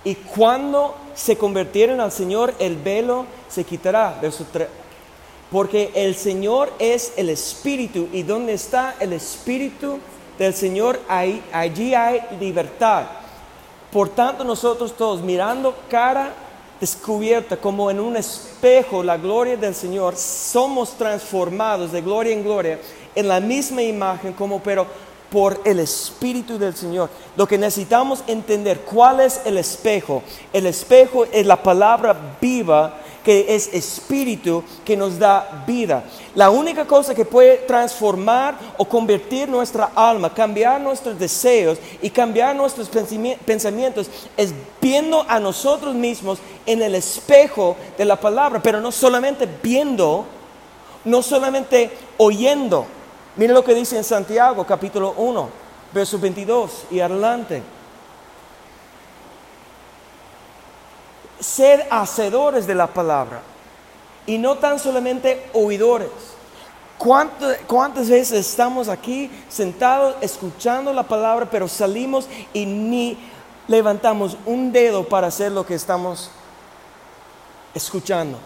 Y 0.04 0.16
cuando 0.16 0.96
se 1.16 1.38
convirtieron 1.38 2.00
al 2.02 2.12
Señor, 2.12 2.54
el 2.60 2.76
velo 2.78 3.26
se 3.48 3.64
quitará. 3.64 4.18
Verso 4.22 4.46
3. 4.52 4.68
Porque 5.52 5.92
el 5.96 6.16
Señor 6.16 6.72
es 6.78 7.14
el 7.18 7.30
Espíritu. 7.30 8.08
¿Y 8.12 8.24
donde 8.24 8.54
está 8.54 8.96
el 9.00 9.14
Espíritu 9.14 10.00
del 10.38 10.54
Señor? 10.54 11.00
Ahí, 11.08 11.44
allí 11.52 11.96
hay 11.96 12.22
libertad. 12.40 13.06
Por 13.92 14.10
tanto, 14.10 14.44
nosotros 14.44 14.96
todos 14.96 15.22
mirando 15.22 15.76
cara 15.90 16.34
descubierta 16.80 17.58
como 17.58 17.92
en 17.92 18.00
un 18.00 18.16
espejo 18.16 19.04
la 19.04 19.18
gloria 19.18 19.58
del 19.58 19.76
Señor, 19.76 20.16
somos 20.16 20.98
transformados 20.98 21.92
de 21.92 22.02
gloria 22.02 22.34
en 22.34 22.44
gloria 22.44 22.80
en 23.16 23.28
la 23.28 23.40
misma 23.40 23.82
imagen 23.82 24.34
como 24.34 24.62
pero 24.62 24.88
por 25.30 25.62
el 25.64 25.80
Espíritu 25.80 26.58
del 26.58 26.76
Señor. 26.76 27.10
Lo 27.36 27.48
que 27.48 27.58
necesitamos 27.58 28.24
entender, 28.28 28.80
¿cuál 28.82 29.20
es 29.20 29.42
el 29.46 29.58
espejo? 29.58 30.24
El 30.54 30.66
espejo 30.66 31.26
es 31.32 31.46
la 31.46 31.62
palabra 31.62 32.36
viva 32.42 32.96
que 33.24 33.56
es 33.56 33.74
espíritu 33.74 34.64
que 34.86 34.96
nos 34.96 35.20
da 35.20 35.64
vida. 35.68 36.04
La 36.36 36.50
única 36.50 36.86
cosa 36.86 37.14
que 37.14 37.26
puede 37.26 37.58
transformar 37.58 38.58
o 38.78 38.86
convertir 38.86 39.50
nuestra 39.50 39.92
alma, 39.96 40.34
cambiar 40.34 40.80
nuestros 40.80 41.18
deseos 41.20 41.78
y 42.02 42.10
cambiar 42.10 42.56
nuestros 42.56 42.90
pensamientos 43.46 44.10
es 44.38 44.54
viendo 44.82 45.26
a 45.28 45.40
nosotros 45.40 45.94
mismos 45.94 46.40
en 46.66 46.82
el 46.82 46.96
espejo 46.96 47.76
de 47.98 48.06
la 48.06 48.16
palabra, 48.16 48.62
pero 48.62 48.80
no 48.80 48.92
solamente 48.92 49.48
viendo, 49.62 50.26
no 51.06 51.22
solamente 51.22 51.92
oyendo. 52.18 52.86
Mire 53.36 53.54
lo 53.54 53.64
que 53.64 53.74
dice 53.74 53.98
en 53.98 54.04
Santiago 54.04 54.66
capítulo 54.66 55.14
1, 55.18 55.50
verso 55.94 56.20
22 56.20 56.86
y 56.92 57.00
adelante. 57.00 57.64
Ser 61.40 61.88
hacedores 61.90 62.68
de 62.68 62.76
la 62.76 62.88
palabra 62.88 63.42
y 64.26 64.38
no 64.38 64.56
tan 64.58 64.80
solamente 64.80 65.50
oidores. 65.54 66.10
¿Cuántas, 67.00 68.10
veces 68.10 68.46
estamos 68.46 68.90
aquí 68.90 69.32
sentados 69.48 70.16
escuchando 70.20 70.92
la 70.92 71.04
palabra, 71.04 71.48
pero 71.50 71.68
salimos 71.70 72.28
y 72.52 72.66
ni 72.66 73.18
levantamos 73.70 74.38
un 74.46 74.74
dedo 74.74 75.08
para 75.08 75.28
hacer 75.28 75.54
lo 75.54 75.66
que 75.66 75.76
estamos 75.76 76.30
escuchando? 77.74 78.38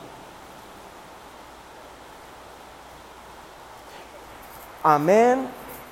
Amén. 4.83 5.47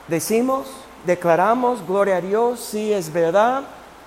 Decimos, 0.08 0.68
declaramos, 1.06 1.86
gloria 1.88 2.18
a 2.18 2.22
Dios, 2.22 2.60
sí 2.60 2.94
es 2.94 3.12
verdad, 3.12 3.64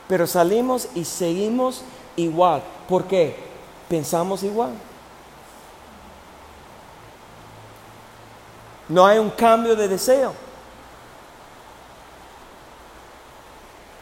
pero 0.06 0.28
salimos 0.28 0.88
y 0.94 1.04
seguimos 1.04 1.82
igual. 2.16 2.62
¿Por 2.88 3.04
qué? 3.04 3.36
Pensamos 3.88 4.42
igual. 4.42 4.72
No 8.88 9.06
hay 9.06 9.18
un 9.18 9.30
cambio 9.30 9.74
de 9.74 9.88
deseo. 9.88 10.32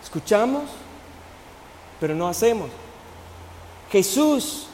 Escuchamos, 0.03 0.65
pero 2.01 2.15
no 2.15 2.27
hacemos. 2.29 2.69
Jesús 3.91 4.67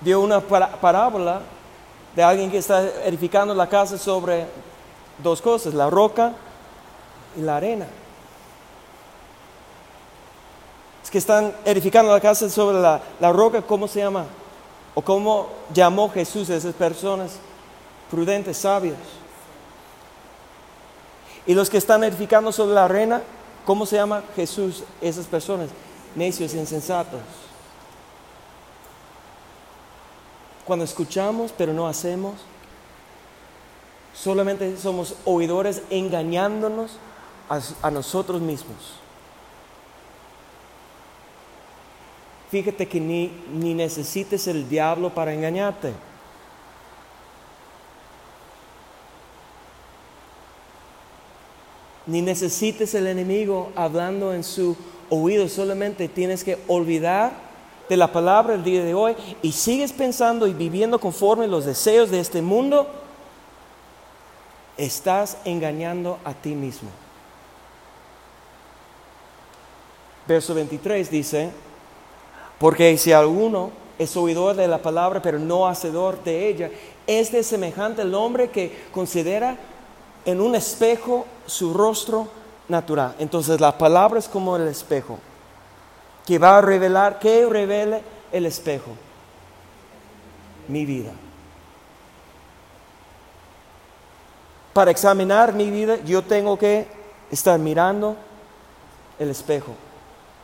dio 0.00 0.20
una 0.20 0.40
parábola 0.40 1.40
de 2.14 2.22
alguien 2.22 2.50
que 2.50 2.58
está 2.58 2.82
edificando 3.04 3.54
la 3.54 3.68
casa 3.68 3.98
sobre 3.98 4.46
dos 5.22 5.42
cosas, 5.42 5.74
la 5.74 5.90
roca 5.90 6.32
y 7.36 7.40
la 7.40 7.56
arena. 7.56 7.86
Que 11.10 11.18
están 11.18 11.52
edificando 11.64 12.12
la 12.12 12.20
casa 12.20 12.48
sobre 12.48 12.80
la, 12.80 13.32
roca, 13.32 13.60
¿cómo 13.62 13.88
se 13.88 13.98
llama? 13.98 14.26
¿O 14.94 15.02
cómo 15.02 15.48
llamó 15.74 16.08
Jesús 16.08 16.48
a 16.50 16.56
esas 16.56 16.74
personas 16.74 17.32
prudentes, 18.10 18.56
sabios? 18.56 18.96
Y 21.46 21.54
los 21.54 21.68
que 21.68 21.78
están 21.78 22.04
edificando 22.04 22.52
sobre 22.52 22.74
la 22.74 22.84
arena, 22.84 23.22
¿cómo 23.64 23.86
se 23.86 23.96
llama 23.96 24.22
Jesús 24.36 24.84
a 25.02 25.04
esas 25.04 25.26
personas? 25.26 25.70
Necios, 26.14 26.54
insensatos. 26.54 27.20
Cuando 30.64 30.84
escuchamos 30.84 31.52
pero 31.56 31.72
no 31.72 31.88
hacemos, 31.88 32.34
solamente 34.14 34.76
somos 34.76 35.16
oidores 35.24 35.82
engañándonos 35.90 36.92
a 37.82 37.90
nosotros 37.90 38.40
mismos. 38.40 38.99
Fíjate 42.50 42.86
que 42.88 43.00
ni, 43.00 43.30
ni 43.52 43.74
necesites 43.74 44.46
el 44.48 44.68
diablo 44.68 45.10
para 45.10 45.32
engañarte. 45.32 45.92
Ni 52.06 52.22
necesites 52.22 52.94
el 52.94 53.06
enemigo 53.06 53.70
hablando 53.76 54.34
en 54.34 54.42
su 54.42 54.76
oído, 55.10 55.48
solamente 55.48 56.08
tienes 56.08 56.42
que 56.42 56.58
olvidar 56.66 57.32
de 57.88 57.96
la 57.96 58.12
palabra 58.12 58.54
el 58.54 58.64
día 58.64 58.84
de 58.84 58.94
hoy 58.94 59.16
y 59.42 59.52
sigues 59.52 59.92
pensando 59.92 60.46
y 60.46 60.52
viviendo 60.52 60.98
conforme 60.98 61.46
los 61.46 61.64
deseos 61.64 62.10
de 62.10 62.20
este 62.20 62.42
mundo, 62.42 62.88
estás 64.76 65.36
engañando 65.44 66.18
a 66.24 66.32
ti 66.32 66.54
mismo. 66.54 66.88
Verso 70.26 70.54
23 70.54 71.10
dice, 71.10 71.50
porque 72.60 72.98
si 72.98 73.10
alguno 73.10 73.70
es 73.98 74.14
oidor 74.18 74.54
de 74.54 74.68
la 74.68 74.76
palabra, 74.76 75.22
pero 75.22 75.38
no 75.38 75.66
hacedor 75.66 76.22
de 76.22 76.46
ella, 76.46 76.70
es 77.06 77.32
de 77.32 77.42
semejante 77.42 78.02
al 78.02 78.14
hombre 78.14 78.50
que 78.50 78.84
considera 78.92 79.56
en 80.26 80.42
un 80.42 80.54
espejo 80.54 81.24
su 81.46 81.72
rostro 81.72 82.28
natural. 82.68 83.14
Entonces 83.18 83.62
la 83.62 83.78
palabra 83.78 84.18
es 84.18 84.28
como 84.28 84.56
el 84.56 84.68
espejo, 84.68 85.18
que 86.26 86.38
va 86.38 86.58
a 86.58 86.60
revelar, 86.60 87.18
¿qué 87.18 87.46
revele 87.48 88.02
el 88.30 88.44
espejo? 88.44 88.90
Mi 90.68 90.84
vida. 90.84 91.12
Para 94.74 94.90
examinar 94.90 95.54
mi 95.54 95.70
vida, 95.70 95.96
yo 96.04 96.20
tengo 96.20 96.58
que 96.58 96.86
estar 97.30 97.58
mirando 97.58 98.16
el 99.18 99.30
espejo. 99.30 99.74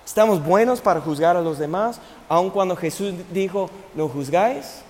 Estamos 0.06 0.42
buenos 0.42 0.80
para 0.80 1.00
juzgar 1.00 1.36
a 1.36 1.42
los 1.42 1.58
demás, 1.58 2.00
aun 2.28 2.48
cuando 2.48 2.76
Jesús 2.76 3.12
dijo, 3.32 3.68
no 3.92 4.08
juzgáis. 4.08 4.82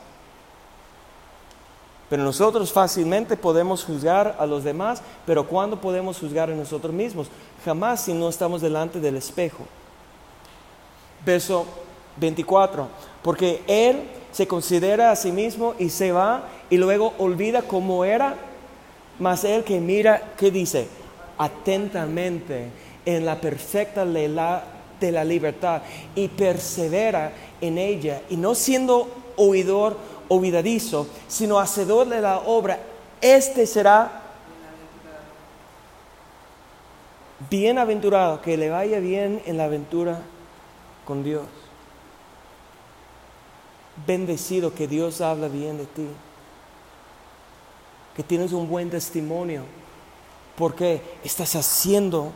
Pero 2.11 2.23
nosotros 2.23 2.71
fácilmente 2.71 3.35
podemos 3.35 3.83
juzgar 3.83 4.37
a 4.39 4.45
los 4.45 4.63
demás, 4.63 5.03
pero 5.25 5.49
¿cuándo 5.49 5.81
podemos 5.81 6.21
juzgar 6.21 6.51
a 6.51 6.55
nosotros 6.55 6.93
mismos? 6.93 7.29
Jamás 7.65 8.03
si 8.03 8.13
no 8.13 8.29
estamos 8.29 8.61
delante 8.61 9.01
del 9.01 9.17
espejo. 9.17 9.65
Verso 11.25 11.65
24, 12.19 12.87
porque 13.23 13.65
Él 13.67 14.03
se 14.33 14.47
considera 14.47 15.11
a 15.11 15.17
sí 15.17 15.33
mismo 15.33 15.75
y 15.79 15.89
se 15.89 16.13
va 16.13 16.45
y 16.69 16.77
luego 16.77 17.15
olvida 17.17 17.63
cómo 17.63 18.05
era, 18.05 18.37
mas 19.19 19.45
Él 19.45 19.65
que 19.65 19.81
mira, 19.81 20.35
¿qué 20.37 20.51
dice? 20.51 20.89
Atentamente 21.39 22.69
en 23.07 23.25
la 23.25 23.41
perfecta 23.41 24.05
ley, 24.05 24.29
de 25.01 25.13
la 25.13 25.25
libertad 25.25 25.83
y 26.15 26.29
persevera 26.29 27.33
en 27.61 27.79
ella 27.79 28.23
y 28.31 28.37
no 28.37 28.55
siendo 28.55 29.09
oidor 29.37 29.97
olvidadizo, 30.29 31.07
sino 31.29 31.59
hacedor 31.59 32.09
de 32.09 32.21
la 32.21 32.39
obra, 32.39 32.79
este 33.21 33.67
será 33.67 34.23
bienaventurado, 37.51 38.41
que 38.41 38.57
le 38.57 38.71
vaya 38.71 38.99
bien 38.99 39.43
en 39.47 39.57
la 39.57 39.65
aventura 39.65 40.21
con 41.05 41.23
Dios. 41.23 41.47
Bendecido 44.07 44.75
que 44.75 44.87
Dios 44.87 45.21
habla 45.21 45.49
bien 45.49 45.79
de 45.79 45.87
ti, 45.87 46.07
que 48.15 48.23
tienes 48.23 48.53
un 48.53 48.69
buen 48.69 48.91
testimonio, 48.91 49.63
porque 50.57 51.03
estás 51.23 51.55
haciendo 51.55 52.33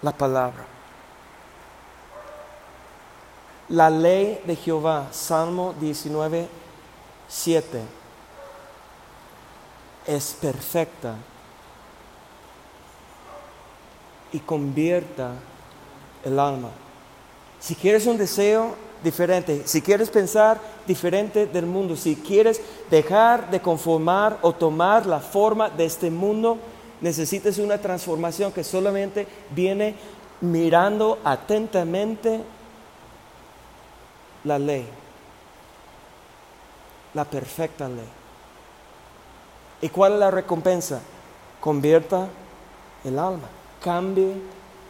la 0.00 0.12
palabra. 0.12 0.66
La 3.72 3.88
ley 3.88 4.38
de 4.46 4.54
Jehová, 4.54 5.08
Salmo 5.12 5.74
19, 5.80 6.46
7, 7.26 7.80
es 10.06 10.36
perfecta 10.38 11.14
y 14.30 14.40
convierta 14.40 15.30
el 16.22 16.38
alma. 16.38 16.68
Si 17.60 17.74
quieres 17.74 18.04
un 18.04 18.18
deseo 18.18 18.74
diferente, 19.02 19.62
si 19.64 19.80
quieres 19.80 20.10
pensar 20.10 20.60
diferente 20.86 21.46
del 21.46 21.64
mundo, 21.64 21.96
si 21.96 22.16
quieres 22.16 22.60
dejar 22.90 23.50
de 23.50 23.62
conformar 23.62 24.38
o 24.42 24.52
tomar 24.52 25.06
la 25.06 25.20
forma 25.20 25.70
de 25.70 25.86
este 25.86 26.10
mundo, 26.10 26.58
necesitas 27.00 27.56
una 27.56 27.78
transformación 27.78 28.52
que 28.52 28.64
solamente 28.64 29.26
viene 29.54 29.94
mirando 30.42 31.18
atentamente 31.24 32.42
la 34.44 34.58
ley, 34.58 34.88
la 37.14 37.24
perfecta 37.24 37.88
ley. 37.88 38.08
¿Y 39.80 39.88
cuál 39.88 40.14
es 40.14 40.18
la 40.18 40.30
recompensa? 40.30 41.00
Convierta 41.60 42.28
el 43.04 43.18
alma, 43.18 43.48
cambie 43.82 44.34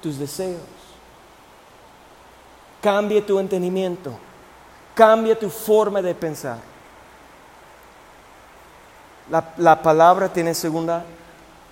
tus 0.02 0.18
deseos, 0.18 0.60
cambie 2.80 3.22
tu 3.22 3.38
entendimiento, 3.38 4.12
cambie 4.94 5.34
tu 5.36 5.48
forma 5.48 6.02
de 6.02 6.14
pensar. 6.14 6.58
La, 9.30 9.52
la 9.56 9.80
palabra 9.80 10.30
tiene 10.30 10.54
segunda 10.54 11.04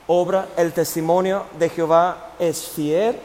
obra, 0.07 0.49
el 0.57 0.73
testimonio 0.73 1.45
de 1.59 1.69
Jehová 1.69 2.31
es 2.39 2.69
fiel, 2.69 3.19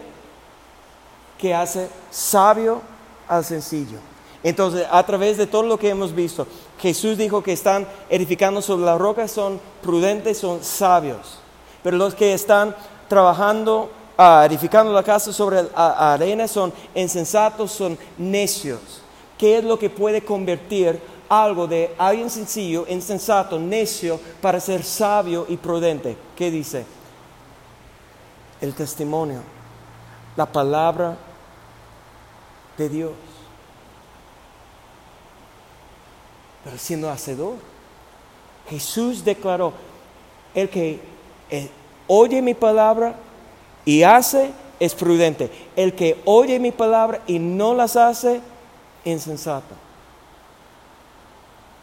que 1.37 1.53
hace 1.53 1.89
sabio 2.09 2.81
al 3.27 3.43
sencillo. 3.43 3.99
Entonces, 4.45 4.85
a 4.91 5.03
través 5.03 5.37
de 5.37 5.47
todo 5.47 5.63
lo 5.63 5.79
que 5.79 5.89
hemos 5.89 6.13
visto, 6.13 6.45
Jesús 6.79 7.17
dijo 7.17 7.41
que 7.41 7.51
están 7.51 7.87
edificando 8.11 8.61
sobre 8.61 8.85
la 8.85 8.95
roca, 8.95 9.27
son 9.27 9.59
prudentes, 9.81 10.37
son 10.37 10.63
sabios. 10.63 11.39
Pero 11.81 11.97
los 11.97 12.13
que 12.13 12.31
están 12.31 12.75
trabajando, 13.09 13.89
ah, 14.15 14.43
edificando 14.45 14.93
la 14.93 15.01
casa 15.01 15.33
sobre 15.33 15.63
la 15.63 16.13
arena, 16.13 16.47
son 16.47 16.71
insensatos, 16.93 17.71
son 17.71 17.97
necios. 18.19 19.01
¿Qué 19.35 19.57
es 19.57 19.63
lo 19.63 19.79
que 19.79 19.89
puede 19.89 20.23
convertir 20.23 21.01
algo 21.27 21.65
de 21.65 21.95
alguien 21.97 22.29
sencillo, 22.29 22.85
insensato, 22.87 23.57
necio, 23.57 24.19
para 24.43 24.59
ser 24.59 24.83
sabio 24.83 25.47
y 25.49 25.57
prudente? 25.57 26.15
¿Qué 26.35 26.51
dice? 26.51 26.85
El 28.61 28.75
testimonio, 28.75 29.39
la 30.37 30.45
palabra 30.45 31.17
de 32.77 32.89
Dios. 32.89 33.24
Pero 36.65 36.77
siendo 36.79 37.09
hacedor. 37.09 37.53
Jesús 38.69 39.23
declaró, 39.23 39.71
el 40.55 40.67
que 40.67 40.99
eh, 41.51 41.69
oye 42.07 42.41
mi 42.41 42.55
palabra 42.55 43.15
y 43.85 44.01
hace 44.01 44.49
es 44.79 44.95
prudente. 44.95 45.51
El 45.75 45.93
que 45.93 46.19
oye 46.25 46.59
mi 46.59 46.71
palabra 46.71 47.21
y 47.27 47.37
no 47.37 47.75
las 47.75 47.95
hace, 47.95 48.41
insensato. 49.05 49.75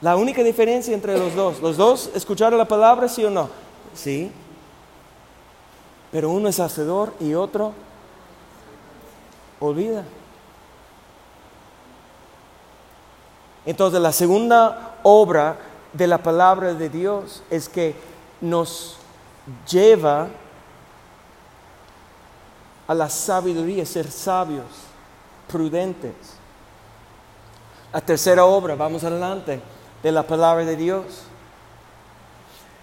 La 0.00 0.16
única 0.16 0.42
diferencia 0.42 0.92
entre 0.92 1.16
los 1.16 1.36
dos, 1.36 1.60
los 1.62 1.76
dos 1.76 2.10
escucharon 2.12 2.58
la 2.58 2.66
palabra, 2.66 3.08
sí 3.08 3.24
o 3.24 3.30
no, 3.30 3.48
sí. 3.94 4.32
Pero 6.10 6.30
uno 6.30 6.48
es 6.48 6.58
hacedor 6.58 7.14
y 7.20 7.34
otro 7.34 7.72
olvida. 9.60 10.04
Entonces 13.64 14.00
la 14.00 14.12
segunda 14.12 14.96
obra 15.02 15.56
de 15.92 16.06
la 16.06 16.18
palabra 16.18 16.74
de 16.74 16.88
Dios 16.88 17.42
es 17.50 17.68
que 17.68 17.94
nos 18.40 18.96
lleva 19.68 20.28
a 22.88 22.94
la 22.94 23.08
sabiduría, 23.08 23.86
ser 23.86 24.10
sabios, 24.10 24.66
prudentes. 25.50 26.14
La 27.92 28.00
tercera 28.00 28.44
obra, 28.44 28.74
vamos 28.74 29.04
adelante, 29.04 29.60
de 30.02 30.12
la 30.12 30.22
palabra 30.24 30.64
de 30.64 30.76
Dios. 30.76 31.04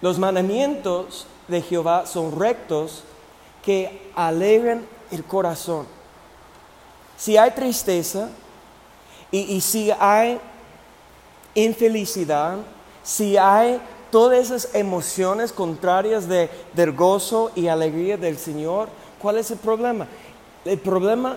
Los 0.00 0.18
mandamientos 0.18 1.26
de 1.48 1.60
Jehová 1.60 2.06
son 2.06 2.38
rectos 2.38 3.02
que 3.62 4.10
alegran 4.14 4.86
el 5.10 5.24
corazón. 5.24 5.86
Si 7.18 7.36
hay 7.36 7.50
tristeza 7.50 8.30
y, 9.30 9.40
y 9.40 9.60
si 9.60 9.90
hay 9.90 10.40
infelicidad, 11.54 12.58
si 13.02 13.36
hay 13.36 13.80
todas 14.10 14.38
esas 14.38 14.74
emociones 14.74 15.52
contrarias 15.52 16.28
de, 16.28 16.50
del 16.74 16.92
gozo 16.92 17.50
y 17.54 17.68
alegría 17.68 18.16
del 18.16 18.38
Señor, 18.38 18.88
¿cuál 19.20 19.38
es 19.38 19.50
el 19.50 19.58
problema? 19.58 20.06
El 20.64 20.78
problema 20.78 21.36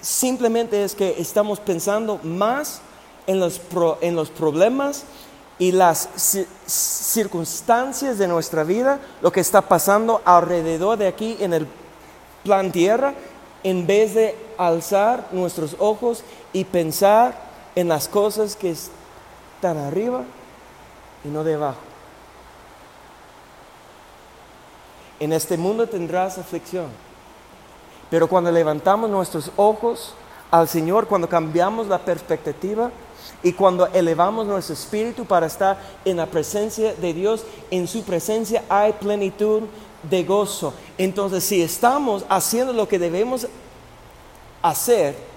simplemente 0.00 0.84
es 0.84 0.94
que 0.94 1.16
estamos 1.18 1.60
pensando 1.60 2.18
más 2.22 2.80
en 3.26 3.40
los, 3.40 3.60
en 4.00 4.16
los 4.16 4.30
problemas 4.30 5.04
y 5.58 5.72
las 5.72 6.08
circunstancias 6.66 8.16
de 8.16 8.26
nuestra 8.26 8.64
vida, 8.64 8.98
lo 9.20 9.30
que 9.30 9.40
está 9.40 9.60
pasando 9.60 10.22
alrededor 10.24 10.96
de 10.96 11.06
aquí 11.06 11.36
en 11.40 11.52
el 11.52 11.66
plan 12.42 12.72
tierra, 12.72 13.14
en 13.62 13.86
vez 13.86 14.14
de 14.14 14.34
alzar 14.56 15.28
nuestros 15.32 15.76
ojos 15.78 16.24
y 16.54 16.64
pensar 16.64 17.49
en 17.74 17.88
las 17.88 18.08
cosas 18.08 18.56
que 18.56 18.70
están 18.70 19.78
arriba 19.78 20.24
y 21.24 21.28
no 21.28 21.44
debajo. 21.44 21.78
En 25.18 25.32
este 25.32 25.56
mundo 25.56 25.86
tendrás 25.86 26.38
aflicción, 26.38 26.86
pero 28.10 28.26
cuando 28.26 28.50
levantamos 28.50 29.10
nuestros 29.10 29.52
ojos 29.56 30.14
al 30.50 30.66
Señor, 30.66 31.06
cuando 31.06 31.28
cambiamos 31.28 31.86
la 31.86 31.98
perspectiva 31.98 32.90
y 33.42 33.52
cuando 33.52 33.86
elevamos 33.88 34.46
nuestro 34.46 34.74
espíritu 34.74 35.24
para 35.24 35.46
estar 35.46 35.78
en 36.04 36.16
la 36.16 36.26
presencia 36.26 36.94
de 36.94 37.12
Dios, 37.12 37.44
en 37.70 37.86
su 37.86 38.02
presencia 38.02 38.64
hay 38.68 38.92
plenitud 38.94 39.62
de 40.02 40.24
gozo. 40.24 40.72
Entonces, 40.98 41.44
si 41.44 41.62
estamos 41.62 42.24
haciendo 42.28 42.72
lo 42.72 42.88
que 42.88 42.98
debemos 42.98 43.46
hacer, 44.62 45.29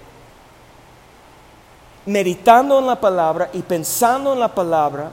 meditando 2.06 2.80
en 2.80 2.88
la 2.88 3.00
palabra 3.00 3.50
y 3.54 3.62
pensando 3.62 4.34
en 4.34 4.40
la 4.40 4.54
palabra, 4.54 5.12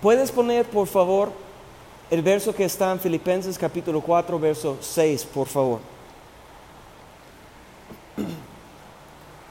puedes 0.00 0.30
poner 0.30 0.66
por 0.66 0.86
favor 0.86 1.30
el 2.10 2.22
verso 2.22 2.54
que 2.54 2.64
está 2.64 2.92
en 2.92 3.00
Filipenses 3.00 3.56
capítulo 3.56 4.00
4, 4.00 4.38
verso 4.38 4.76
6, 4.80 5.24
por 5.24 5.46
favor. 5.46 5.80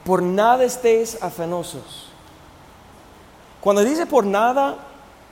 Por 0.04 0.20
nada 0.20 0.64
estéis 0.64 1.22
afanosos. 1.22 2.08
Cuando 3.60 3.84
dice 3.84 4.04
por 4.04 4.26
nada, 4.26 4.76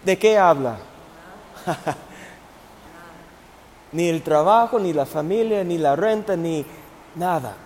¿de 0.05 0.17
qué 0.17 0.39
habla? 0.39 0.79
ni 3.93 4.09
el 4.09 4.23
trabajo, 4.23 4.79
ni 4.79 4.93
la 4.93 5.07
familia, 5.07 5.65
ni 5.65 5.77
la 5.77 5.97
renta, 5.97 6.37
ni 6.37 6.65
nada. 7.17 7.57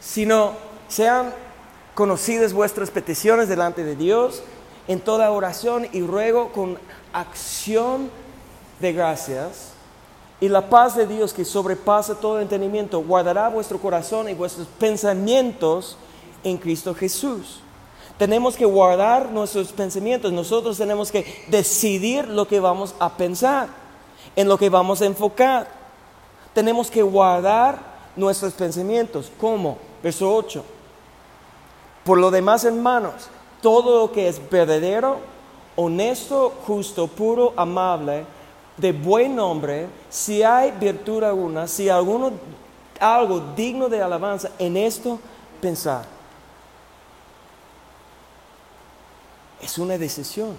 Sino 0.00 0.54
sean 0.92 1.32
conocidas 1.94 2.52
vuestras 2.52 2.90
peticiones 2.90 3.48
delante 3.48 3.82
de 3.82 3.96
Dios 3.96 4.42
en 4.88 5.00
toda 5.00 5.30
oración 5.30 5.88
y 5.90 6.02
ruego 6.02 6.52
con 6.52 6.78
acción 7.14 8.10
de 8.78 8.92
gracias. 8.92 9.70
Y 10.38 10.48
la 10.48 10.68
paz 10.68 10.94
de 10.94 11.06
Dios 11.06 11.32
que 11.32 11.46
sobrepasa 11.46 12.16
todo 12.16 12.40
entendimiento 12.40 13.02
guardará 13.02 13.48
vuestro 13.48 13.78
corazón 13.78 14.28
y 14.28 14.34
vuestros 14.34 14.66
pensamientos 14.78 15.96
en 16.44 16.58
Cristo 16.58 16.94
Jesús. 16.94 17.60
Tenemos 18.18 18.54
que 18.54 18.66
guardar 18.66 19.30
nuestros 19.30 19.72
pensamientos. 19.72 20.30
Nosotros 20.30 20.76
tenemos 20.76 21.10
que 21.10 21.44
decidir 21.48 22.28
lo 22.28 22.46
que 22.46 22.60
vamos 22.60 22.94
a 22.98 23.16
pensar, 23.16 23.68
en 24.36 24.46
lo 24.46 24.58
que 24.58 24.68
vamos 24.68 25.00
a 25.00 25.06
enfocar. 25.06 25.68
Tenemos 26.52 26.90
que 26.90 27.02
guardar 27.02 27.78
nuestros 28.14 28.52
pensamientos. 28.52 29.32
¿Cómo? 29.40 29.78
Verso 30.02 30.34
8. 30.34 30.62
Por 32.04 32.18
lo 32.18 32.30
demás, 32.30 32.64
hermanos, 32.64 33.28
todo 33.60 34.00
lo 34.00 34.12
que 34.12 34.28
es 34.28 34.40
verdadero, 34.50 35.18
honesto, 35.76 36.52
justo, 36.66 37.06
puro, 37.06 37.52
amable, 37.56 38.24
de 38.76 38.92
buen 38.92 39.36
nombre, 39.36 39.86
si 40.10 40.42
hay 40.42 40.72
virtud 40.72 41.22
alguna, 41.22 41.66
si 41.66 41.88
alguno, 41.88 42.32
algo 42.98 43.40
digno 43.54 43.88
de 43.88 44.02
alabanza, 44.02 44.50
en 44.58 44.76
esto 44.76 45.18
pensar. 45.60 46.04
Es 49.60 49.78
una 49.78 49.96
decisión. 49.96 50.56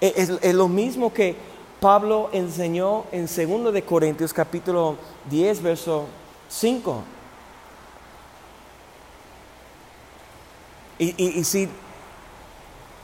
E, 0.00 0.12
es, 0.16 0.54
lo 0.54 0.68
mismo 0.68 1.12
que 1.12 1.34
Pablo 1.80 2.28
enseñó 2.32 3.04
en 3.10 3.26
2 3.26 3.72
de 3.72 3.82
Corintios 3.82 4.34
capítulo 4.34 4.96
10, 5.30 5.62
verso 5.62 6.04
5. 6.48 7.13
Y, 10.98 11.44
si 11.44 11.68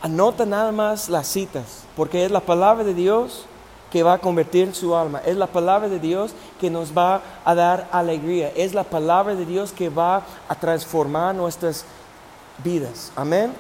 anota 0.03 0.47
nada 0.47 0.73
más 0.73 1.09
las 1.09 1.27
citas, 1.27 1.85
porque 1.97 2.25
es 2.25 2.31
la 2.31 2.41
palabra 2.41 2.85
de 2.85 2.95
Dios 2.95 3.47
que 3.91 4.03
va 4.03 4.15
a 4.15 4.19
convertir 4.19 4.75
su 4.75 4.95
alma. 4.95 5.21
Es 5.27 5.37
la 5.37 5.49
palabra 5.49 5.89
de 5.89 5.99
Dios 5.99 6.33
que 6.61 6.71
nos 6.71 6.97
va 6.97 7.21
a 7.45 7.55
dar 7.55 7.89
alegría. 7.91 8.53
Es 8.55 8.73
la 8.73 8.85
palabra 8.85 9.35
de 9.35 9.45
Dios 9.45 9.73
que 9.73 9.89
va 9.89 10.23
a 10.49 10.55
transformar 10.55 11.35
nuestras 11.35 11.85
vidas. 12.63 13.11
Amén. 13.17 13.53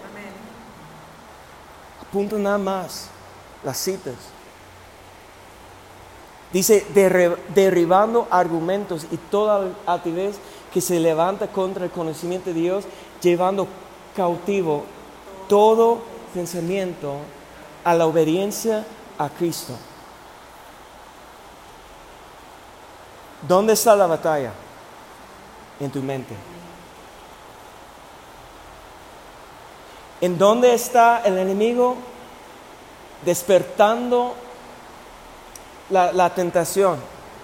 Apunta 2.00 2.36
nada 2.36 2.58
más 2.58 3.08
las 3.64 3.76
citas. 3.76 4.14
Dice, 6.52 6.84
derribando 7.54 8.26
argumentos 8.30 9.06
y 9.10 9.16
toda 9.16 9.68
altivez 9.86 10.36
que 10.72 10.80
se 10.80 10.98
levanta 10.98 11.46
contra 11.46 11.84
el 11.84 11.90
conocimiento 11.90 12.50
de 12.50 12.54
Dios, 12.60 12.84
llevando 13.22 13.68
cautivo 14.14 14.84
todo 15.48 16.00
pensamiento 16.34 17.16
a 17.84 17.94
la 17.94 18.06
obediencia 18.06 18.84
a 19.18 19.28
Cristo. 19.28 19.74
¿Dónde 23.46 23.72
está 23.72 23.96
la 23.96 24.06
batalla? 24.06 24.52
En 25.78 25.90
tu 25.90 26.02
mente. 26.02 26.34
¿En 30.20 30.36
dónde 30.36 30.74
está 30.74 31.22
el 31.24 31.38
enemigo 31.38 31.96
despertando 33.24 34.34
la, 35.88 36.34
tentación? 36.34 36.98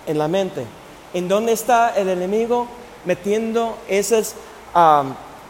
En 0.07 0.19
la 0.19 0.29
mente. 0.29 0.67
¿En 1.15 1.29
dónde 1.29 1.53
está 1.53 1.97
el 1.97 2.11
enemigo 2.11 2.69
metiendo 3.07 3.79
esos 3.89 4.35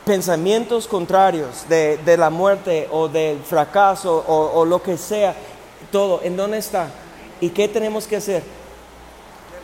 pensamientos 0.07 0.86
contrarios 0.86 1.68
de, 1.68 2.16
la 2.16 2.30
muerte 2.30 2.88
o 2.90 3.09
del 3.09 3.40
fracaso 3.40 4.24
o, 4.26 4.64
lo 4.64 4.80
que 4.80 4.96
sea? 4.96 5.34
Todo. 5.92 6.20
¿En 6.22 6.36
dónde 6.36 6.59
está? 6.59 6.88
¿Y 7.40 7.50
qué 7.50 7.68
tenemos 7.68 8.07
que 8.07 8.16
hacer? 8.16 8.42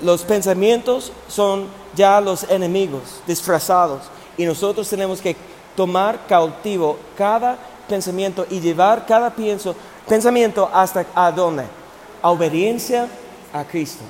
los 0.02 0.22
pensamientos 0.22 1.12
son 1.28 1.68
ya 1.94 2.20
los 2.20 2.42
enemigos 2.50 3.22
disfrazados 3.26 4.02
y 4.36 4.44
nosotros 4.44 4.88
tenemos 4.88 5.20
que 5.20 5.36
tomar 5.76 6.26
cautivo 6.26 6.98
cada 7.16 7.56
pensamiento 7.88 8.46
y 8.50 8.60
llevar 8.60 9.06
cada 9.06 9.30
pienso, 9.30 9.74
pensamiento 10.08 10.68
hasta 10.72 11.04
a? 11.14 11.66
A 12.20 12.30
obediencia 12.30 13.08
a 13.52 13.64
Cristo. 13.64 14.02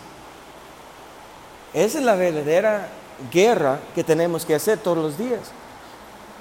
Esa 1.75 1.99
es 1.99 2.05
la 2.05 2.15
verdadera 2.15 2.89
guerra 3.31 3.79
que 3.95 4.05
tenemos 4.05 4.45
que 4.45 4.55
hacer 4.55 4.79
todos 4.79 4.99
los 4.99 5.19
días. 5.19 5.41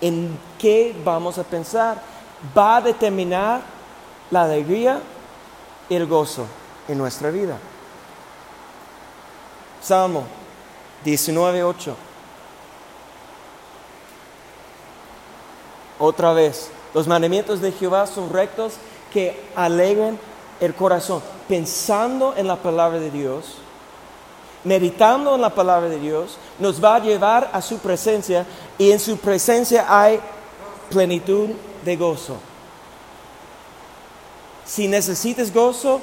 ¿En 0.01 0.37
qué 0.57 0.95
vamos 1.05 1.37
a 1.37 1.43
pensar? 1.43 2.01
Va 2.57 2.77
a 2.77 2.81
determinar 2.81 3.61
la 4.31 4.43
alegría 4.43 4.99
y 5.87 5.95
el 5.95 6.07
gozo 6.07 6.45
en 6.87 6.97
nuestra 6.97 7.29
vida. 7.29 7.57
Salmo 9.81 10.23
19.8. 11.05 11.93
Otra 15.99 16.33
vez, 16.33 16.71
los 16.95 17.07
mandamientos 17.07 17.61
de 17.61 17.71
Jehová 17.71 18.07
son 18.07 18.31
rectos 18.31 18.73
que 19.13 19.39
alegren 19.55 20.19
el 20.59 20.73
corazón, 20.73 21.21
pensando 21.47 22.35
en 22.35 22.47
la 22.47 22.55
palabra 22.55 22.99
de 22.99 23.11
Dios, 23.11 23.57
meditando 24.64 25.36
en 25.36 25.41
la 25.41 25.49
palabra 25.49 25.89
de 25.89 25.99
Dios, 25.99 26.38
nos 26.59 26.84
va 26.84 26.95
a 26.95 26.99
llevar 26.99 27.49
a 27.53 27.62
su 27.62 27.78
presencia 27.80 28.45
y 28.78 28.91
en 28.91 28.99
su 28.99 29.18
presencia 29.18 29.86
hay 29.88 30.20
plenitud 30.89 31.49
de 31.84 31.95
gozo. 31.95 32.38
Si 34.66 34.88
necesitas 34.88 35.53
gozo, 35.53 35.99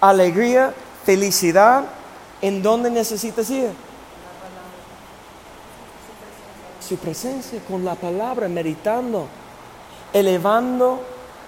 alegría, 0.00 0.74
felicidad, 1.04 1.84
¿En 2.42 2.62
dónde 2.62 2.90
necesitas 2.90 3.48
ir? 3.50 3.70
Su 6.86 6.96
presencia, 6.96 7.60
con 7.66 7.84
la 7.84 7.94
palabra, 7.94 8.46
meditando, 8.48 9.26
elevando 10.12 11.00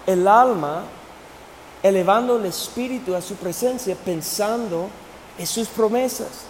el 0.06 0.26
alma, 0.26 0.82
elevando 1.82 2.38
el 2.38 2.46
espíritu 2.46 3.14
a 3.14 3.20
su 3.20 3.34
presencia, 3.36 3.94
pensando 3.94 4.88
en 5.38 5.46
sus 5.46 5.68
promesas, 5.68 6.44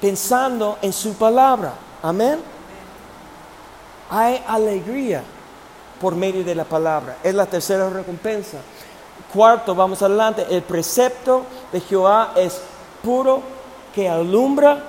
pensando 0.00 0.78
en 0.82 0.92
su 0.92 1.14
palabra. 1.14 1.74
Amén. 2.02 2.40
Hay 4.10 4.42
alegría 4.46 5.22
por 6.00 6.14
medio 6.14 6.42
de 6.42 6.54
la 6.54 6.64
palabra. 6.64 7.18
Es 7.22 7.34
la 7.34 7.46
tercera 7.46 7.88
recompensa. 7.88 8.58
Cuarto, 9.32 9.74
vamos 9.74 10.02
adelante. 10.02 10.46
El 10.50 10.62
precepto 10.62 11.44
de 11.72 11.80
Jehová 11.80 12.32
es 12.36 12.60
puro 13.02 13.42
que 13.94 14.08
alumbra 14.08 14.82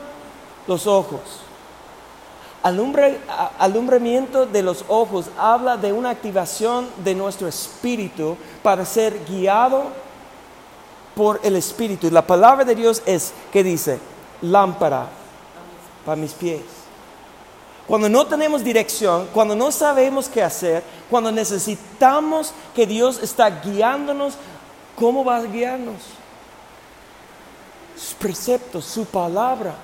los 0.67 0.87
ojos. 0.87 1.19
alumbramiento 2.63 4.45
de 4.45 4.63
los 4.63 4.85
ojos 4.87 5.27
habla 5.37 5.77
de 5.77 5.93
una 5.93 6.09
activación 6.09 6.87
de 7.03 7.13
nuestro 7.13 7.47
espíritu 7.47 8.35
para 8.63 8.85
ser 8.85 9.23
guiado 9.29 10.04
por 11.15 11.39
el 11.43 11.55
espíritu. 11.55 12.09
La 12.11 12.25
palabra 12.25 12.65
de 12.65 12.75
Dios 12.75 13.01
es, 13.05 13.33
que 13.51 13.63
dice? 13.63 13.99
Lámpara 14.41 15.07
para 16.05 16.15
mis 16.15 16.33
pies. 16.33 16.61
Cuando 17.87 18.09
no 18.09 18.25
tenemos 18.25 18.63
dirección, 18.63 19.27
cuando 19.33 19.55
no 19.55 19.71
sabemos 19.71 20.27
qué 20.27 20.43
hacer, 20.43 20.83
cuando 21.09 21.31
necesitamos 21.31 22.51
que 22.73 22.85
Dios 22.85 23.19
está 23.21 23.49
guiándonos, 23.61 24.33
¿cómo 24.95 25.23
va 25.23 25.37
a 25.37 25.43
guiarnos? 25.43 26.01
sus 27.95 28.13
preceptos, 28.13 28.85
su 28.85 29.05
palabra. 29.05 29.75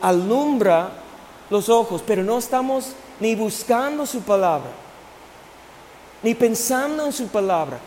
alumbra 0.00 0.88
los 1.50 1.68
ojos, 1.68 2.02
pero 2.06 2.24
no 2.24 2.38
estamos 2.38 2.92
ni 3.20 3.34
buscando 3.34 4.06
su 4.06 4.22
palabra, 4.22 4.70
ni 6.22 6.34
pensando 6.34 7.06
en 7.06 7.12
su 7.12 7.28
palabra. 7.28 7.78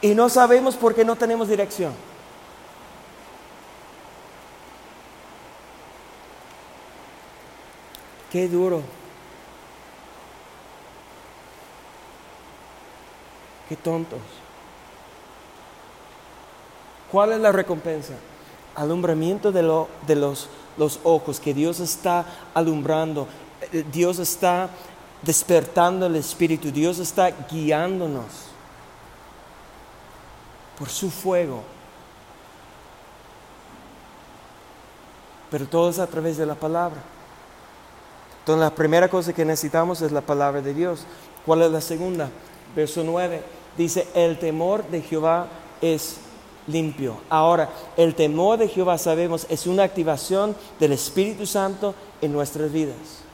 Y 0.00 0.14
no 0.14 0.28
sabemos 0.28 0.76
por 0.76 0.94
qué 0.94 1.04
no 1.04 1.16
tenemos 1.16 1.48
dirección. 1.48 1.92
Qué 8.30 8.46
duro. 8.48 8.82
Qué 13.68 13.76
tontos. 13.76 14.20
¿Cuál 17.10 17.32
es 17.32 17.40
la 17.40 17.52
recompensa? 17.52 18.14
Alumbramiento 18.74 19.50
de, 19.50 19.62
de 20.06 20.16
los, 20.16 20.48
los 20.76 21.00
ojos, 21.04 21.40
que 21.40 21.54
Dios 21.54 21.80
está 21.80 22.24
alumbrando, 22.54 23.26
eh, 23.72 23.84
Dios 23.90 24.18
está 24.18 24.70
despertando 25.22 26.06
el 26.06 26.16
Espíritu, 26.16 26.70
Dios 26.70 26.98
está 26.98 27.30
guiándonos 27.50 28.26
por 30.78 30.88
su 30.88 31.10
fuego. 31.10 31.62
Pero 35.50 35.66
todo 35.66 35.90
es 35.90 35.98
a 35.98 36.06
través 36.06 36.36
de 36.36 36.46
la 36.46 36.54
palabra. 36.54 37.00
Entonces 38.40 38.60
la 38.60 38.74
primera 38.74 39.08
cosa 39.08 39.32
que 39.32 39.44
necesitamos 39.44 40.00
es 40.02 40.12
la 40.12 40.20
palabra 40.20 40.60
de 40.60 40.72
Dios. 40.72 41.04
¿Cuál 41.44 41.62
es 41.62 41.70
la 41.70 41.80
segunda? 41.80 42.30
Verso 42.74 43.02
9 43.04 43.42
dice, 43.76 44.08
el 44.14 44.38
temor 44.38 44.86
de 44.88 45.00
Jehová 45.00 45.48
es 45.80 46.18
limpio. 46.66 47.18
Ahora, 47.28 47.70
el 47.96 48.14
temor 48.14 48.58
de 48.58 48.68
Jehová 48.68 48.98
sabemos 48.98 49.46
es 49.48 49.66
una 49.66 49.84
activación 49.84 50.54
del 50.78 50.92
Espíritu 50.92 51.46
Santo 51.46 51.94
en 52.20 52.32
nuestras 52.32 52.70
vidas. 52.70 53.27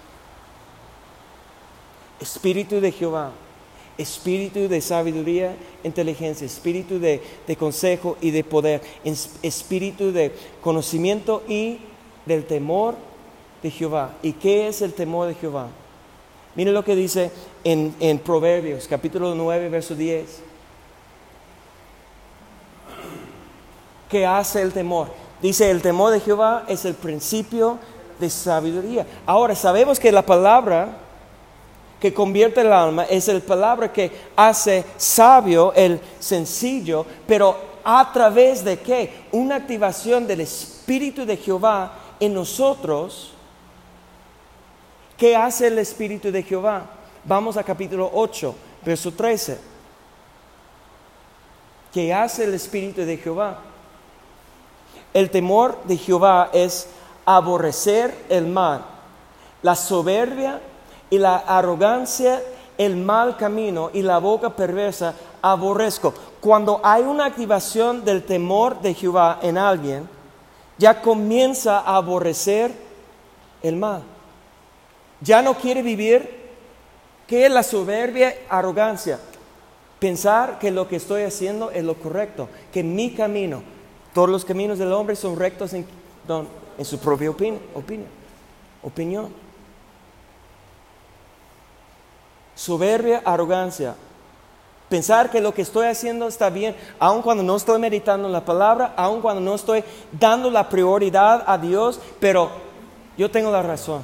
Espíritu 2.24 2.80
de 2.80 2.90
Jehová, 2.90 3.32
espíritu 3.98 4.66
de 4.66 4.80
sabiduría, 4.80 5.54
inteligencia, 5.82 6.46
espíritu 6.46 6.98
de, 6.98 7.20
consejo 7.58 8.16
y 8.22 8.30
de 8.30 8.42
poder, 8.42 8.80
espíritu 9.42 10.10
de 10.10 10.32
conocimiento 10.62 11.42
y 11.46 11.80
del 12.24 12.46
temor 12.46 12.94
de 13.62 13.70
Jehová. 13.70 14.14
¿Y 14.22 14.32
qué 14.32 14.68
es 14.68 14.80
el 14.80 14.94
temor 14.94 15.28
de 15.28 15.34
Jehová? 15.34 15.68
Miren 16.54 16.72
lo 16.72 16.82
que 16.82 16.96
dice 16.96 17.30
en, 17.62 18.18
Proverbios, 18.20 18.88
capítulo 18.88 19.34
9, 19.34 19.68
verso 19.68 19.94
10. 19.94 20.40
¿Qué 24.08 24.24
hace 24.24 24.62
el 24.62 24.72
temor? 24.72 25.08
Dice, 25.42 25.70
el 25.70 25.82
temor 25.82 26.10
de 26.10 26.20
Jehová 26.20 26.64
es 26.68 26.86
el 26.86 26.94
principio 26.94 27.78
de 28.18 28.30
sabiduría. 28.30 29.06
Ahora, 29.26 29.54
sabemos 29.54 30.00
que 30.00 30.10
la 30.10 30.22
palabra 30.22 31.03
que 32.04 32.12
convierte 32.12 32.60
el 32.60 32.70
alma 32.70 33.04
es 33.04 33.28
la 33.28 33.40
palabra 33.40 33.90
que 33.90 34.12
hace 34.36 34.84
sabio 34.98 35.72
el 35.72 35.98
sencillo, 36.20 37.06
pero 37.26 37.56
a 37.82 38.12
través 38.12 38.62
de 38.62 38.78
qué? 38.78 39.24
Una 39.32 39.56
activación 39.56 40.26
del 40.26 40.42
Espíritu 40.42 41.24
de 41.24 41.38
Jehová 41.38 41.92
en 42.20 42.34
nosotros 42.34 43.32
¿Qué 45.16 45.34
hace 45.34 45.68
el 45.68 45.78
Espíritu 45.78 46.30
de 46.30 46.42
Jehová? 46.42 46.84
Vamos 47.24 47.56
a 47.56 47.62
capítulo 47.62 48.10
8, 48.12 48.54
verso 48.84 49.10
13. 49.10 49.58
¿Qué 51.90 52.12
hace 52.12 52.44
el 52.44 52.52
Espíritu 52.52 53.00
de 53.00 53.16
Jehová? 53.16 53.60
El 55.14 55.30
temor 55.30 55.82
de 55.84 55.96
Jehová 55.96 56.50
es 56.52 56.86
aborrecer 57.24 58.14
el 58.28 58.46
mal, 58.46 58.84
la 59.62 59.74
soberbia 59.74 60.60
y 61.10 61.18
la 61.18 61.36
arrogancia, 61.36 62.42
el 62.78 62.96
mal 62.96 63.36
camino 63.36 63.90
y 63.92 64.02
la 64.02 64.18
boca 64.18 64.50
perversa 64.50 65.14
aborrezco. 65.42 66.14
Cuando 66.40 66.80
hay 66.82 67.02
una 67.02 67.26
activación 67.26 68.04
del 68.04 68.22
temor 68.24 68.80
de 68.80 68.94
Jehová 68.94 69.38
en 69.42 69.58
alguien, 69.58 70.08
ya 70.78 71.00
comienza 71.00 71.80
a 71.80 71.96
aborrecer 71.96 72.72
el 73.62 73.76
mal. 73.76 74.02
Ya 75.20 75.42
no 75.42 75.54
quiere 75.54 75.82
vivir. 75.82 76.44
¿Qué 77.26 77.46
es 77.46 77.52
la 77.52 77.62
soberbia? 77.62 78.34
Arrogancia. 78.48 79.18
Pensar 79.98 80.58
que 80.58 80.70
lo 80.70 80.86
que 80.88 80.96
estoy 80.96 81.22
haciendo 81.22 81.70
es 81.70 81.82
lo 81.82 81.94
correcto, 81.94 82.48
que 82.72 82.82
mi 82.82 83.14
camino, 83.14 83.62
todos 84.12 84.28
los 84.28 84.44
caminos 84.44 84.78
del 84.78 84.92
hombre 84.92 85.16
son 85.16 85.36
rectos 85.36 85.72
en, 85.72 85.86
en 86.76 86.84
su 86.84 86.98
propia 86.98 87.30
opinión. 87.30 87.60
opinión. 88.82 89.43
Soberbia, 92.54 93.22
arrogancia. 93.24 93.94
Pensar 94.88 95.30
que 95.30 95.40
lo 95.40 95.54
que 95.54 95.62
estoy 95.62 95.86
haciendo 95.86 96.28
está 96.28 96.50
bien, 96.50 96.76
aun 96.98 97.22
cuando 97.22 97.42
no 97.42 97.56
estoy 97.56 97.78
meditando 97.78 98.28
la 98.28 98.44
palabra, 98.44 98.92
aun 98.96 99.20
cuando 99.20 99.40
no 99.40 99.54
estoy 99.54 99.82
dando 100.12 100.50
la 100.50 100.68
prioridad 100.68 101.42
a 101.46 101.58
Dios, 101.58 102.00
pero 102.20 102.50
yo 103.16 103.30
tengo 103.30 103.50
la 103.50 103.62
razón. 103.62 104.02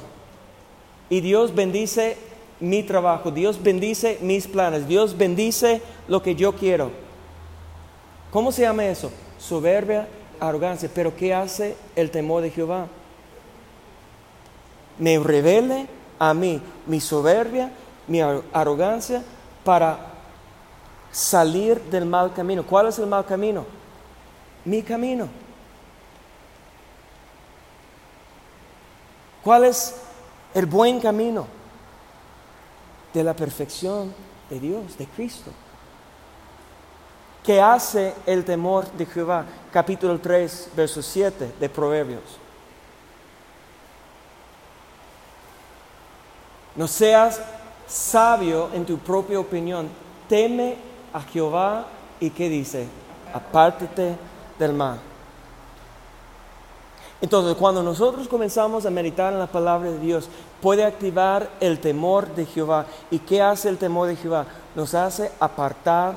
Y 1.09 1.21
Dios 1.21 1.53
bendice 1.53 2.17
mi 2.59 2.83
trabajo, 2.83 3.31
Dios 3.31 3.61
bendice 3.61 4.17
mis 4.21 4.47
planes, 4.47 4.87
Dios 4.87 5.17
bendice 5.17 5.81
lo 6.07 6.21
que 6.21 6.35
yo 6.35 6.53
quiero. 6.53 6.91
¿Cómo 8.31 8.51
se 8.51 8.61
llama 8.61 8.85
eso? 8.85 9.11
Soberbia, 9.37 10.07
arrogancia. 10.39 10.89
Pero 10.93 11.15
¿qué 11.15 11.33
hace 11.33 11.75
el 11.95 12.11
temor 12.11 12.41
de 12.41 12.49
Jehová? 12.49 12.87
Me 14.97 15.19
revele 15.19 15.87
a 16.17 16.33
mí 16.33 16.61
mi 16.85 17.01
soberbia, 17.01 17.71
mi 18.11 18.19
arrogancia 18.19 19.23
para 19.63 19.97
salir 21.11 21.81
del 21.83 22.05
mal 22.05 22.33
camino. 22.33 22.63
¿Cuál 22.63 22.87
es 22.87 22.99
el 22.99 23.07
mal 23.07 23.25
camino? 23.25 23.65
Mi 24.65 24.83
camino. 24.83 25.29
¿Cuál 29.41 29.63
es 29.63 29.95
el 30.53 30.65
buen 30.65 30.99
camino? 30.99 31.47
De 33.13 33.23
la 33.23 33.33
perfección 33.33 34.13
de 34.49 34.59
Dios, 34.59 34.97
de 34.97 35.05
Cristo. 35.05 35.51
¿Qué 37.45 37.61
hace 37.61 38.13
el 38.25 38.43
temor 38.43 38.91
de 38.91 39.05
Jehová? 39.05 39.45
Capítulo 39.71 40.19
3, 40.19 40.71
verso 40.75 41.01
7 41.01 41.53
de 41.59 41.69
Proverbios. 41.69 42.37
No 46.75 46.87
seas 46.87 47.41
sabio 47.91 48.69
en 48.73 48.85
tu 48.85 48.97
propia 48.97 49.39
opinión. 49.39 49.89
Teme 50.29 50.75
a 51.13 51.21
Jehová 51.21 51.85
y 52.19 52.29
¿qué 52.29 52.47
dice? 52.47 52.87
Apártate 53.33 54.15
del 54.57 54.73
mal. 54.73 54.99
Entonces, 57.19 57.55
cuando 57.55 57.83
nosotros 57.83 58.27
comenzamos 58.27 58.85
a 58.85 58.89
meditar 58.89 59.31
en 59.31 59.39
la 59.39 59.47
palabra 59.47 59.91
de 59.91 59.99
Dios, 59.99 60.27
puede 60.59 60.83
activar 60.83 61.49
el 61.59 61.79
temor 61.79 62.33
de 62.33 62.45
Jehová. 62.45 62.85
¿Y 63.11 63.19
qué 63.19 63.41
hace 63.41 63.69
el 63.69 63.77
temor 63.77 64.07
de 64.07 64.15
Jehová? 64.15 64.45
Nos 64.73 64.95
hace 64.95 65.31
apartar 65.39 66.15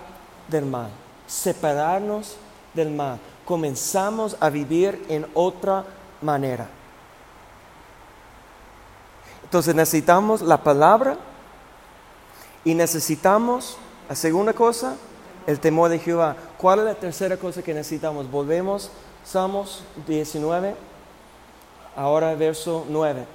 del 0.48 0.64
mal, 0.64 0.88
separarnos 1.26 2.36
del 2.72 2.90
mal. 2.90 3.18
Comenzamos 3.44 4.36
a 4.40 4.48
vivir 4.48 5.04
en 5.08 5.26
otra 5.34 5.84
manera. 6.22 6.68
Entonces 9.42 9.74
necesitamos 9.74 10.40
la 10.40 10.56
palabra 10.62 11.18
y 12.64 12.74
necesitamos, 12.74 13.76
la 14.08 14.14
segunda 14.14 14.52
cosa, 14.52 14.96
el 15.46 15.60
temor 15.60 15.90
de 15.90 15.98
Jehová. 15.98 16.36
¿Cuál 16.56 16.80
es 16.80 16.84
la 16.86 16.94
tercera 16.94 17.36
cosa 17.36 17.62
que 17.62 17.74
necesitamos? 17.74 18.30
Volvemos, 18.30 18.90
Salmos 19.24 19.82
19. 20.06 20.74
Ahora 21.96 22.34
verso 22.34 22.86
9. 22.88 23.26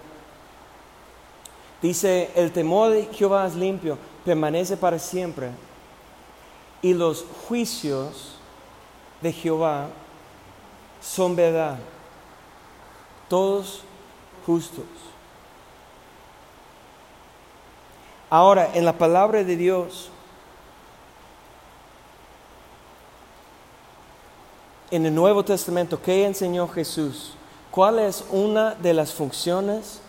Dice, 1.82 2.32
el 2.36 2.52
temor 2.52 2.92
de 2.92 3.06
Jehová 3.06 3.48
es 3.48 3.56
limpio, 3.56 3.98
permanece 4.26 4.76
para 4.76 5.00
siempre. 5.00 5.50
Y 6.82 6.94
los 6.94 7.26
juicios 7.48 8.36
de 9.22 9.32
Jehová 9.32 9.88
son 11.02 11.36
verdad, 11.36 11.78
todos 13.30 13.84
justos. 14.46 14.86
Ahora, 18.30 18.72
en 18.76 18.86
la 18.86 18.94
palabra 18.94 19.44
de 19.44 19.56
Dios, 19.56 20.10
en 24.92 25.06
el 25.06 25.16
Nuevo 25.16 25.44
Testamento, 25.44 26.00
¿qué 26.02 26.26
enseñó 26.26 26.68
Jesús? 26.68 27.34
¿Cuál 27.72 28.00
es 28.00 28.24
una 28.32 28.76
de 28.76 28.94
las 28.94 29.14
funciones 29.14 30.00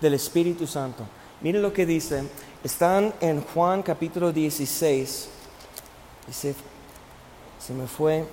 del 0.00 0.14
Espíritu 0.14 0.66
Santo? 0.66 1.04
Miren 1.40 1.62
lo 1.62 1.72
que 1.72 1.86
dice. 1.86 2.24
Están 2.64 3.12
en 3.20 3.42
Juan 3.42 3.82
capítulo 3.82 4.32
16. 4.32 5.28
Dice, 6.26 6.54
se 7.60 7.72
me 7.72 7.86
fue 7.86 8.24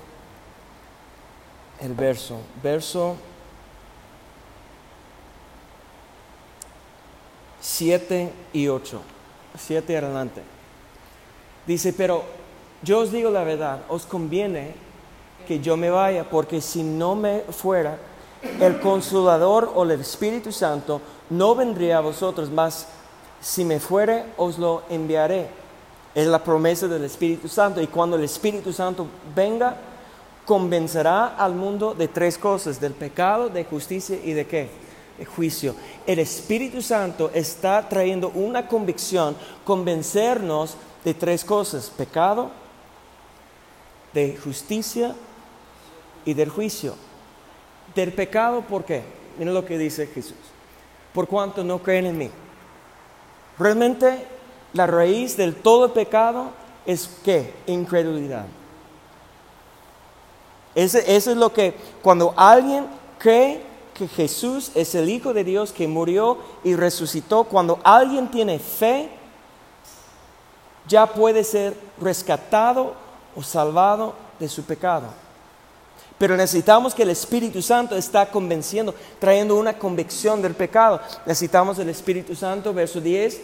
el 1.80 1.94
verso. 1.94 2.40
Verso 2.64 3.16
7 7.64 8.30
y 8.52 8.68
8. 8.68 9.02
7 9.58 9.98
adelante. 9.98 10.42
Dice, 11.66 11.94
pero 11.94 12.24
yo 12.82 13.00
os 13.00 13.12
digo 13.12 13.32
la 13.32 13.46
verdad, 13.46 13.84
os 13.88 14.06
conviene 14.06 14.74
que 15.48 15.62
yo 15.62 15.78
me 15.78 15.90
vaya, 15.90 16.30
porque 16.30 16.60
si 16.60 16.84
no 16.84 17.16
me 17.16 17.40
fuera, 17.40 17.98
el 18.60 18.82
consolador 18.82 19.72
o 19.74 19.84
el 19.84 19.92
Espíritu 19.92 20.52
Santo 20.52 21.00
no 21.30 21.56
vendría 21.56 22.00
a 22.00 22.02
vosotros, 22.02 22.52
mas 22.52 22.88
si 23.40 23.64
me 23.64 23.80
fuere, 23.80 24.26
os 24.36 24.60
lo 24.60 24.84
enviaré. 24.90 25.48
Es 26.14 26.28
la 26.28 26.44
promesa 26.44 26.88
del 26.90 27.06
Espíritu 27.06 27.48
Santo. 27.48 27.82
Y 27.82 27.88
cuando 27.88 28.18
el 28.18 28.24
Espíritu 28.26 28.74
Santo 28.74 29.08
venga, 29.34 29.78
convencerá 30.46 31.38
al 31.38 31.56
mundo 31.56 31.94
de 31.94 32.10
tres 32.10 32.38
cosas, 32.38 32.80
del 32.82 32.94
pecado, 32.94 33.48
de 33.48 33.64
justicia 33.64 34.20
y 34.22 34.34
de 34.34 34.46
qué? 34.46 34.83
De 35.18 35.26
juicio. 35.26 35.76
El 36.08 36.20
Espíritu 36.20 36.82
Santo 36.82 37.30
está 37.34 37.88
trayendo 37.88 38.30
una 38.30 38.68
convicción, 38.68 39.36
convencernos 39.64 40.76
de 41.04 41.14
tres 41.14 41.46
cosas, 41.46 41.92
pecado, 41.96 42.52
de 44.14 44.38
justicia 44.38 45.16
y 46.26 46.34
del 46.34 46.50
juicio. 46.50 46.96
Del 47.94 48.14
pecado, 48.14 48.62
¿por 48.62 48.86
qué? 48.86 49.04
Miren 49.38 49.54
lo 49.54 49.66
que 49.66 49.78
dice 49.78 50.08
Jesús. 50.08 50.38
Por 51.14 51.28
cuanto 51.28 51.64
no 51.64 51.80
creen 51.80 52.08
en 52.08 52.18
mí. 52.18 52.32
Realmente 53.60 54.26
la 54.74 54.88
raíz 54.88 55.38
del 55.38 55.56
todo 55.56 55.94
pecado 55.94 56.52
es 56.86 57.10
qué? 57.24 57.54
Incredulidad. 57.68 58.46
Eso 60.76 60.98
es 60.98 61.28
lo 61.28 61.54
que 61.54 61.76
cuando 62.02 62.34
alguien 62.36 62.88
cree 63.20 63.62
que 63.94 64.08
Jesús 64.08 64.72
es 64.76 64.96
el 64.96 65.10
Hijo 65.10 65.34
de 65.34 65.44
Dios 65.44 65.72
que 65.72 65.88
murió 65.88 66.38
y 66.64 66.76
resucitó, 66.76 67.44
cuando 67.46 67.80
alguien 67.84 68.30
tiene 68.30 68.60
fe, 68.60 69.10
ya 70.88 71.06
puede 71.06 71.44
ser 71.44 71.78
rescatado 72.00 72.96
o 73.36 73.44
salvado 73.44 74.16
de 74.40 74.50
su 74.50 74.64
pecado. 74.64 75.08
Pero 76.18 76.38
necesitamos 76.38 76.94
que 76.94 77.04
el 77.04 77.10
Espíritu 77.10 77.62
Santo 77.62 77.96
está 77.96 78.30
convenciendo, 78.30 78.94
trayendo 79.20 79.56
una 79.56 79.78
convicción 79.78 80.42
del 80.42 80.54
pecado. 80.54 81.02
Necesitamos 81.26 81.80
el 81.80 81.90
Espíritu 81.90 82.36
Santo, 82.36 82.74
verso 82.74 83.02
10, 83.02 83.42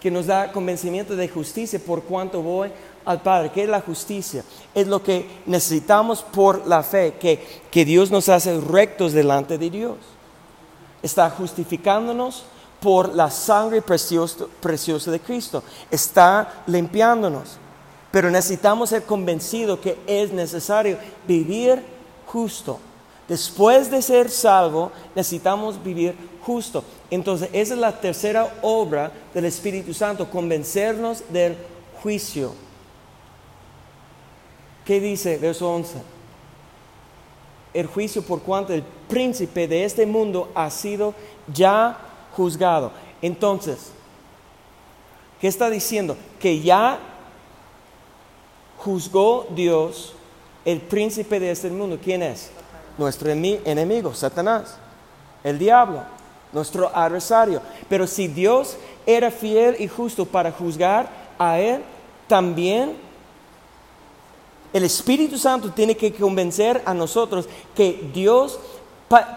que 0.00 0.10
nos 0.10 0.26
da 0.26 0.52
convencimiento 0.52 1.16
de 1.16 1.28
justicia 1.28 1.80
por 1.84 2.02
cuanto 2.02 2.42
voy 2.42 2.70
al 3.08 3.22
Padre. 3.22 3.50
¿Qué 3.50 3.62
es 3.62 3.68
la 3.70 3.80
justicia? 3.80 4.44
Es 4.74 4.86
lo 4.86 5.02
que 5.02 5.26
necesitamos 5.46 6.22
por 6.22 6.66
la 6.66 6.82
fe, 6.82 7.14
que, 7.18 7.42
que 7.70 7.86
Dios 7.86 8.10
nos 8.10 8.28
hace 8.28 8.60
rectos 8.60 9.14
delante 9.14 9.56
de 9.56 9.70
Dios. 9.70 9.96
Está 11.02 11.30
justificándonos 11.30 12.44
por 12.80 13.14
la 13.14 13.30
sangre 13.30 13.80
preciosa 13.80 15.10
de 15.10 15.20
Cristo. 15.20 15.62
Está 15.90 16.62
limpiándonos. 16.66 17.56
Pero 18.10 18.30
necesitamos 18.30 18.90
ser 18.90 19.04
convencidos 19.04 19.78
que 19.78 19.98
es 20.06 20.30
necesario 20.30 20.98
vivir 21.26 21.82
justo. 22.26 22.78
Después 23.26 23.90
de 23.90 24.02
ser 24.02 24.28
salvo, 24.28 24.92
necesitamos 25.14 25.82
vivir 25.82 26.14
justo. 26.42 26.84
Entonces, 27.10 27.48
esa 27.54 27.72
es 27.72 27.80
la 27.80 27.98
tercera 27.98 28.54
obra 28.60 29.12
del 29.32 29.46
Espíritu 29.46 29.94
Santo, 29.94 30.28
convencernos 30.30 31.22
del 31.30 31.56
juicio. 32.02 32.67
¿Qué 34.88 35.00
dice 35.00 35.36
verso 35.36 35.70
11? 35.70 35.98
El 37.74 37.86
juicio 37.88 38.22
por 38.22 38.40
cuanto 38.40 38.72
el 38.72 38.82
príncipe 39.06 39.68
de 39.68 39.84
este 39.84 40.06
mundo 40.06 40.50
ha 40.54 40.70
sido 40.70 41.12
ya 41.52 41.98
juzgado. 42.34 42.90
Entonces, 43.20 43.90
¿qué 45.42 45.46
está 45.46 45.68
diciendo? 45.68 46.16
Que 46.40 46.62
ya 46.62 46.98
juzgó 48.78 49.46
Dios 49.50 50.14
el 50.64 50.80
príncipe 50.80 51.38
de 51.38 51.50
este 51.50 51.68
mundo. 51.68 51.98
¿Quién 52.02 52.22
es? 52.22 52.50
Nuestro 52.96 53.30
enemigo, 53.30 54.14
Satanás, 54.14 54.78
el 55.44 55.58
diablo, 55.58 56.00
nuestro 56.50 56.88
adversario. 56.96 57.60
Pero 57.90 58.06
si 58.06 58.26
Dios 58.26 58.78
era 59.04 59.30
fiel 59.30 59.76
y 59.78 59.86
justo 59.86 60.24
para 60.24 60.50
juzgar 60.50 61.10
a 61.38 61.58
él, 61.58 61.82
también 62.26 63.06
el 64.72 64.84
Espíritu 64.84 65.38
Santo 65.38 65.70
tiene 65.70 65.96
que 65.96 66.12
convencer 66.12 66.82
a 66.84 66.92
nosotros 66.92 67.48
que 67.74 68.10
Dios, 68.12 68.58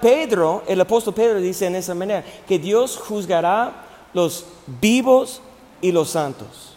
Pedro, 0.01 0.63
el 0.67 0.82
apóstol 0.82 1.13
Pedro 1.13 1.39
dice 1.39 1.65
en 1.67 1.75
esa 1.75 1.95
manera, 1.95 2.23
que 2.47 2.59
Dios 2.59 2.97
juzgará 2.97 3.86
los 4.13 4.45
vivos 4.82 5.41
y 5.79 5.91
los 5.91 6.09
santos. 6.09 6.75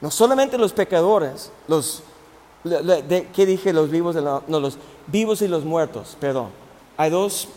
No 0.00 0.10
solamente 0.10 0.58
los 0.58 0.72
pecadores, 0.72 1.50
los, 1.66 2.02
¿qué 2.62 3.46
dije? 3.46 3.72
Los 3.72 3.90
vivos, 3.90 4.14
no, 4.14 4.60
los 4.60 4.78
vivos 5.06 5.42
y 5.42 5.48
los 5.48 5.64
muertos, 5.64 6.16
perdón. 6.20 6.48
Hay 6.96 7.10
dos, 7.10 7.48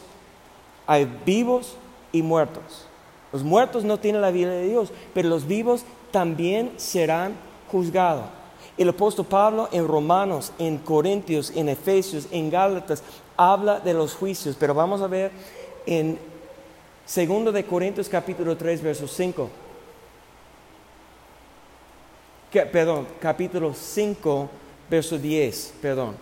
hay 0.88 1.06
vivos 1.26 1.76
y 2.12 2.22
muertos. 2.22 2.86
Los 3.32 3.44
muertos 3.44 3.84
no 3.84 4.00
tienen 4.00 4.22
la 4.22 4.32
vida 4.32 4.52
de 4.52 4.68
Dios, 4.68 4.90
pero 5.14 5.30
los 5.30 5.46
vivos 5.46 5.82
también 6.12 6.72
serán 6.78 7.36
juzgados. 7.72 8.37
El 8.78 8.90
apóstol 8.90 9.26
Pablo 9.26 9.70
en 9.72 9.88
Romanos, 9.88 10.52
en 10.60 10.78
Corintios, 10.78 11.52
en 11.56 11.70
Efesios, 11.70 12.28
en 12.32 12.52
Gálatas, 12.52 13.02
habla 13.36 13.80
de 13.80 13.94
los 13.94 14.14
juicios, 14.14 14.56
pero 14.60 14.74
vamos 14.74 15.02
a 15.02 15.08
ver 15.08 15.32
en 15.86 16.20
2 17.08 17.54
de 17.54 17.66
Corintios 17.66 18.10
capítulo 18.10 18.56
3, 18.56 18.82
verso 18.82 19.08
5. 19.08 19.50
perdón, 22.72 23.08
capítulo 23.20 23.74
5, 23.74 24.50
verso 24.90 25.18
10, 25.18 25.74
perdón. 25.82 26.16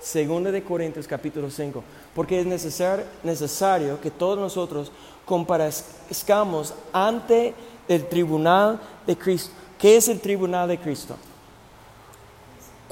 2 0.00 0.52
de 0.52 0.62
Corintios 0.62 1.06
capítulo 1.06 1.50
5. 1.50 1.82
Porque 2.14 2.40
es 2.40 2.46
necesario, 2.46 3.06
necesario 3.22 4.00
que 4.00 4.10
todos 4.10 4.38
nosotros 4.38 4.92
comparezcamos 5.24 6.74
ante 6.92 7.54
el 7.88 8.06
tribunal 8.06 8.80
de 9.06 9.16
Cristo. 9.16 9.50
¿Qué 9.78 9.96
es 9.96 10.08
el 10.08 10.20
tribunal 10.20 10.68
de 10.68 10.78
Cristo? 10.78 11.16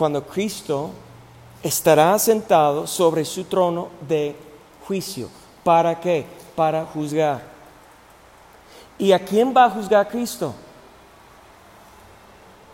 Cuando 0.03 0.27
Cristo 0.27 0.91
estará 1.63 2.19
sentado 2.19 2.89
sobre 2.89 3.25
su 3.25 3.45
trono 3.45 3.89
de 4.09 4.35
juicio. 4.85 5.29
¿Para 5.63 6.01
qué? 6.01 6.27
Para 6.57 6.85
juzgar. 6.85 7.41
¿Y 8.99 9.13
a 9.13 9.25
quién 9.25 9.55
va 9.57 9.67
a 9.67 9.71
juzgar 9.71 10.09
Cristo? 10.09 10.57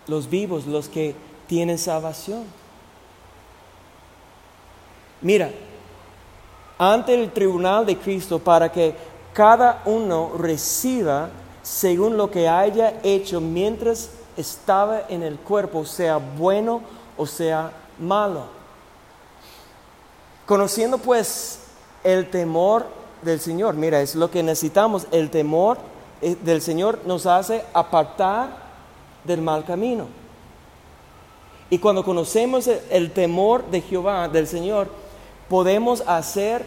Los 0.07 0.27
vivos, 0.27 0.65
los 0.65 0.89
que 0.89 1.15
tienen 1.47 1.77
salvación. 1.77 2.45
Mira, 5.21 5.51
ante 6.79 7.13
el 7.13 7.31
tribunal 7.31 7.85
de 7.85 7.99
Cristo 7.99 8.39
para 8.39 8.73
que 8.73 8.95
cada 9.35 9.83
uno 9.85 10.33
reciba 10.39 11.29
según 11.63 12.17
lo 12.17 12.31
que 12.31 12.49
haya 12.49 12.99
hecho 13.03 13.39
mientras 13.39 14.13
estaba 14.35 15.03
en 15.11 15.23
el 15.23 15.37
cuerpo, 15.39 15.85
sea 15.85 16.17
bueno 16.17 16.97
o 17.19 17.27
sea 17.27 17.73
malo. 17.99 18.45
Conociendo 20.47 20.97
pues 20.97 21.61
el 22.03 22.31
temor 22.31 22.87
del 23.21 23.41
Señor, 23.41 23.75
mira, 23.75 24.01
es 24.01 24.15
lo 24.15 24.31
que 24.31 24.43
necesitamos, 24.43 25.07
el 25.11 25.29
temor 25.29 25.77
eh, 26.23 26.37
del 26.43 26.63
Señor 26.63 27.01
nos 27.05 27.27
hace 27.27 27.65
apartar 27.75 28.49
del 29.25 29.43
mal 29.43 29.65
camino. 29.65 30.07
Y 31.71 31.79
cuando 31.79 32.03
conocemos 32.03 32.67
el 32.67 33.11
temor 33.11 33.71
de 33.71 33.83
Jehová, 33.83 34.27
del 34.29 34.47
Señor, 34.47 34.89
podemos 35.51 36.03
hacer, 36.07 36.65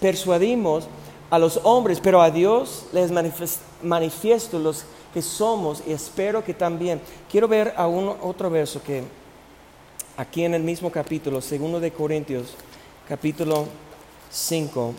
persuadimos 0.00 0.86
a 1.30 1.38
los 1.38 1.60
hombres, 1.64 2.00
pero 2.00 2.22
a 2.22 2.30
Dios 2.30 2.86
les 2.92 3.10
manifiesto 3.82 4.58
los 4.60 4.84
que 5.12 5.22
somos 5.22 5.82
y 5.86 5.92
espero 5.92 6.44
que 6.44 6.54
también. 6.54 7.00
Quiero 7.30 7.48
ver 7.48 7.74
a 7.76 7.86
otro 7.86 8.50
verso 8.50 8.82
que 8.82 9.02
aquí 10.16 10.44
en 10.44 10.54
el 10.54 10.62
mismo 10.62 10.90
capítulo, 10.90 11.40
segundo 11.40 11.80
de 11.80 11.92
Corintios, 11.92 12.54
capítulo 13.08 13.66
5. 14.30 14.94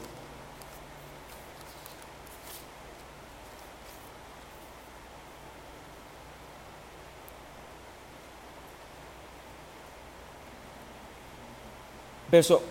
Verso, 12.31 12.61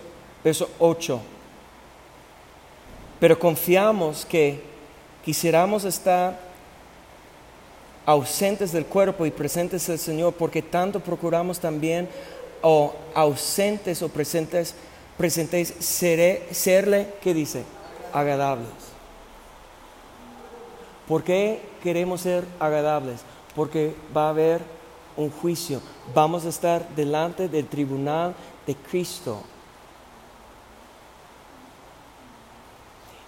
verso 0.43 0.69
8 0.79 1.21
pero 3.21 3.37
confiamos 3.37 4.25
que 4.25 4.63
quisiéramos 5.23 5.83
estar 5.85 6.39
ausentes 8.05 8.71
del 8.71 8.85
cuerpo 8.85 9.25
y 9.25 9.31
presentes 9.31 9.87
del 9.87 9.99
Señor, 9.99 10.33
porque 10.33 10.61
tanto 10.61 10.99
procuramos 10.99 11.59
también, 11.59 12.09
o 12.61 12.93
ausentes 13.13 14.01
o 14.01 14.09
presentes, 14.09 14.75
presentes, 15.17 15.73
serle, 15.79 17.13
¿qué 17.21 17.33
dice? 17.33 17.63
Agradables. 18.13 18.69
¿Por 21.07 21.23
qué 21.23 21.61
queremos 21.83 22.21
ser 22.21 22.45
agradables? 22.59 23.21
Porque 23.55 23.95
va 24.15 24.27
a 24.27 24.29
haber 24.29 24.61
un 25.17 25.29
juicio. 25.29 25.81
Vamos 26.13 26.45
a 26.45 26.49
estar 26.49 26.87
delante 26.95 27.49
del 27.49 27.67
tribunal 27.67 28.33
de 28.65 28.75
Cristo. 28.75 29.41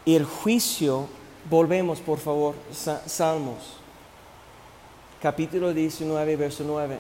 Y 0.06 0.16
el 0.16 0.26
juicio, 0.26 1.08
volvemos 1.50 2.00
por 2.00 2.20
favor, 2.20 2.56
Salmos, 3.06 3.83
capítulo 5.24 5.74
19, 5.74 6.36
verso 6.36 6.66
9. 6.68 7.00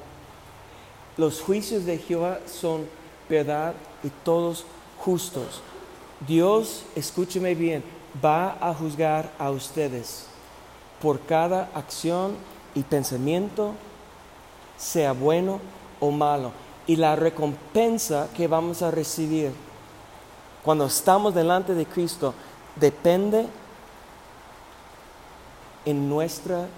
Los 1.17 1.41
juicios 1.41 1.83
de 1.83 1.97
Jehová 1.97 2.39
son 2.45 2.87
verdad 3.27 3.73
y 4.01 4.07
todos 4.23 4.63
justos. 4.97 5.61
Dios, 6.25 6.85
escúcheme 6.95 7.53
bien, 7.53 7.83
va 8.23 8.57
a 8.61 8.73
juzgar 8.73 9.29
a 9.37 9.51
ustedes 9.51 10.27
por 11.01 11.19
cada 11.19 11.69
acción 11.75 12.37
y 12.73 12.83
pensamiento, 12.83 13.73
sea 14.77 15.11
bueno 15.11 15.59
o 15.99 16.09
malo. 16.09 16.53
Y 16.87 16.95
la 16.95 17.17
recompensa 17.17 18.29
que 18.37 18.47
vamos 18.47 18.81
a 18.81 18.89
recibir 18.89 19.51
cuando 20.63 20.85
estamos 20.85 21.35
delante 21.35 21.73
de 21.73 21.85
Cristo 21.85 22.33
depende 22.77 23.47
en 25.83 26.07
nuestra 26.07 26.69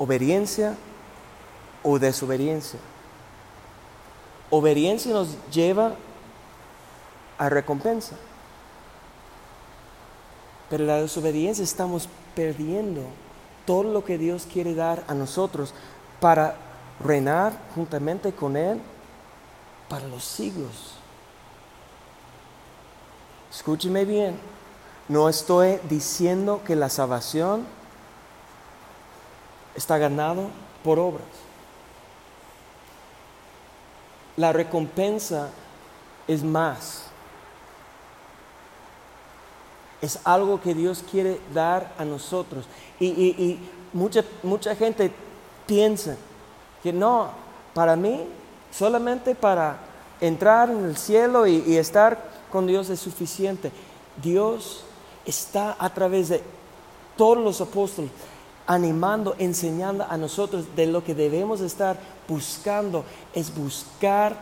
obediencia 0.00 0.74
o 1.82 1.98
desobediencia. 1.98 2.80
Obediencia 4.48 5.12
nos 5.12 5.36
lleva 5.52 5.92
a 7.36 7.50
recompensa. 7.50 8.16
Pero 10.70 10.84
la 10.84 11.02
desobediencia 11.02 11.62
estamos 11.62 12.08
perdiendo 12.34 13.02
todo 13.66 13.82
lo 13.92 14.02
que 14.02 14.16
Dios 14.16 14.48
quiere 14.50 14.74
dar 14.74 15.04
a 15.06 15.12
nosotros 15.12 15.74
para 16.18 16.56
reinar 17.04 17.52
juntamente 17.74 18.32
con 18.32 18.56
Él 18.56 18.80
para 19.90 20.08
los 20.08 20.24
siglos. 20.24 20.94
Escúcheme 23.52 24.06
bien, 24.06 24.38
no 25.08 25.28
estoy 25.28 25.78
diciendo 25.90 26.62
que 26.66 26.74
la 26.74 26.88
salvación 26.88 27.66
está 29.80 29.96
ganado 29.96 30.50
por 30.84 30.98
obras. 30.98 31.26
La 34.36 34.52
recompensa 34.52 35.48
es 36.28 36.44
más. 36.44 37.04
Es 40.02 40.20
algo 40.24 40.60
que 40.60 40.74
Dios 40.74 41.02
quiere 41.10 41.40
dar 41.54 41.94
a 41.98 42.04
nosotros. 42.04 42.66
Y, 43.00 43.58
mucha, 43.94 44.22
mucha 44.42 44.76
gente 44.76 45.10
piensa 45.66 46.16
que 46.82 46.92
no, 46.92 47.30
para 47.72 47.96
mí, 47.96 48.26
solamente 48.70 49.34
para 49.34 49.78
entrar 50.20 50.68
en 50.70 50.84
el 50.84 50.96
cielo 50.98 51.46
y, 51.46 51.76
estar 51.78 52.22
con 52.52 52.66
Dios 52.66 52.90
es 52.90 53.00
suficiente. 53.00 53.72
Dios 54.22 54.84
está 55.24 55.74
a 55.78 55.88
través 55.92 56.28
de 56.28 56.42
todos 57.16 57.38
los 57.38 57.60
apóstoles, 57.62 58.10
animando, 58.66 59.34
enseñando 59.38 60.06
a 60.08 60.16
nosotros 60.16 60.66
de 60.76 60.86
lo 60.86 61.02
que 61.02 61.14
debemos 61.14 61.60
estar 61.60 61.98
buscando, 62.28 63.04
es 63.34 63.54
buscar 63.54 64.36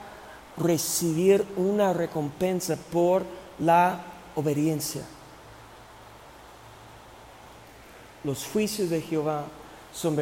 recibir 0.57 1.47
una 1.57 1.93
recompensa 1.93 2.77
por 2.91 3.23
la 3.59 4.03
obediencia. 4.35 5.03
Los 8.25 8.45
juicios 8.47 8.91
de 8.91 9.01
Jehová 9.01 9.45
son 9.93 10.17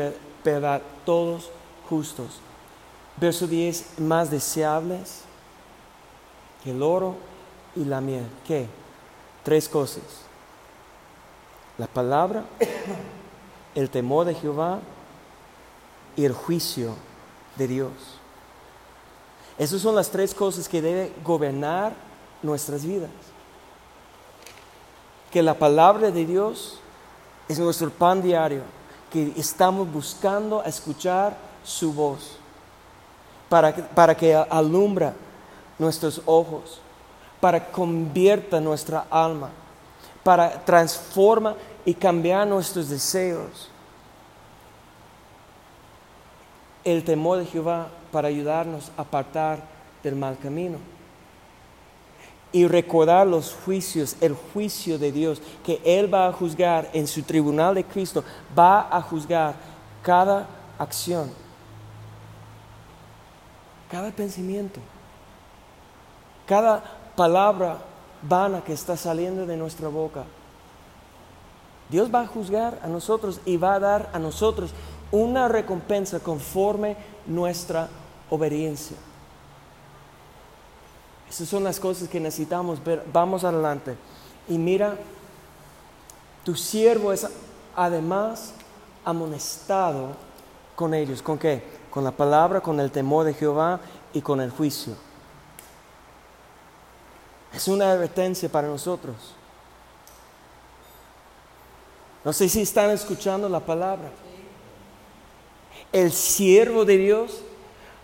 verdad, 0.45 0.83
todos 1.05 1.51
justos. 1.89 2.41
Verso 3.17 3.47
10, 3.47 3.99
más 3.99 4.31
deseables 4.31 5.23
que 6.63 6.71
el 6.71 6.83
oro 6.83 7.17
y 7.75 7.85
la 7.85 8.01
miel. 8.01 8.27
¿Qué? 8.47 8.67
Tres 9.43 9.69
cosas. 9.69 10.03
La 11.79 11.87
palabra, 11.87 12.45
el 13.77 13.91
temor 13.91 14.27
de 14.27 14.35
Jehová 14.35 14.81
y 16.17 16.25
el 16.25 16.33
juicio 16.33 16.95
de 17.57 17.69
Dios. 17.69 17.93
Esas 19.59 19.81
son 19.81 19.95
las 19.95 20.11
tres 20.11 20.35
cosas 20.35 20.69
que 20.69 20.83
deben 20.83 21.13
gobernar 21.23 21.93
nuestras 22.43 22.85
vidas. 22.85 23.11
Que 25.31 25.43
la 25.43 25.55
palabra 25.55 26.11
de 26.11 26.25
Dios 26.25 26.79
es 27.49 27.59
nuestro 27.59 27.91
pan 27.91 28.23
diario, 28.23 28.63
que 29.13 29.33
estamos 29.37 29.91
buscando 29.93 30.65
escuchar 30.65 31.37
su 31.63 31.93
voz 31.93 32.39
para, 33.49 33.75
para 33.75 34.17
que 34.17 34.35
alumbra 34.35 35.15
nuestros 35.79 36.23
ojos, 36.25 36.81
para 37.41 37.65
que 37.65 37.73
convierta 37.73 38.59
nuestra 38.59 39.07
alma, 39.11 39.51
para 40.25 40.65
transforma 40.65 41.55
y 41.87 41.95
cambiar 41.95 42.47
nuestros 42.47 42.91
deseos. 42.91 43.71
El 46.85 47.03
temor 47.05 47.39
de 47.39 47.47
Jehová 47.47 47.89
para 48.13 48.29
ayudarnos 48.29 48.91
a 48.97 49.03
apartar 49.03 49.61
del 50.03 50.17
mal 50.17 50.37
camino. 50.37 50.79
Y 52.53 52.67
recordar 52.67 53.27
los 53.27 53.55
juicios, 53.65 54.17
el 54.21 54.35
juicio 54.35 54.99
de 54.99 55.13
Dios, 55.13 55.41
que 55.65 55.81
Él 55.85 56.13
va 56.13 56.27
a 56.27 56.33
juzgar 56.33 56.91
en 56.93 57.07
su 57.07 57.23
tribunal 57.23 57.75
de 57.77 57.85
Cristo, 57.85 58.25
va 58.57 58.89
a 58.91 59.01
juzgar 59.01 59.55
cada 60.03 60.47
acción, 60.79 61.31
cada 63.91 64.11
pensamiento, 64.11 64.81
cada 66.47 66.83
palabra 67.15 67.79
vana 68.23 68.63
que 68.63 68.73
está 68.73 68.97
saliendo 68.97 69.47
de 69.47 69.57
nuestra 69.57 69.89
boca. 69.89 70.25
Dios 71.89 72.13
va 72.13 72.23
a 72.23 72.27
juzgar 72.27 72.81
a 72.83 72.89
nosotros 72.89 73.41
y 73.45 73.57
va 73.57 73.75
a 73.75 73.81
dar 73.81 74.11
a 74.13 74.19
nosotros 74.19 74.71
una 75.11 75.49
recompensa 75.49 76.21
conforme 76.21 76.97
nuestra 77.27 77.89
obediencia. 78.31 78.97
Esas 81.29 81.49
son 81.49 81.65
las 81.65 81.81
cosas 81.81 82.09
que 82.09 82.21
necesitamos 82.21 82.83
ver. 82.83 83.05
Vamos 83.13 83.45
adelante. 83.45 83.97
Y 84.49 84.59
mira, 84.59 84.97
tu 86.45 86.55
siervo 86.55 87.13
es 87.13 87.27
además 87.75 88.53
amonestado 89.05 90.11
con 90.75 90.95
ellos. 90.95 91.23
¿Con 91.23 91.39
qué? 91.39 91.63
Con 91.91 92.05
la 92.05 92.13
palabra, 92.13 92.61
con 92.61 92.79
el 92.81 92.91
temor 92.91 93.25
de 93.25 93.35
Jehová 93.35 93.81
y 94.13 94.21
con 94.21 94.41
el 94.41 94.51
juicio. 94.51 94.95
Es 97.53 97.69
una 97.69 97.93
advertencia 97.93 98.49
para 98.49 98.69
nosotros. 98.69 99.36
No 102.27 102.33
sé 102.33 102.49
si 102.49 102.63
están 102.63 102.91
escuchando 102.91 103.49
la 103.49 103.61
palabra. 103.61 104.11
El 105.93 106.11
siervo 106.11 106.85
de 106.85 106.97
Dios, 106.97 107.41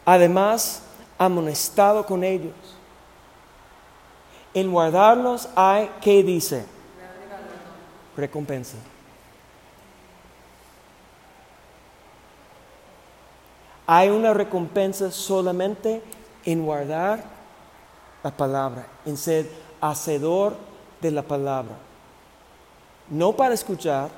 además, 0.04 0.82
amonestado 1.18 2.06
con 2.06 2.22
ellos. 2.22 2.54
En 4.54 4.70
guardarlos 4.70 5.48
hay, 5.56 5.90
¿qué 6.00 6.22
dice? 6.22 6.64
Recompensa. 8.16 8.76
Hay 13.88 14.08
una 14.08 14.32
recompensa 14.32 15.10
solamente 15.10 16.00
en 16.44 16.64
guardar 16.64 17.24
la 18.22 18.30
palabra, 18.30 18.86
en 19.04 19.16
ser 19.16 19.50
hacedor 19.80 20.54
de 21.00 21.10
la 21.10 21.22
palabra. 21.22 21.74
No 23.12 23.32
para 23.36 23.52
escuchar, 23.52 24.10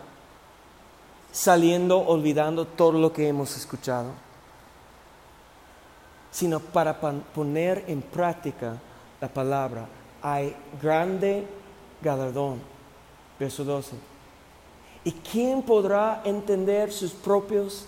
saliendo 1.33 1.99
olvidando 1.99 2.65
todo 2.65 2.93
lo 2.93 3.13
que 3.13 3.27
hemos 3.27 3.57
escuchado, 3.57 4.13
sino 6.31 6.61
para 6.61 6.97
poner 7.01 7.85
en 7.89 8.01
práctica 8.03 8.77
la 9.21 9.27
palabra. 9.27 9.89
Hay 10.23 10.55
grande 10.81 11.45
galardón. 12.01 12.61
Verso 13.37 13.65
12. 13.65 13.97
¿Y 15.03 15.11
quién 15.11 15.63
podrá 15.63 16.23
entender 16.25 16.93
sus 16.93 17.11
propios 17.11 17.87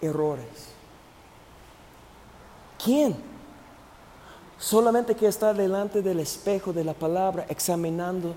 errores? 0.00 0.68
¿Quién? 2.82 3.14
Solamente 4.58 5.14
que 5.14 5.26
está 5.26 5.52
delante 5.52 6.00
del 6.00 6.20
espejo 6.20 6.72
de 6.72 6.82
la 6.82 6.94
palabra 6.94 7.44
examinando 7.50 8.34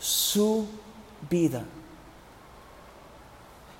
su 0.00 0.66
vida. 1.28 1.64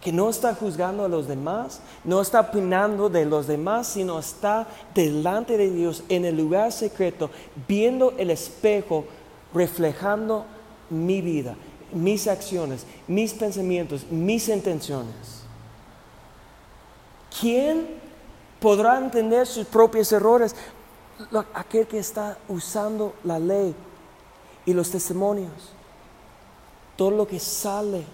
Que 0.00 0.12
no 0.12 0.30
está 0.30 0.54
juzgando 0.54 1.04
a 1.04 1.08
los 1.08 1.28
demás, 1.28 1.80
no 2.04 2.20
está 2.20 2.40
opinando 2.40 3.10
de 3.10 3.26
los 3.26 3.46
demás, 3.46 3.86
sino 3.86 4.18
está 4.18 4.66
delante 4.94 5.58
de 5.58 5.70
Dios 5.70 6.02
en 6.08 6.24
el 6.24 6.36
lugar 6.36 6.72
secreto, 6.72 7.30
viendo 7.68 8.14
el 8.16 8.30
espejo, 8.30 9.04
reflejando 9.52 10.46
mi 10.88 11.20
vida, 11.20 11.54
mis 11.92 12.26
acciones, 12.28 12.86
mis 13.06 13.34
pensamientos, 13.34 14.06
mis 14.10 14.48
intenciones. 14.48 15.42
¿Quién 17.38 17.86
podrá 18.58 18.98
entender 18.98 19.46
sus 19.46 19.66
propios 19.66 20.10
errores? 20.12 20.56
Aquel 21.52 21.86
que 21.86 21.98
está 21.98 22.38
usando 22.48 23.14
la 23.22 23.38
ley 23.38 23.74
y 24.64 24.72
los 24.72 24.90
testimonios 24.90 25.74
todo 27.00 27.12
lo 27.12 27.26
que 27.26 27.40
sale 27.40 28.04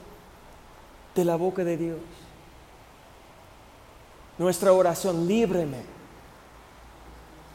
de 1.12 1.24
la 1.24 1.34
boca 1.34 1.64
de 1.64 1.76
Dios. 1.76 1.99
Nuestra 4.39 4.72
oración, 4.72 5.26
líbreme 5.26 5.78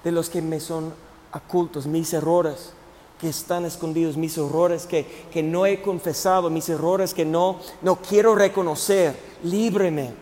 de 0.03 0.11
los 0.11 0.29
que 0.29 0.41
me 0.41 0.59
son 0.59 0.93
ocultos, 1.33 1.87
mis 1.87 2.11
errores 2.11 2.73
que 3.17 3.29
están 3.29 3.63
escondidos, 3.63 4.17
mis 4.17 4.37
errores 4.37 4.85
que, 4.85 5.05
que 5.31 5.41
no 5.41 5.65
he 5.65 5.81
confesado, 5.81 6.49
mis 6.49 6.67
errores 6.67 7.13
que 7.13 7.23
no, 7.23 7.61
no 7.81 7.95
quiero 7.95 8.35
reconocer. 8.35 9.17
Líbreme. 9.41 10.13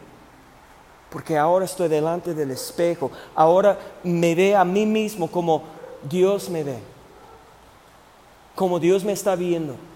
Porque 1.09 1.39
ahora 1.39 1.65
estoy 1.65 1.87
delante 1.87 2.35
del 2.35 2.51
espejo. 2.51 3.09
Ahora 3.33 3.79
me 4.03 4.35
ve 4.35 4.55
a 4.55 4.63
mí 4.63 4.85
mismo 4.85 5.27
como 5.27 5.63
Dios 6.07 6.51
me 6.51 6.63
ve. 6.63 6.77
Como 8.53 8.79
Dios 8.79 9.03
me 9.03 9.13
está 9.13 9.35
viendo 9.35 9.88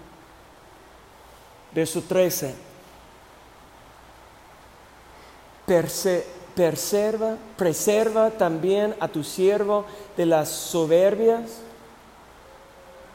verso 1.74 2.02
13. 2.02 2.54
preserva, 6.54 7.36
preserva 7.56 8.30
también 8.30 8.94
a 9.00 9.08
tu 9.08 9.24
siervo 9.24 9.84
de 10.16 10.26
las 10.26 10.48
soberbias, 10.50 11.60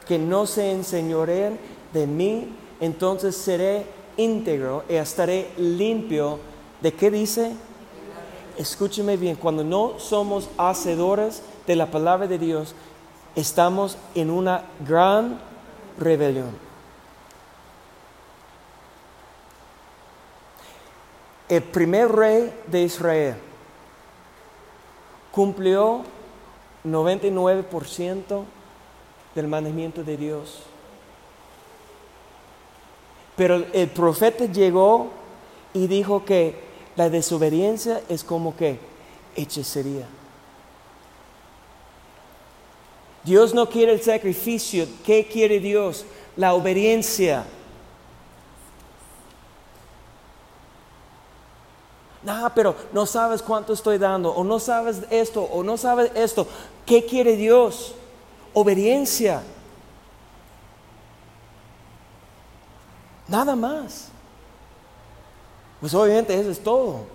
que 0.06 0.18
no 0.18 0.46
se 0.46 0.72
enseñoreen 0.72 1.58
de 1.92 2.06
mí, 2.06 2.48
entonces 2.80 3.36
seré 3.36 3.86
íntegro 4.16 4.84
y 4.88 4.94
estaré 4.94 5.50
limpio. 5.56 6.38
¿De 6.80 6.92
qué 6.92 7.10
dice? 7.10 7.52
Escúcheme 8.58 9.16
bien, 9.16 9.36
cuando 9.36 9.64
no 9.64 9.98
somos 9.98 10.50
hacedores 10.58 11.42
de 11.66 11.76
la 11.76 11.86
palabra 11.86 12.26
de 12.26 12.38
Dios, 12.38 12.74
estamos 13.36 13.96
en 14.14 14.30
una 14.30 14.64
gran 14.86 15.38
rebelión. 15.98 16.69
El 21.50 21.62
primer 21.64 22.10
rey 22.12 22.54
de 22.68 22.82
Israel 22.84 23.34
cumplió 25.32 26.02
99% 26.84 28.44
del 29.34 29.48
mandamiento 29.48 30.04
de 30.04 30.16
Dios. 30.16 30.60
Pero 33.36 33.64
el 33.72 33.88
profeta 33.88 34.44
llegó 34.44 35.10
y 35.74 35.88
dijo 35.88 36.24
que 36.24 36.54
la 36.94 37.10
desobediencia 37.10 38.00
es 38.08 38.22
como 38.22 38.56
que 38.56 38.78
hechicería. 39.34 40.06
Dios 43.24 43.54
no 43.54 43.68
quiere 43.68 43.92
el 43.92 44.02
sacrificio. 44.02 44.86
¿Qué 45.04 45.26
quiere 45.26 45.58
Dios? 45.58 46.06
La 46.36 46.54
obediencia. 46.54 47.44
Nah, 52.22 52.50
pero 52.50 52.74
no 52.92 53.06
sabes 53.06 53.42
cuánto 53.42 53.72
estoy 53.72 53.96
dando, 53.96 54.30
o 54.30 54.44
no 54.44 54.58
sabes 54.58 55.02
esto, 55.10 55.42
o 55.42 55.62
no 55.62 55.76
sabes 55.76 56.12
esto. 56.14 56.46
¿Qué 56.84 57.06
quiere 57.06 57.36
Dios? 57.36 57.94
Obediencia. 58.52 59.42
Nada 63.26 63.56
más. 63.56 64.08
Pues 65.80 65.94
obviamente 65.94 66.38
eso 66.38 66.50
es 66.50 66.62
todo. 66.62 67.06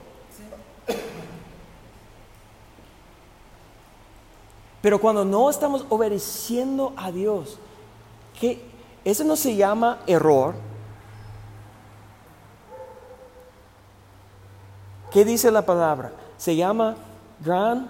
Pero 4.81 4.99
cuando 4.99 5.25
no 5.25 5.49
estamos 5.49 5.85
obedeciendo 5.89 6.93
a 6.95 7.11
Dios, 7.11 7.57
que 8.39 8.61
eso 9.03 9.23
no 9.23 9.35
se 9.35 9.55
llama 9.55 9.99
error. 10.07 10.55
¿Qué 15.15 15.23
dice 15.23 15.49
la 15.49 15.65
palabra? 15.65 16.11
Se 16.35 16.57
llama 16.57 16.97
gran 17.39 17.89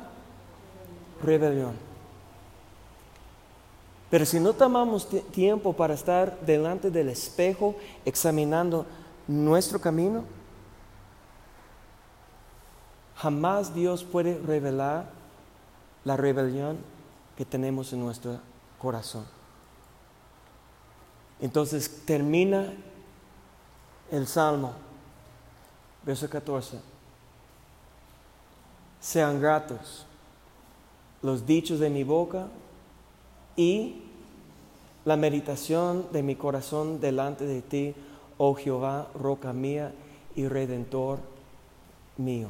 rebelión. 1.24 1.74
Pero 4.12 4.28
si 4.28 4.40
no 4.40 4.54
tomamos 4.54 5.10
tiempo 5.32 5.74
para 5.74 5.96
estar 5.96 6.40
delante 6.42 6.92
del 6.92 7.10
espejo 7.10 7.74
examinando 8.06 8.86
nuestro 9.28 9.82
camino, 9.82 10.24
jamás 13.16 13.74
Dios 13.74 14.04
puede 14.04 14.38
revelar 14.38 15.10
la 16.04 16.18
rebelión 16.18 16.78
que 17.36 17.44
tenemos 17.44 17.92
en 17.92 18.02
nuestro 18.02 18.38
corazón. 18.78 19.26
Entonces 21.42 22.06
termina 22.06 22.72
el 24.12 24.28
Salmo, 24.28 24.74
verso 26.06 26.30
14. 26.30 26.94
Sean 29.06 29.40
gratos 29.40 30.04
los 31.22 31.46
dichos 31.46 31.80
de 31.80 31.92
mi 31.92 32.04
boca 32.04 32.48
y 33.56 34.02
la 35.06 35.16
meditación 35.16 36.08
de 36.12 36.24
mi 36.24 36.36
corazón 36.36 37.00
delante 37.00 37.46
de 37.46 37.62
ti, 37.62 37.94
oh 38.40 38.56
Jehová, 38.56 39.08
roca 39.14 39.54
mía 39.54 39.94
y 40.36 40.48
redentor 40.48 41.20
mío. 42.18 42.50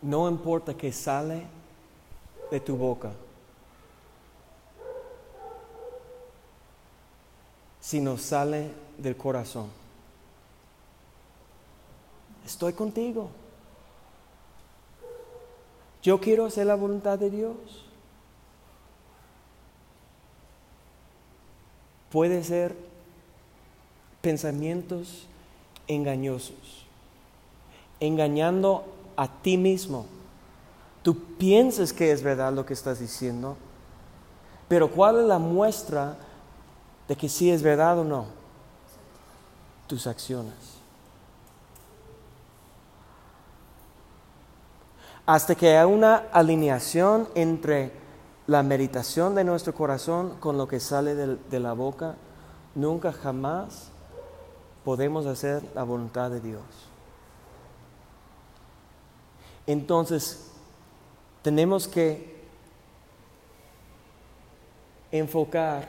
No 0.00 0.30
importa 0.30 0.72
que 0.74 0.92
sale 0.92 1.42
de 2.50 2.58
tu 2.58 2.74
boca, 2.78 3.12
sino 7.82 8.16
sale 8.16 8.70
del 9.02 9.16
corazón. 9.16 9.66
Estoy 12.44 12.72
contigo. 12.72 13.28
Yo 16.02 16.20
quiero 16.20 16.46
hacer 16.46 16.66
la 16.66 16.74
voluntad 16.74 17.18
de 17.18 17.30
Dios. 17.30 17.54
Puede 22.10 22.42
ser 22.44 22.76
pensamientos 24.20 25.26
engañosos, 25.86 26.86
engañando 28.00 28.84
a 29.16 29.28
ti 29.28 29.56
mismo. 29.56 30.06
Tú 31.02 31.16
piensas 31.38 31.92
que 31.92 32.12
es 32.12 32.22
verdad 32.22 32.52
lo 32.52 32.66
que 32.66 32.74
estás 32.74 33.00
diciendo, 33.00 33.56
pero 34.68 34.90
¿cuál 34.90 35.20
es 35.20 35.26
la 35.26 35.38
muestra 35.38 36.16
de 37.08 37.16
que 37.16 37.28
sí 37.28 37.50
es 37.50 37.62
verdad 37.62 37.98
o 37.98 38.04
no? 38.04 38.41
Acciones. 39.92 40.54
Hasta 45.26 45.54
que 45.54 45.68
haya 45.68 45.86
una 45.86 46.16
alineación 46.32 47.28
entre 47.34 47.92
la 48.46 48.62
meditación 48.62 49.34
de 49.34 49.44
nuestro 49.44 49.74
corazón 49.74 50.36
con 50.40 50.56
lo 50.56 50.66
que 50.66 50.80
sale 50.80 51.14
de 51.14 51.60
la 51.60 51.74
boca, 51.74 52.16
nunca 52.74 53.12
jamás 53.12 53.90
podemos 54.82 55.26
hacer 55.26 55.62
la 55.74 55.82
voluntad 55.84 56.30
de 56.30 56.40
Dios. 56.40 56.62
Entonces, 59.66 60.48
tenemos 61.42 61.86
que 61.86 62.42
enfocar 65.12 65.86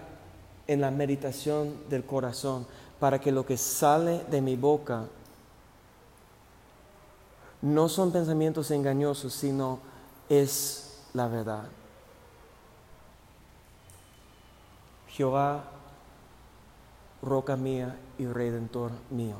en 0.67 0.81
la 0.81 0.91
meditación 0.91 1.89
del 1.89 2.05
corazón 2.05 2.67
para 3.03 3.19
que 3.19 3.33
lo 3.33 3.45
que 3.45 3.57
sale 3.57 4.23
de 4.31 4.39
mi 4.39 4.55
boca 4.55 5.03
no 7.61 7.89
son 7.89 8.13
pensamientos 8.13 8.71
engañosos, 8.71 9.33
sino 9.33 9.79
es 10.29 11.01
la 11.11 11.27
verdad. 11.27 11.65
Jehová, 15.09 15.65
roca 17.21 17.57
mía 17.57 17.93
y 18.17 18.25
redentor 18.25 18.91
mío. 19.09 19.35